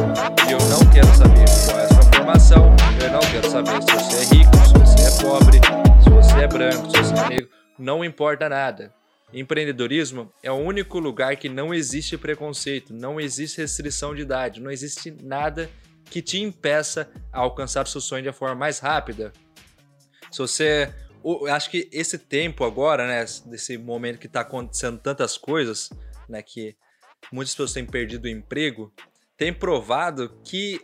E 0.49 0.53
eu 0.53 0.59
não 0.71 0.81
quero 0.91 1.15
saber 1.15 1.45
qual 1.67 1.79
é 1.79 1.85
a 1.85 1.89
sua 1.89 2.03
formação, 2.05 2.77
eu 3.05 3.13
não 3.13 3.21
quero 3.21 3.51
saber 3.51 3.83
se 3.83 3.95
você 3.95 4.17
é 4.17 4.39
rico, 4.39 4.57
se 4.67 4.73
você 4.73 5.03
é 5.03 5.23
pobre, 5.23 5.61
se 6.03 6.09
você 6.09 6.41
é 6.41 6.49
branco, 6.49 6.91
se 6.91 6.97
você 6.97 7.15
é 7.15 7.29
negro, 7.29 7.49
não 7.79 8.03
importa 8.03 8.49
nada. 8.49 9.00
Empreendedorismo 9.33 10.33
é 10.43 10.51
o 10.51 10.57
único 10.57 10.99
lugar 10.99 11.37
que 11.37 11.49
não 11.49 11.73
existe 11.73 12.19
preconceito, 12.19 12.93
não 12.93 13.21
existe 13.21 13.61
restrição 13.61 14.15
de 14.15 14.23
idade, 14.23 14.61
não 14.61 14.71
existe 14.71 15.11
nada 15.23 15.71
que 16.07 16.21
te 16.21 16.41
impeça 16.41 17.09
a 17.33 17.39
alcançar 17.39 17.87
seu 17.87 18.01
sonho 18.01 18.25
de 18.25 18.33
forma 18.33 18.57
mais 18.57 18.79
rápida. 18.81 19.33
Se 20.31 20.39
você. 20.39 20.93
Acho 21.51 21.71
que 21.71 21.89
esse 21.93 22.19
tempo 22.19 22.65
agora, 22.65 23.07
né? 23.07 23.25
Desse 23.47 23.77
momento 23.77 24.19
que 24.19 24.27
está 24.27 24.41
acontecendo 24.41 24.99
tantas 24.99 25.37
coisas, 25.37 25.91
né? 26.29 26.43
Que 26.43 26.75
muitas 27.31 27.55
pessoas 27.55 27.73
têm 27.75 27.85
perdido 27.85 28.25
o 28.25 28.29
emprego, 28.29 28.93
tem 29.37 29.53
provado 29.53 30.41
que 30.43 30.81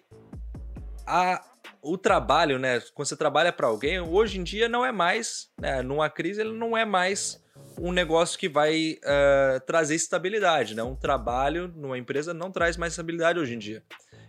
a, 1.07 1.43
o 1.83 1.97
trabalho, 1.97 2.59
né? 2.59 2.81
Quando 2.95 3.09
você 3.09 3.17
trabalha 3.17 3.53
para 3.53 3.67
alguém, 3.67 3.99
hoje 3.99 4.39
em 4.39 4.45
dia 4.45 4.69
não 4.69 4.85
é 4.85 4.93
mais, 4.93 5.49
né? 5.59 5.83
Numa 5.83 6.11
crise, 6.11 6.43
ele 6.43 6.53
não 6.53 6.77
é 6.77 6.85
mais 6.85 7.43
um 7.79 7.93
negócio 7.93 8.39
que 8.39 8.49
vai 8.49 8.99
uh, 9.03 9.61
trazer 9.67 9.95
estabilidade, 9.95 10.75
né? 10.75 10.83
Um 10.83 10.97
trabalho 10.97 11.69
numa 11.69 11.99
empresa 11.99 12.33
não 12.33 12.51
traz 12.51 12.77
mais 12.77 12.93
estabilidade 12.93 13.39
hoje 13.39 13.55
em 13.55 13.59
dia. 13.59 13.83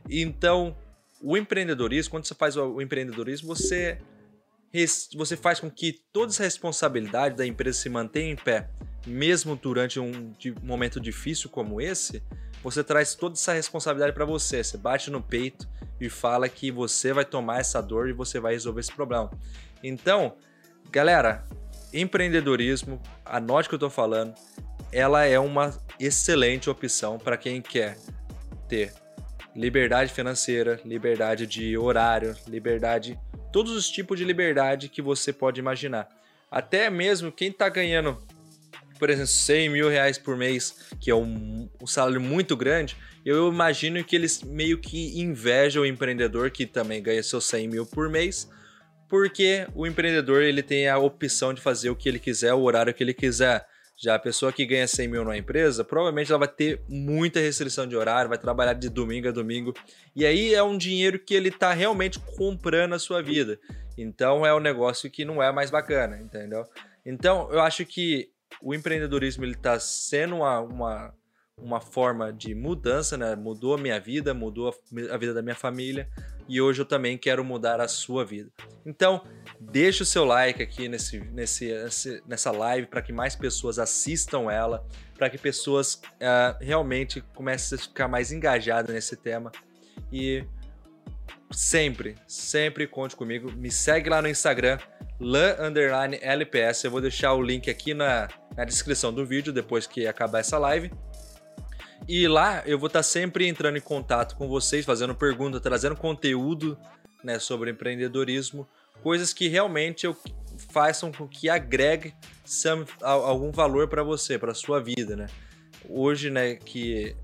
Então, 0.09 0.77
o 1.21 1.37
empreendedorismo, 1.37 2.11
quando 2.11 2.25
você 2.25 2.35
faz 2.35 2.55
o 2.57 2.81
empreendedorismo, 2.81 3.47
você 3.47 3.99
você 5.15 5.35
faz 5.35 5.59
com 5.59 5.71
que 5.71 6.01
toda 6.13 6.31
essa 6.31 6.43
responsabilidade 6.43 7.35
da 7.35 7.47
empresa 7.47 7.79
se 7.79 7.89
mantenha 7.89 8.31
em 8.31 8.35
pé, 8.35 8.69
mesmo 9.07 9.55
durante 9.55 9.99
um 9.99 10.35
momento 10.61 10.99
difícil 10.99 11.49
como 11.49 11.81
esse, 11.81 12.21
você 12.61 12.83
traz 12.83 13.15
toda 13.15 13.33
essa 13.33 13.53
responsabilidade 13.53 14.13
para 14.13 14.25
você. 14.25 14.63
Você 14.63 14.77
bate 14.77 15.09
no 15.09 15.21
peito 15.21 15.67
e 15.99 16.09
fala 16.09 16.47
que 16.49 16.69
você 16.69 17.13
vai 17.13 17.25
tomar 17.25 17.59
essa 17.59 17.81
dor 17.81 18.09
e 18.09 18.13
você 18.13 18.39
vai 18.39 18.53
resolver 18.53 18.81
esse 18.81 18.91
problema. 18.91 19.31
Então, 19.83 20.35
galera, 20.91 21.45
empreendedorismo, 21.93 23.01
anote 23.25 23.67
o 23.67 23.69
que 23.69 23.75
eu 23.75 23.77
estou 23.77 23.89
falando, 23.89 24.33
ela 24.91 25.25
é 25.25 25.39
uma 25.39 25.77
excelente 25.99 26.69
opção 26.69 27.17
para 27.17 27.37
quem 27.37 27.61
quer 27.61 27.97
ter 28.67 28.93
liberdade 29.55 30.13
financeira, 30.13 30.79
liberdade 30.85 31.47
de 31.47 31.77
horário, 31.77 32.35
liberdade, 32.47 33.19
todos 33.51 33.71
os 33.71 33.89
tipos 33.89 34.17
de 34.17 34.23
liberdade 34.23 34.87
que 34.89 35.01
você 35.01 35.33
pode 35.33 35.59
imaginar. 35.59 36.07
Até 36.49 36.89
mesmo 36.89 37.31
quem 37.31 37.49
está 37.49 37.67
ganhando 37.67 38.21
por 38.97 39.09
exemplo, 39.09 39.27
100 39.27 39.69
mil 39.69 39.89
reais 39.89 40.17
por 40.17 40.35
mês, 40.35 40.75
que 40.99 41.09
é 41.09 41.15
um, 41.15 41.69
um 41.81 41.87
salário 41.87 42.19
muito 42.19 42.55
grande, 42.55 42.97
eu 43.25 43.51
imagino 43.51 44.03
que 44.03 44.15
eles 44.15 44.41
meio 44.41 44.79
que 44.79 45.19
invejam 45.19 45.83
o 45.83 45.85
empreendedor 45.85 46.51
que 46.51 46.65
também 46.65 47.01
ganha 47.01 47.21
seus 47.21 47.45
100 47.45 47.67
mil 47.67 47.85
por 47.85 48.09
mês, 48.09 48.49
porque 49.09 49.67
o 49.73 49.87
empreendedor 49.87 50.41
ele 50.41 50.61
tem 50.61 50.87
a 50.87 50.97
opção 50.97 51.53
de 51.53 51.61
fazer 51.61 51.89
o 51.89 51.95
que 51.95 52.09
ele 52.09 52.19
quiser, 52.19 52.53
o 52.53 52.61
horário 52.61 52.93
que 52.93 53.03
ele 53.03 53.13
quiser. 53.13 53.65
Já 53.99 54.13
a 54.13 54.19
pessoa 54.19 54.53
que 54.53 54.63
ganha 54.63 54.87
100 54.87 55.07
mil 55.07 55.23
numa 55.23 55.37
empresa, 55.37 55.83
provavelmente 55.83 56.31
ela 56.31 56.37
vai 56.37 56.47
ter 56.47 56.79
muita 56.87 57.39
restrição 57.39 57.87
de 57.87 57.95
horário, 57.95 58.29
vai 58.29 58.37
trabalhar 58.37 58.73
de 58.73 58.89
domingo 58.89 59.27
a 59.27 59.31
domingo. 59.31 59.73
E 60.15 60.23
aí 60.23 60.53
é 60.53 60.61
um 60.61 60.77
dinheiro 60.77 61.17
que 61.17 61.33
ele 61.33 61.49
está 61.49 61.73
realmente 61.73 62.19
comprando 62.19 62.93
a 62.93 62.99
sua 62.99 63.23
vida. 63.23 63.59
Então 63.97 64.45
é 64.45 64.53
um 64.53 64.59
negócio 64.59 65.09
que 65.09 65.25
não 65.25 65.41
é 65.41 65.51
mais 65.51 65.71
bacana, 65.71 66.19
entendeu? 66.19 66.63
Então 67.03 67.51
eu 67.51 67.59
acho 67.59 67.83
que 67.85 68.29
o 68.61 68.75
empreendedorismo 68.75 69.43
ele 69.43 69.53
está 69.53 69.79
sendo 69.79 70.35
uma, 70.35 70.59
uma, 70.59 71.13
uma 71.57 71.81
forma 71.81 72.31
de 72.31 72.53
mudança, 72.53 73.17
né? 73.17 73.35
Mudou 73.35 73.73
a 73.73 73.77
minha 73.79 73.99
vida, 73.99 74.31
mudou 74.31 74.69
a, 74.69 75.13
a 75.13 75.17
vida 75.17 75.33
da 75.33 75.41
minha 75.41 75.55
família 75.55 76.07
e 76.47 76.61
hoje 76.61 76.81
eu 76.81 76.85
também 76.85 77.17
quero 77.17 77.43
mudar 77.43 77.81
a 77.81 77.87
sua 77.87 78.25
vida. 78.25 78.49
Então, 78.85 79.23
deixa 79.59 80.03
o 80.03 80.05
seu 80.05 80.23
like 80.23 80.61
aqui 80.61 80.87
nesse, 80.87 81.19
nesse, 81.19 82.21
nessa 82.25 82.51
live 82.51 82.87
para 82.87 83.01
que 83.01 83.11
mais 83.11 83.35
pessoas 83.35 83.79
assistam 83.79 84.51
ela, 84.51 84.85
para 85.17 85.29
que 85.29 85.37
pessoas 85.37 85.95
uh, 85.95 86.57
realmente 86.61 87.21
comecem 87.35 87.77
a 87.77 87.81
ficar 87.81 88.07
mais 88.07 88.31
engajadas 88.31 88.93
nesse 88.93 89.15
tema. 89.15 89.51
E 90.11 90.45
sempre, 91.51 92.15
sempre 92.27 92.87
conte 92.87 93.15
comigo. 93.15 93.51
Me 93.51 93.71
segue 93.71 94.09
lá 94.09 94.21
no 94.21 94.27
Instagram, 94.27 94.77
lan_lps. 95.19 96.83
Eu 96.83 96.91
vou 96.91 97.01
deixar 97.01 97.33
o 97.33 97.41
link 97.41 97.69
aqui 97.69 97.93
na, 97.93 98.27
na 98.55 98.65
descrição 98.65 99.13
do 99.13 99.25
vídeo 99.25 99.51
depois 99.51 99.87
que 99.87 100.07
acabar 100.07 100.39
essa 100.39 100.57
live. 100.57 100.91
E 102.07 102.27
lá 102.27 102.63
eu 102.65 102.79
vou 102.79 102.87
estar 102.87 103.03
sempre 103.03 103.47
entrando 103.47 103.77
em 103.77 103.81
contato 103.81 104.35
com 104.37 104.47
vocês, 104.47 104.85
fazendo 104.85 105.13
perguntas, 105.13 105.61
trazendo 105.61 105.95
conteúdo 105.95 106.77
né, 107.21 107.37
sobre 107.37 107.71
empreendedorismo, 107.71 108.67
coisas 109.03 109.33
que 109.33 109.49
realmente 109.49 110.05
eu 110.05 110.15
façam 110.71 111.11
com 111.11 111.27
que 111.27 111.49
agregue 111.49 112.13
some, 112.45 112.85
algum 113.01 113.51
valor 113.51 113.89
para 113.89 114.03
você, 114.03 114.39
para 114.39 114.53
sua 114.53 114.81
vida, 114.81 115.15
né? 115.15 115.27
Hoje, 115.89 116.29
né, 116.29 116.55
que 116.55 117.15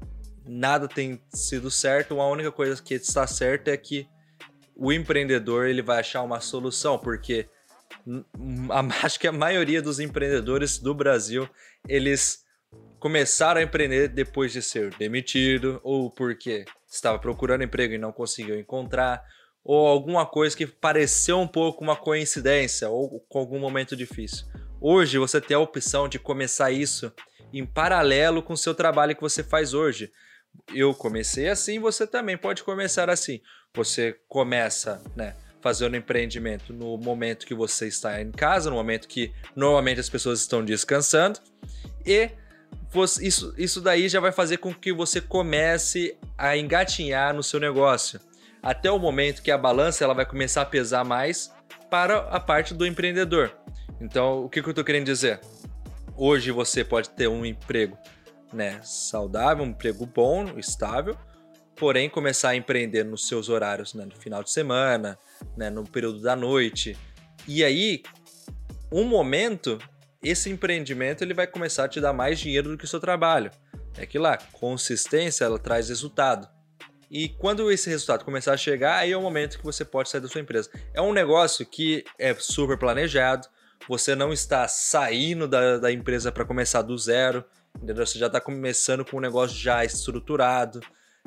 nada 0.45 0.87
tem 0.87 1.21
sido 1.29 1.71
certo, 1.71 2.19
a 2.19 2.29
única 2.29 2.51
coisa 2.51 2.81
que 2.81 2.93
está 2.93 3.25
certa 3.25 3.71
é 3.71 3.77
que 3.77 4.07
o 4.75 4.91
empreendedor 4.91 5.67
ele 5.67 5.81
vai 5.81 5.99
achar 5.99 6.21
uma 6.23 6.41
solução, 6.41 6.97
porque 6.97 7.47
acho 9.01 9.17
que 9.19 9.27
a 9.27 9.31
maioria 9.31 9.81
dos 9.81 9.99
empreendedores 9.99 10.77
do 10.77 10.93
Brasil, 10.93 11.49
eles 11.87 12.42
começaram 13.03 13.59
a 13.59 13.63
empreender 13.65 14.07
depois 14.07 14.53
de 14.53 14.61
ser 14.61 14.89
demitido 14.95 15.77
ou 15.83 16.09
porque 16.09 16.63
estava 16.89 17.19
procurando 17.19 17.61
emprego 17.61 17.93
e 17.93 17.97
não 17.97 18.13
conseguiu 18.13 18.57
encontrar, 18.57 19.21
ou 19.61 19.85
alguma 19.87 20.25
coisa 20.25 20.55
que 20.55 20.65
pareceu 20.65 21.37
um 21.37 21.47
pouco 21.47 21.83
uma 21.83 21.97
coincidência 21.97 22.87
ou 22.87 23.19
com 23.27 23.39
algum 23.39 23.59
momento 23.59 23.93
difícil. 23.93 24.45
Hoje 24.79 25.17
você 25.17 25.41
tem 25.41 25.53
a 25.53 25.59
opção 25.59 26.07
de 26.07 26.17
começar 26.17 26.71
isso 26.71 27.11
em 27.51 27.65
paralelo 27.65 28.41
com 28.41 28.53
o 28.53 28.57
seu 28.57 28.73
trabalho 28.73 29.13
que 29.13 29.21
você 29.21 29.43
faz 29.43 29.73
hoje. 29.73 30.09
Eu 30.73 30.93
comecei 30.93 31.49
assim, 31.49 31.79
você 31.79 32.07
também 32.07 32.37
pode 32.37 32.63
começar 32.63 33.09
assim. 33.09 33.41
Você 33.75 34.17
começa, 34.29 35.03
né, 35.13 35.35
fazendo 35.59 35.97
empreendimento 35.97 36.71
no 36.71 36.97
momento 36.97 37.45
que 37.45 37.53
você 37.53 37.85
está 37.85 38.21
em 38.21 38.31
casa, 38.31 38.69
no 38.69 38.77
momento 38.77 39.09
que 39.09 39.33
normalmente 39.53 39.99
as 39.99 40.09
pessoas 40.09 40.39
estão 40.39 40.63
descansando, 40.63 41.41
e 42.05 42.29
você, 42.93 43.25
isso, 43.25 43.53
isso 43.57 43.81
daí 43.81 44.07
já 44.07 44.19
vai 44.19 44.31
fazer 44.31 44.57
com 44.57 44.73
que 44.73 44.93
você 44.93 45.19
comece 45.19 46.17
a 46.37 46.55
engatinhar 46.55 47.33
no 47.33 47.43
seu 47.43 47.59
negócio, 47.59 48.19
até 48.61 48.89
o 48.91 48.99
momento 48.99 49.41
que 49.41 49.51
a 49.51 49.57
balança 49.57 50.03
ela 50.03 50.13
vai 50.13 50.25
começar 50.25 50.61
a 50.61 50.65
pesar 50.65 51.03
mais 51.03 51.51
para 51.89 52.19
a 52.29 52.39
parte 52.39 52.73
do 52.73 52.85
empreendedor. 52.85 53.55
Então, 53.99 54.43
o 54.43 54.49
que, 54.49 54.61
que 54.61 54.67
eu 54.67 54.71
estou 54.71 54.83
querendo 54.83 55.05
dizer? 55.05 55.39
Hoje 56.15 56.51
você 56.51 56.83
pode 56.83 57.09
ter 57.09 57.27
um 57.27 57.45
emprego 57.45 57.97
né, 58.51 58.79
saudável, 58.83 59.63
um 59.63 59.69
emprego 59.69 60.05
bom, 60.05 60.57
estável, 60.57 61.17
porém 61.75 62.09
começar 62.09 62.49
a 62.49 62.55
empreender 62.55 63.03
nos 63.03 63.27
seus 63.27 63.49
horários, 63.49 63.93
né, 63.93 64.05
no 64.05 64.15
final 64.15 64.43
de 64.43 64.51
semana, 64.51 65.17
né, 65.57 65.69
no 65.69 65.83
período 65.83 66.21
da 66.21 66.35
noite. 66.35 66.95
E 67.47 67.63
aí, 67.63 68.03
um 68.91 69.03
momento, 69.03 69.79
esse 70.23 70.49
empreendimento 70.49 71.23
ele 71.23 71.33
vai 71.33 71.45
começar 71.45 71.85
a 71.85 71.87
te 71.87 71.99
dar 71.99 72.13
mais 72.13 72.39
dinheiro 72.39 72.69
do 72.69 72.77
que 72.77 72.85
o 72.85 72.87
seu 72.87 72.99
trabalho. 72.99 73.51
É 73.97 74.05
que 74.05 74.17
lá, 74.17 74.37
consistência, 74.53 75.45
ela 75.45 75.59
traz 75.59 75.89
resultado. 75.89 76.47
E 77.11 77.29
quando 77.29 77.71
esse 77.71 77.89
resultado 77.89 78.25
começar 78.25 78.53
a 78.53 78.57
chegar, 78.57 78.97
aí 78.97 79.11
é 79.11 79.17
o 79.17 79.21
momento 79.21 79.59
que 79.59 79.63
você 79.63 79.85
pode 79.85 80.09
sair 80.09 80.21
da 80.21 80.27
sua 80.27 80.41
empresa. 80.41 80.69
É 80.93 81.01
um 81.01 81.13
negócio 81.13 81.63
que 81.63 82.03
é 82.17 82.33
super 82.33 82.77
planejado, 82.77 83.47
você 83.87 84.15
não 84.15 84.33
está 84.33 84.67
saindo 84.67 85.47
da, 85.47 85.77
da 85.77 85.91
empresa 85.91 86.31
para 86.31 86.45
começar 86.45 86.81
do 86.81 86.97
zero, 86.97 87.45
entendeu? 87.75 88.05
Você 88.05 88.17
já 88.17 88.27
está 88.27 88.39
começando 88.39 89.05
com 89.05 89.17
um 89.17 89.21
negócio 89.21 89.55
já 89.55 89.83
estruturado. 89.85 90.79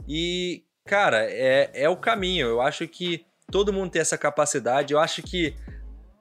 E, 0.09 0.65
cara, 0.85 1.25
é, 1.25 1.71
é 1.73 1.89
o 1.89 1.97
caminho. 1.97 2.49
Eu 2.49 2.61
acho 2.61 2.89
que 2.89 3.25
todo 3.51 3.73
mundo 3.73 3.91
tem 3.91 4.03
essa 4.03 4.19
capacidade. 4.19 4.93
Eu 4.93 4.99
acho 4.99 5.23
que 5.23 5.55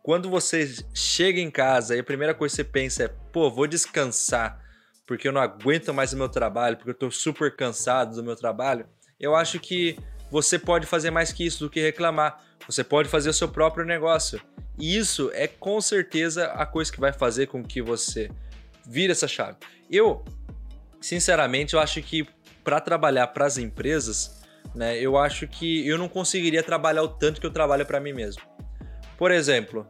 quando 0.06 0.30
você 0.30 0.72
chega 0.94 1.40
em 1.40 1.50
casa 1.50 1.96
e 1.96 2.00
a 2.00 2.04
primeira 2.04 2.36
coisa 2.36 2.54
que 2.54 2.58
você 2.58 2.64
pensa 2.64 3.06
é, 3.06 3.08
pô, 3.08 3.50
vou 3.50 3.66
descansar 3.66 4.64
porque 5.04 5.28
eu 5.28 5.32
não 5.32 5.42
aguento 5.42 5.92
mais 5.96 6.14
o 6.14 6.18
meu 6.18 6.30
trabalho, 6.30 6.78
porque 6.78 6.92
eu 6.92 6.94
estou 6.94 7.10
super 7.10 7.56
cansado 7.56 8.16
do 8.16 8.24
meu 8.24 8.36
trabalho, 8.36 8.86
eu 9.20 9.36
acho 9.36 9.60
que 9.60 9.98
você 10.30 10.60
pode 10.60 10.86
fazer 10.86 11.10
mais 11.10 11.32
que 11.32 11.44
isso 11.44 11.64
do 11.64 11.72
que 11.72 11.82
reclamar. 11.82 12.40
Você 12.68 12.84
pode 12.84 13.10
fazer 13.10 13.32
o 13.32 13.34
seu 13.34 13.48
próprio 13.48 13.84
negócio. 13.84 14.40
E 14.78 14.96
isso 14.96 15.32
é 15.34 15.48
com 15.48 15.82
certeza 15.82 16.52
a 16.52 16.68
coisa 16.68 16.92
que 16.92 17.00
vai 17.00 17.12
fazer 17.12 17.48
com 17.48 17.64
que 17.64 17.82
você 17.82 18.30
vire 18.86 19.12
essa 19.12 19.28
chave. 19.28 19.58
Eu, 19.90 20.24
sinceramente, 21.02 21.74
eu 21.74 21.80
acho 21.80 22.00
que 22.04 22.28
para 22.64 22.80
trabalhar 22.80 23.26
para 23.28 23.48
as 23.48 23.58
empresas, 23.58 24.44
né, 24.76 25.00
eu 25.00 25.18
acho 25.18 25.48
que 25.48 25.88
eu 25.88 25.98
não 25.98 26.08
conseguiria 26.08 26.62
trabalhar 26.62 27.02
o 27.02 27.08
tanto 27.08 27.42
que 27.42 27.48
eu 27.48 27.52
trabalho 27.52 27.88
para 27.88 28.00
mim 28.00 28.14
mesmo. 28.14 28.44
Por 29.18 29.32
exemplo, 29.32 29.88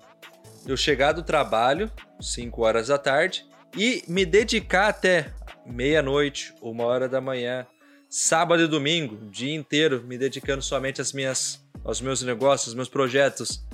eu 0.68 0.78
chegar 0.78 1.12
do 1.12 1.24
trabalho, 1.24 1.92
5 2.20 2.62
horas 2.62 2.88
da 2.88 2.98
tarde, 2.98 3.46
e 3.78 4.04
me 4.08 4.26
dedicar 4.26 4.88
até 4.88 5.34
meia-noite, 5.66 6.54
uma 6.62 6.86
hora 6.86 7.10
da 7.10 7.20
manhã, 7.20 7.66
sábado 8.10 8.64
e 8.64 8.68
domingo, 8.68 9.16
o 9.16 9.30
dia 9.30 9.54
inteiro, 9.54 10.04
me 10.04 10.18
dedicando 10.18 10.62
somente 10.62 11.02
às 11.02 11.12
minhas, 11.12 11.62
aos 11.84 12.00
meus 12.00 12.22
negócios, 12.22 12.70
aos 12.70 12.76
meus 12.76 12.90
projetos. 12.90 13.66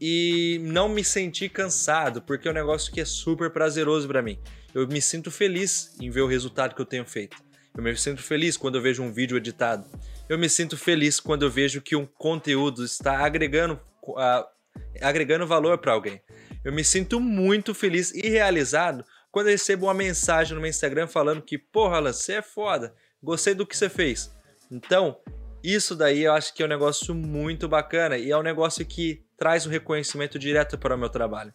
E 0.00 0.60
não 0.62 0.88
me 0.88 1.04
sentir 1.04 1.48
cansado, 1.48 2.20
porque 2.20 2.48
é 2.48 2.50
um 2.50 2.54
negócio 2.54 2.92
que 2.92 3.00
é 3.00 3.04
super 3.04 3.50
prazeroso 3.50 4.06
para 4.08 4.20
mim. 4.20 4.38
Eu 4.74 4.86
me 4.88 5.00
sinto 5.00 5.30
feliz 5.30 5.94
em 6.00 6.10
ver 6.10 6.20
o 6.20 6.26
resultado 6.26 6.74
que 6.74 6.82
eu 6.82 6.86
tenho 6.86 7.06
feito. 7.06 7.36
Eu 7.76 7.82
me 7.82 7.96
sinto 7.96 8.22
feliz 8.22 8.56
quando 8.56 8.74
eu 8.74 8.82
vejo 8.82 9.02
um 9.02 9.12
vídeo 9.12 9.36
editado. 9.36 9.84
Eu 10.28 10.38
me 10.38 10.48
sinto 10.48 10.76
feliz 10.76 11.18
quando 11.18 11.44
eu 11.44 11.50
vejo 11.50 11.80
que 11.80 11.96
um 11.96 12.06
conteúdo 12.06 12.84
está 12.84 13.24
agregando, 13.24 13.80
uh, 14.02 14.53
agregando 15.00 15.46
valor 15.46 15.78
para 15.78 15.92
alguém. 15.92 16.20
Eu 16.64 16.72
me 16.72 16.84
sinto 16.84 17.20
muito 17.20 17.74
feliz 17.74 18.12
e 18.12 18.28
realizado 18.28 19.04
quando 19.30 19.48
recebo 19.48 19.86
uma 19.86 19.94
mensagem 19.94 20.54
no 20.54 20.60
meu 20.60 20.70
Instagram 20.70 21.06
falando 21.06 21.42
que, 21.42 21.58
porra, 21.58 21.96
Alan, 21.96 22.12
você 22.12 22.34
é 22.34 22.42
foda, 22.42 22.94
gostei 23.22 23.54
do 23.54 23.66
que 23.66 23.76
você 23.76 23.88
fez. 23.88 24.34
Então, 24.70 25.18
isso 25.62 25.96
daí 25.96 26.24
eu 26.24 26.32
acho 26.32 26.54
que 26.54 26.62
é 26.62 26.66
um 26.66 26.68
negócio 26.68 27.14
muito 27.14 27.68
bacana 27.68 28.16
e 28.16 28.30
é 28.30 28.36
um 28.36 28.42
negócio 28.42 28.84
que 28.86 29.24
traz 29.36 29.66
um 29.66 29.70
reconhecimento 29.70 30.38
direto 30.38 30.78
para 30.78 30.94
o 30.94 30.98
meu 30.98 31.08
trabalho. 31.08 31.52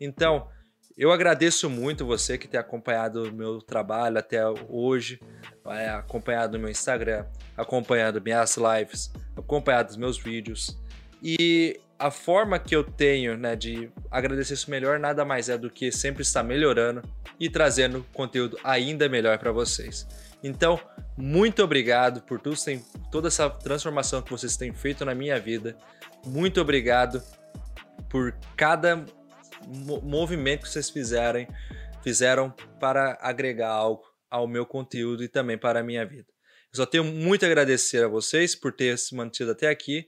Então, 0.00 0.48
eu 0.96 1.10
agradeço 1.10 1.68
muito 1.68 2.06
você 2.06 2.38
que 2.38 2.46
tem 2.46 2.60
acompanhado 2.60 3.24
o 3.24 3.32
meu 3.32 3.60
trabalho 3.60 4.18
até 4.18 4.40
hoje, 4.68 5.20
é, 5.66 5.90
acompanhado 5.90 6.56
o 6.56 6.60
meu 6.60 6.70
Instagram, 6.70 7.26
acompanhado 7.56 8.20
minhas 8.20 8.56
lives, 8.56 9.12
acompanhado 9.36 9.90
os 9.90 9.96
meus 9.96 10.18
vídeos. 10.18 10.78
E 11.22 11.80
a 12.04 12.10
forma 12.10 12.58
que 12.58 12.76
eu 12.76 12.84
tenho 12.84 13.34
né, 13.34 13.56
de 13.56 13.90
agradecer 14.10 14.52
isso 14.52 14.70
melhor 14.70 14.98
nada 14.98 15.24
mais 15.24 15.48
é 15.48 15.56
do 15.56 15.70
que 15.70 15.90
sempre 15.90 16.20
estar 16.20 16.42
melhorando 16.42 17.00
e 17.40 17.48
trazendo 17.48 18.04
conteúdo 18.12 18.58
ainda 18.62 19.08
melhor 19.08 19.38
para 19.38 19.50
vocês. 19.50 20.06
Então, 20.42 20.78
muito 21.16 21.64
obrigado 21.64 22.20
por 22.20 22.38
tudo, 22.38 22.58
toda 23.10 23.28
essa 23.28 23.48
transformação 23.48 24.20
que 24.20 24.30
vocês 24.30 24.54
têm 24.54 24.70
feito 24.74 25.02
na 25.02 25.14
minha 25.14 25.40
vida. 25.40 25.78
Muito 26.26 26.60
obrigado 26.60 27.22
por 28.10 28.36
cada 28.54 29.02
movimento 30.02 30.64
que 30.64 30.68
vocês 30.68 30.90
fizerem, 30.90 31.48
fizeram 32.02 32.50
para 32.78 33.16
agregar 33.18 33.70
algo 33.70 34.04
ao 34.30 34.46
meu 34.46 34.66
conteúdo 34.66 35.24
e 35.24 35.28
também 35.28 35.56
para 35.56 35.80
a 35.80 35.82
minha 35.82 36.04
vida. 36.04 36.28
Eu 36.70 36.76
só 36.76 36.84
tenho 36.84 37.04
muito 37.04 37.46
a 37.46 37.48
agradecer 37.48 38.04
a 38.04 38.08
vocês 38.08 38.54
por 38.54 38.74
ter 38.74 38.98
se 38.98 39.14
mantido 39.14 39.52
até 39.52 39.70
aqui 39.70 40.06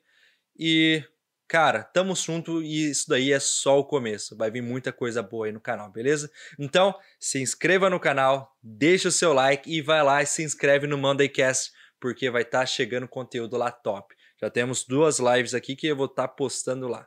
e 0.59 1.03
Cara, 1.49 1.85
tamo 1.85 2.17
junto 2.17 2.61
e 2.61 2.91
isso 2.91 3.09
daí 3.09 3.33
é 3.33 3.39
só 3.39 3.79
o 3.79 3.85
começo. 3.85 4.37
Vai 4.37 4.51
vir 4.51 4.63
muita 4.63 4.93
coisa 4.93 5.23
boa 5.23 5.47
aí 5.47 5.53
no 5.53 5.61
canal, 5.61 5.91
beleza? 5.91 6.31
Então, 6.59 6.95
se 7.21 7.41
inscreva 7.41 7.89
no 7.89 8.01
canal, 8.01 8.57
deixa 8.61 9.09
o 9.09 9.13
seu 9.13 9.33
like 9.33 9.71
e 9.71 9.81
vai 9.81 10.03
lá 10.03 10.23
e 10.23 10.27
se 10.27 10.43
inscreve 10.43 10.89
no 10.89 10.99
Mondaycast, 10.99 11.73
porque 12.01 12.31
vai 12.31 12.43
estar 12.43 12.61
tá 12.61 12.67
chegando 12.67 13.07
conteúdo 13.07 13.57
lá 13.57 13.71
top. 13.71 14.15
Já 14.41 14.51
temos 14.51 14.85
duas 14.85 15.21
lives 15.21 15.55
aqui 15.55 15.77
que 15.77 15.87
eu 15.87 15.97
vou 15.97 16.07
estar 16.07 16.27
tá 16.27 16.35
postando 16.35 16.89
lá. 16.89 17.07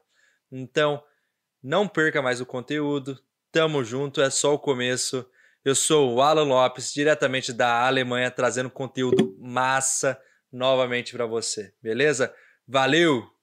Então, 0.50 1.04
não 1.62 1.86
perca 1.88 2.22
mais 2.22 2.40
o 2.40 2.46
conteúdo. 2.46 3.20
Tamo 3.52 3.84
junto, 3.84 4.22
é 4.22 4.30
só 4.30 4.54
o 4.54 4.60
começo. 4.60 5.30
Eu 5.66 5.76
sou 5.76 6.16
o 6.16 6.22
Alan 6.22 6.46
Lopes, 6.46 6.94
diretamente 6.94 7.52
da 7.52 7.86
Alemanha, 7.86 8.32
trazendo 8.32 8.70
conteúdo 8.70 9.36
massa 9.38 10.18
novamente 10.52 11.12
para 11.12 11.26
você, 11.26 11.74
beleza? 11.82 12.34
Valeu! 12.66 13.39